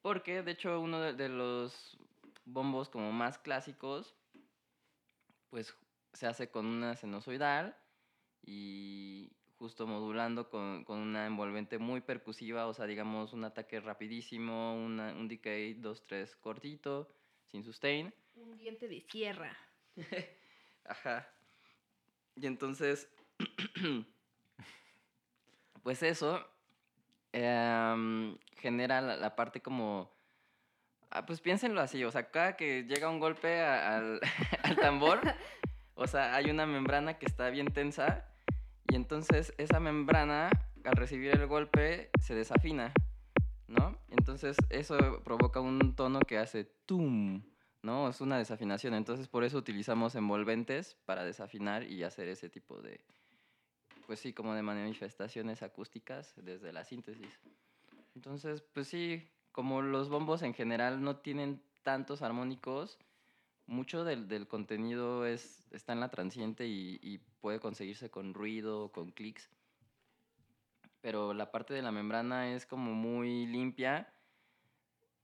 Porque, 0.02 0.42
de 0.42 0.52
hecho, 0.52 0.80
uno 0.80 1.00
de, 1.00 1.12
de 1.14 1.28
los 1.28 1.98
bombos 2.44 2.88
como 2.88 3.12
más 3.12 3.38
clásicos, 3.38 4.14
pues 5.50 5.76
se 6.12 6.26
hace 6.26 6.50
con 6.50 6.66
una 6.66 6.96
senozoidal 6.96 7.76
y 8.42 9.32
justo 9.58 9.86
modulando 9.86 10.48
con, 10.50 10.84
con 10.84 10.98
una 10.98 11.26
envolvente 11.26 11.78
muy 11.78 12.00
percusiva, 12.00 12.66
o 12.66 12.74
sea, 12.74 12.86
digamos 12.86 13.32
un 13.32 13.44
ataque 13.44 13.80
rapidísimo, 13.80 14.76
una- 14.76 15.12
un 15.12 15.28
decay 15.28 15.74
2-3 15.74 16.36
cortito, 16.36 17.08
sin 17.46 17.64
sustain. 17.64 18.14
Un 18.34 18.56
diente 18.58 18.86
de 18.88 19.00
sierra. 19.00 19.56
Ajá. 20.84 21.28
Y 22.36 22.46
entonces, 22.46 23.10
pues 25.82 26.02
eso 26.02 26.46
em, 27.32 28.36
genera 28.56 29.00
la, 29.00 29.16
la 29.16 29.36
parte 29.36 29.60
como... 29.60 30.10
ah, 31.10 31.26
pues 31.26 31.40
piénsenlo 31.40 31.80
así, 31.80 32.02
o 32.04 32.10
sea, 32.10 32.30
cada 32.30 32.56
que 32.56 32.84
llega 32.84 33.08
un 33.10 33.20
golpe 33.20 33.60
a- 33.60 33.96
al, 33.96 34.20
al 34.62 34.76
tambor, 34.76 35.20
o 35.94 36.06
sea, 36.06 36.34
hay 36.34 36.50
una 36.50 36.66
membrana 36.66 37.18
que 37.18 37.26
está 37.26 37.50
bien 37.50 37.72
tensa 37.72 38.24
y 38.88 38.94
entonces 38.96 39.52
esa 39.58 39.80
membrana 39.80 40.50
al 40.84 40.92
recibir 40.96 41.32
el 41.32 41.46
golpe 41.46 42.10
se 42.22 42.34
desafina, 42.34 42.92
¿no? 43.66 43.98
Entonces 44.10 44.56
eso 44.70 44.96
provoca 45.24 45.60
un 45.60 45.96
tono 45.96 46.20
que 46.20 46.38
hace 46.38 46.64
tum, 46.86 47.42
¿no? 47.82 48.08
Es 48.08 48.20
una 48.20 48.38
desafinación, 48.38 48.94
entonces 48.94 49.26
por 49.26 49.42
eso 49.42 49.58
utilizamos 49.58 50.14
envolventes 50.14 50.96
para 51.04 51.24
desafinar 51.24 51.82
y 51.84 52.04
hacer 52.04 52.28
ese 52.28 52.48
tipo 52.48 52.80
de, 52.80 53.00
pues 54.06 54.20
sí, 54.20 54.32
como 54.32 54.54
de 54.54 54.62
manifestaciones 54.62 55.62
acústicas 55.62 56.34
desde 56.36 56.72
la 56.72 56.84
síntesis. 56.84 57.40
Entonces, 58.14 58.62
pues 58.72 58.88
sí, 58.88 59.28
como 59.52 59.82
los 59.82 60.08
bombos 60.08 60.42
en 60.42 60.54
general 60.54 61.02
no 61.02 61.16
tienen 61.16 61.62
tantos 61.82 62.22
armónicos, 62.22 62.98
mucho 63.66 64.04
del, 64.04 64.28
del 64.28 64.46
contenido 64.46 65.26
es, 65.26 65.64
está 65.72 65.92
en 65.92 66.00
la 66.00 66.10
transiente 66.10 66.66
y, 66.66 66.98
y 67.02 67.18
puede 67.40 67.60
conseguirse 67.60 68.10
con 68.10 68.32
ruido, 68.32 68.92
con 68.92 69.10
clics. 69.10 69.50
Pero 71.00 71.34
la 71.34 71.50
parte 71.50 71.74
de 71.74 71.82
la 71.82 71.92
membrana 71.92 72.52
es 72.54 72.64
como 72.66 72.92
muy 72.94 73.46
limpia 73.46 74.12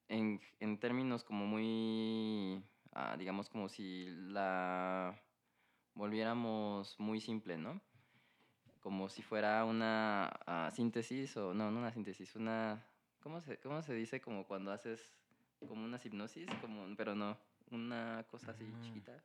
en, 0.09 0.41
en 0.61 0.78
términos 0.78 1.24
como 1.24 1.47
muy, 1.47 2.62
ah, 2.93 3.16
digamos, 3.18 3.49
como 3.49 3.68
si 3.68 4.07
la 4.09 5.20
volviéramos 5.95 6.99
muy 6.99 7.20
simple, 7.20 7.57
¿no? 7.57 7.80
Como 8.83 9.09
si 9.09 9.22
fuera 9.22 9.64
una 9.64 10.26
ah, 10.47 10.70
síntesis, 10.74 11.35
o 11.39 11.55
no, 11.55 11.70
no 11.70 11.78
una 11.78 11.93
síntesis, 11.93 12.37
una, 12.37 12.85
¿cómo 13.20 13.41
se, 13.41 13.59
¿cómo 13.59 13.83
se 13.83 13.95
dice? 13.95 14.20
Como 14.20 14.47
cuando 14.47 14.72
haces 14.72 15.01
como 15.66 15.85
una 15.85 16.01
hipnosis, 16.03 16.47
como, 16.61 16.85
pero 16.97 17.14
no, 17.14 17.39
una 17.70 18.26
cosa 18.28 18.51
así 18.51 18.64
Ah. 18.66 18.80
chiquita, 18.83 19.22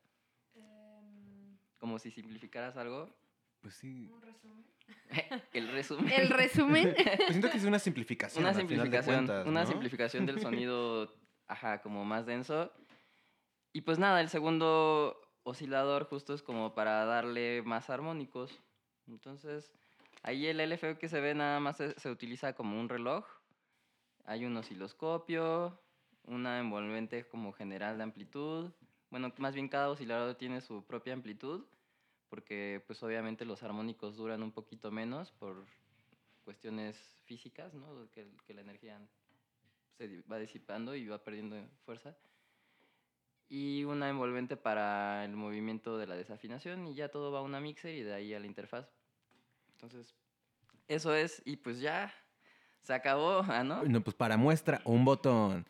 como 1.78 1.98
si 1.98 2.10
simplificaras 2.10 2.76
algo. 2.76 3.08
Pues 3.60 3.74
sí. 3.74 4.08
un 4.12 4.22
resumen. 4.22 4.64
El 5.52 5.68
resumen. 5.68 6.12
El 6.16 6.28
resumen. 6.30 6.94
Pues 7.16 7.28
siento 7.30 7.50
que 7.50 7.58
es 7.58 7.64
una 7.64 7.78
simplificación. 7.78 8.44
una 8.44 8.50
al 8.50 8.54
final 8.54 8.68
de 8.68 8.74
simplificación, 8.76 9.26
cuentas, 9.26 9.46
una 9.46 9.60
¿no? 9.62 9.66
simplificación 9.66 10.26
del 10.26 10.40
sonido, 10.40 11.12
ajá, 11.48 11.82
como 11.82 12.04
más 12.04 12.26
denso. 12.26 12.72
Y 13.72 13.82
pues 13.82 13.98
nada, 13.98 14.20
el 14.20 14.28
segundo 14.28 15.20
oscilador 15.42 16.04
justo 16.04 16.34
es 16.34 16.42
como 16.42 16.74
para 16.74 17.04
darle 17.04 17.62
más 17.62 17.90
armónicos. 17.90 18.60
Entonces, 19.08 19.72
ahí 20.22 20.46
el 20.46 20.60
LFO 20.60 20.98
que 20.98 21.08
se 21.08 21.20
ve 21.20 21.34
nada 21.34 21.60
más 21.60 21.76
se, 21.76 21.98
se 21.98 22.10
utiliza 22.10 22.54
como 22.54 22.80
un 22.80 22.88
reloj. 22.88 23.26
Hay 24.24 24.44
un 24.44 24.56
osciloscopio, 24.56 25.80
una 26.24 26.60
envolvente 26.60 27.26
como 27.26 27.52
general 27.52 27.96
de 27.96 28.04
amplitud. 28.04 28.70
Bueno, 29.10 29.32
más 29.38 29.54
bien 29.54 29.68
cada 29.68 29.88
oscilador 29.88 30.34
tiene 30.34 30.60
su 30.60 30.84
propia 30.84 31.14
amplitud, 31.14 31.64
porque 32.28 32.82
pues 32.86 33.02
obviamente 33.02 33.44
los 33.44 33.62
armónicos 33.62 34.16
duran 34.16 34.42
un 34.42 34.52
poquito 34.52 34.90
menos 34.90 35.32
por 35.32 35.64
cuestiones 36.44 36.96
físicas, 37.24 37.74
¿no? 37.74 38.10
Que, 38.10 38.26
que 38.46 38.54
la 38.54 38.60
energía 38.60 39.00
se 39.96 40.22
va 40.30 40.38
disipando 40.38 40.94
y 40.94 41.06
va 41.06 41.22
perdiendo 41.22 41.56
fuerza. 41.84 42.16
Y 43.48 43.84
una 43.84 44.10
envolvente 44.10 44.56
para 44.56 45.24
el 45.24 45.34
movimiento 45.34 45.96
de 45.96 46.06
la 46.06 46.16
desafinación 46.16 46.86
y 46.86 46.94
ya 46.94 47.10
todo 47.10 47.32
va 47.32 47.38
a 47.38 47.42
una 47.42 47.60
mixer 47.60 47.94
y 47.94 48.02
de 48.02 48.14
ahí 48.14 48.34
a 48.34 48.40
la 48.40 48.46
interfaz. 48.46 48.97
Entonces, 49.80 50.12
eso 50.88 51.14
es 51.14 51.40
y 51.44 51.56
pues 51.56 51.78
ya 51.78 52.12
se 52.82 52.92
acabó, 52.92 53.42
¿ah, 53.48 53.62
no? 53.62 53.84
No, 53.84 54.00
pues 54.00 54.16
para 54.16 54.36
muestra, 54.36 54.80
un 54.84 55.04
botón. 55.04 55.64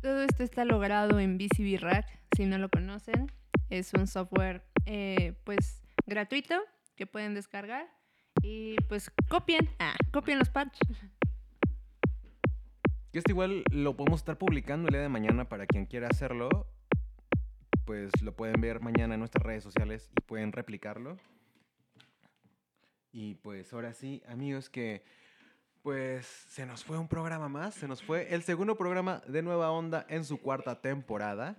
Todo 0.00 0.22
esto 0.22 0.44
está 0.44 0.64
logrado 0.64 1.18
en 1.18 1.38
BCB 1.38 1.80
Rack, 1.80 2.06
si 2.36 2.44
no 2.44 2.58
lo 2.58 2.68
conocen. 2.68 3.32
Es 3.68 3.94
un 3.94 4.06
software 4.06 4.64
eh, 4.86 5.34
pues 5.42 5.82
gratuito 6.06 6.54
que 6.94 7.08
pueden 7.08 7.34
descargar 7.34 7.88
y 8.42 8.76
pues 8.88 9.10
copien, 9.28 9.68
ah, 9.80 9.96
copien 10.12 10.38
los 10.38 10.50
patches. 10.50 10.86
Que 13.10 13.18
este 13.18 13.32
igual 13.32 13.64
lo 13.72 13.96
podemos 13.96 14.20
estar 14.20 14.38
publicando 14.38 14.86
el 14.86 14.92
día 14.92 15.02
de 15.02 15.08
mañana 15.08 15.48
para 15.48 15.66
quien 15.66 15.86
quiera 15.86 16.06
hacerlo. 16.08 16.68
Pues 17.84 18.22
lo 18.22 18.34
pueden 18.34 18.60
ver 18.60 18.80
mañana 18.80 19.14
en 19.14 19.20
nuestras 19.20 19.44
redes 19.44 19.62
sociales 19.62 20.08
y 20.16 20.20
pueden 20.22 20.52
replicarlo. 20.52 21.18
Y 23.12 23.34
pues 23.36 23.72
ahora 23.72 23.92
sí, 23.92 24.22
amigos, 24.26 24.70
que 24.70 25.04
pues 25.82 26.26
se 26.26 26.64
nos 26.64 26.82
fue 26.82 26.98
un 26.98 27.08
programa 27.08 27.48
más. 27.48 27.74
Se 27.74 27.86
nos 27.86 28.02
fue 28.02 28.34
el 28.34 28.42
segundo 28.42 28.76
programa 28.76 29.22
de 29.28 29.42
Nueva 29.42 29.70
Onda 29.70 30.06
en 30.08 30.24
su 30.24 30.40
cuarta 30.40 30.80
temporada. 30.80 31.58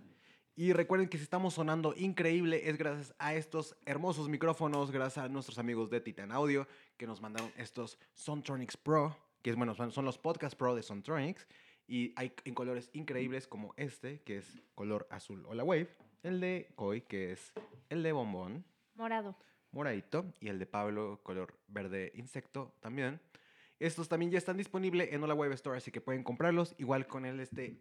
Y 0.55 0.73
recuerden 0.73 1.09
que 1.09 1.17
si 1.17 1.23
estamos 1.23 1.53
sonando 1.53 1.93
increíble 1.95 2.69
es 2.69 2.77
gracias 2.77 3.13
a 3.19 3.35
estos 3.35 3.75
hermosos 3.85 4.27
micrófonos, 4.27 4.89
gracias 4.89 5.25
a 5.25 5.29
nuestros 5.29 5.59
amigos 5.59 5.91
de 5.91 6.01
Titan 6.01 6.31
Audio 6.31 6.67
que 6.97 7.05
nos 7.05 7.21
mandaron 7.21 7.51
estos 7.55 7.99
Sontronics 8.13 8.77
Pro, 8.77 9.15
que 9.43 9.51
es 9.51 9.55
bueno, 9.55 9.75
son, 9.75 10.05
los 10.05 10.17
Podcast 10.17 10.57
Pro 10.57 10.73
de 10.73 10.81
Sontronics. 10.81 11.45
Y 11.87 12.13
hay 12.15 12.33
en 12.45 12.55
colores 12.55 12.89
increíbles 12.93 13.47
como 13.47 13.75
este, 13.77 14.21
que 14.21 14.37
es 14.37 14.63
color 14.73 15.07
azul 15.11 15.45
o 15.45 15.53
la 15.53 15.63
Wave, 15.63 15.95
el 16.25 16.39
de 16.39 16.71
Koi, 16.75 17.01
que 17.01 17.31
es 17.31 17.53
el 17.89 18.03
de 18.03 18.11
Bombón, 18.11 18.65
Morado. 18.95 19.35
moradito, 19.71 20.33
y 20.39 20.47
el 20.47 20.57
de 20.59 20.65
Pablo, 20.65 21.19
color 21.23 21.57
verde 21.67 22.11
insecto 22.15 22.73
también. 22.79 23.19
Estos 23.79 24.07
también 24.07 24.31
ya 24.31 24.37
están 24.37 24.57
disponibles 24.57 25.11
en 25.11 25.21
Hola 25.23 25.33
Web 25.33 25.51
Store, 25.53 25.77
así 25.77 25.91
que 25.91 26.01
pueden 26.01 26.23
comprarlos. 26.23 26.73
Igual 26.77 27.07
con 27.07 27.25
el 27.25 27.39
este 27.39 27.77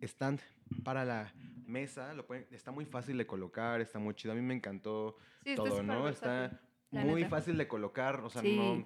stand 0.00 0.40
para 0.82 1.04
la 1.04 1.32
mesa, 1.66 2.12
lo 2.14 2.26
pueden- 2.26 2.46
está 2.50 2.70
muy 2.72 2.84
fácil 2.86 3.16
de 3.18 3.26
colocar, 3.26 3.80
está 3.80 3.98
muy 3.98 4.14
chido. 4.14 4.32
A 4.32 4.36
mí 4.36 4.42
me 4.42 4.54
encantó 4.54 5.16
Sí, 5.44 5.54
todo, 5.54 5.82
¿no? 5.82 6.02
versátil, 6.02 6.56
Está 6.56 6.60
la 6.90 7.04
muy 7.04 7.22
neta. 7.22 7.36
fácil 7.36 7.56
de 7.58 7.68
colocar, 7.68 8.20
o 8.20 8.30
sea, 8.30 8.42
Sí. 8.42 8.56
no, 8.56 8.76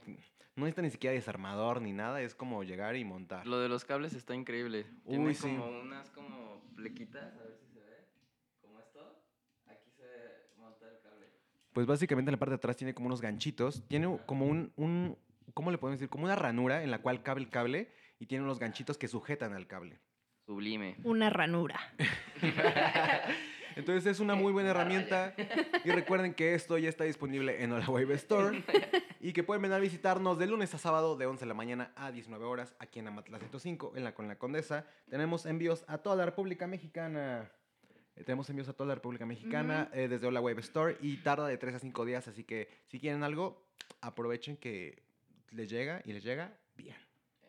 no 0.57 0.65
necesita 0.65 0.83
ni 0.83 0.91
siquiera 0.91 1.15
desarmador 1.15 1.81
ni 1.81 1.93
nada, 1.93 2.21
es 2.21 2.35
como 2.35 2.63
llegar 2.65 2.97
y 2.97 3.05
montar. 3.05 3.47
Lo 3.47 3.59
de 3.61 3.69
los 3.69 3.85
cables 3.85 4.13
está 4.15 4.35
increíble. 4.35 4.85
Uy, 5.05 5.17
Tiene 5.17 5.35
sí. 5.35 5.43
como 5.49 5.81
unas 5.81 6.11
como 6.11 6.61
plequitas, 6.75 7.35
a 7.37 7.43
ver 7.45 7.57
si 7.57 7.67
se 7.73 7.81
ve. 7.81 8.05
Como 8.61 8.81
esto. 8.81 9.23
Aquí 9.67 9.91
se 9.93 10.05
monta 10.57 10.89
el 10.89 11.01
cable. 11.01 11.27
Pues 11.79 11.87
básicamente 11.87 12.31
en 12.31 12.33
la 12.33 12.41
parte 12.41 12.51
de 12.51 12.57
atrás 12.57 12.76
tiene 12.76 12.93
como 12.93 13.07
unos 13.07 13.20
ganchitos, 13.20 13.85
tiene 13.87 14.18
como 14.26 14.47
un, 14.47 14.72
un, 14.74 15.16
¿cómo 15.55 15.70
le 15.70 15.79
podemos 15.79 16.01
decir? 16.01 16.11
Como 16.11 16.24
una 16.24 16.34
ranura 16.34 16.83
en 16.83 16.91
la 16.91 16.99
cual 16.99 17.22
cabe 17.22 17.41
el 17.41 17.50
cable 17.50 17.92
y 18.18 18.26
tiene 18.26 18.42
unos 18.42 18.59
ganchitos 18.59 18.99
que 18.99 19.07
sujetan 19.07 19.53
al 19.53 19.68
cable. 19.68 20.00
Sublime. 20.45 20.96
Una 21.05 21.30
ranura. 21.30 21.79
Entonces 23.76 24.07
es 24.07 24.18
una 24.18 24.34
muy 24.34 24.53
buena 24.53 24.71
herramienta 24.71 25.37
y 25.84 25.91
recuerden 25.92 26.34
que 26.34 26.55
esto 26.55 26.79
ya 26.79 26.88
está 26.88 27.05
disponible 27.05 27.63
en 27.63 27.71
Hola 27.71 27.88
Wave 27.88 28.14
Store 28.14 28.64
y 29.21 29.33
que 29.33 29.45
pueden 29.45 29.63
venir 29.63 29.76
a 29.76 29.79
visitarnos 29.79 30.37
de 30.37 30.49
lunes 30.49 30.75
a 30.75 30.79
sábado 30.79 31.14
de 31.14 31.26
11 31.26 31.45
de 31.45 31.46
la 31.49 31.55
mañana 31.55 31.92
a 31.95 32.11
19 32.11 32.45
horas 32.45 32.75
aquí 32.80 32.99
en 32.99 33.07
Amatla 33.07 33.38
105 33.38 33.92
en 33.95 34.03
la 34.03 34.17
con 34.17 34.26
la 34.26 34.37
Condesa. 34.37 34.84
Tenemos 35.09 35.46
envíos 35.46 35.84
a 35.87 35.99
toda 35.99 36.17
la 36.17 36.25
República 36.25 36.67
Mexicana. 36.67 37.53
Eh, 38.18 38.24
Tenemos 38.24 38.49
envíos 38.50 38.68
a 38.68 38.72
toda 38.72 38.88
la 38.88 38.95
República 38.96 39.24
Mexicana 39.26 39.88
eh, 39.92 40.08
desde 40.08 40.26
Hola 40.26 40.40
Wave 40.40 40.61
Store 40.61 40.96
y 41.00 41.18
tarda 41.18 41.46
de 41.46 41.57
3 41.57 41.76
a 41.76 41.78
5 41.78 42.04
días, 42.04 42.26
así 42.26 42.42
que 42.42 42.68
si 42.86 42.99
quieren 42.99 43.22
algo, 43.22 43.64
aprovechen 44.00 44.57
que 44.57 45.03
les 45.50 45.70
llega 45.70 46.03
y 46.04 46.12
les 46.12 46.24
llega 46.24 46.53
bien. 46.76 46.96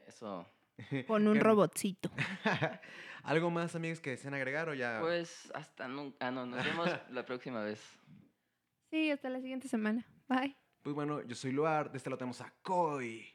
Eso. 0.07 0.47
Con 1.07 1.27
un 1.27 1.39
robotcito. 1.39 2.11
¿Algo 3.23 3.49
más, 3.49 3.75
amigos, 3.75 3.99
que 3.99 4.11
deseen 4.11 4.33
agregar 4.33 4.69
o 4.69 4.73
ya? 4.75 4.99
Pues 5.01 5.51
hasta 5.55 5.87
nunca. 5.87 6.27
Ah, 6.27 6.31
no, 6.31 6.45
nos 6.45 6.63
vemos 6.63 6.87
la 7.09 7.25
próxima 7.25 7.63
vez. 7.63 7.81
Sí, 8.91 9.09
hasta 9.09 9.29
la 9.29 9.41
siguiente 9.41 9.67
semana. 9.67 10.05
Bye. 10.27 10.55
Pues 10.83 10.95
bueno, 10.95 11.21
yo 11.23 11.35
soy 11.35 11.51
Luar, 11.51 11.91
de 11.91 11.97
este 11.97 12.09
lo 12.09 12.17
tenemos 12.17 12.41
a 12.41 12.53
Koi. 12.61 13.25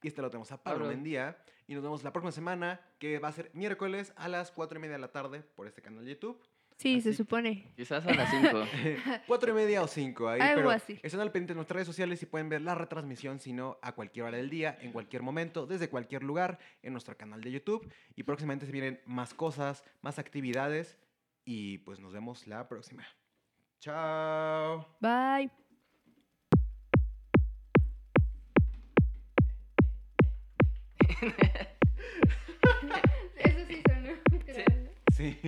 Y 0.00 0.06
este 0.06 0.22
lo 0.22 0.30
tenemos 0.30 0.52
a 0.52 0.62
Pablo 0.62 0.84
Pablo. 0.84 0.94
Mendía. 0.94 1.36
Y 1.66 1.74
nos 1.74 1.82
vemos 1.82 2.04
la 2.04 2.12
próxima 2.12 2.30
semana, 2.30 2.80
que 2.98 3.18
va 3.18 3.28
a 3.28 3.32
ser 3.32 3.50
miércoles 3.54 4.12
a 4.16 4.28
las 4.28 4.52
4 4.52 4.78
y 4.78 4.80
media 4.82 4.94
de 4.94 5.00
la 5.00 5.10
tarde 5.10 5.42
por 5.42 5.66
este 5.66 5.82
canal 5.82 6.04
de 6.04 6.12
YouTube. 6.12 6.40
Sí, 6.78 7.00
se 7.00 7.12
supone. 7.12 7.72
Quizás 7.74 8.06
a 8.06 8.14
las 8.14 8.30
5. 8.30 8.62
Cuatro 9.26 9.50
y 9.50 9.54
media 9.54 9.82
o 9.82 9.88
cinco 9.88 10.28
ahí, 10.28 10.40
Algo 10.40 10.60
pero 10.60 10.70
así. 10.70 11.00
están 11.02 11.20
al 11.20 11.32
pendiente 11.32 11.52
de 11.52 11.56
nuestras 11.56 11.74
redes 11.74 11.88
sociales 11.88 12.22
y 12.22 12.26
pueden 12.26 12.48
ver 12.48 12.62
la 12.62 12.76
retransmisión, 12.76 13.40
si 13.40 13.52
no, 13.52 13.78
a 13.82 13.96
cualquier 13.96 14.26
hora 14.26 14.36
del 14.36 14.48
día, 14.48 14.78
en 14.80 14.92
cualquier 14.92 15.22
momento, 15.22 15.66
desde 15.66 15.90
cualquier 15.90 16.22
lugar, 16.22 16.60
en 16.84 16.92
nuestro 16.92 17.16
canal 17.16 17.40
de 17.40 17.50
YouTube. 17.50 17.92
Y 18.14 18.22
próximamente 18.22 18.64
se 18.64 18.70
vienen 18.70 19.00
más 19.06 19.34
cosas, 19.34 19.82
más 20.02 20.20
actividades. 20.20 20.96
Y 21.44 21.78
pues 21.78 21.98
nos 21.98 22.12
vemos 22.12 22.46
la 22.46 22.68
próxima. 22.68 23.04
Chao. 23.80 24.86
Bye. 25.00 25.50
Eso 33.36 33.66
sí 33.66 33.82
sonó. 33.84 34.10
Sí. 35.16 35.40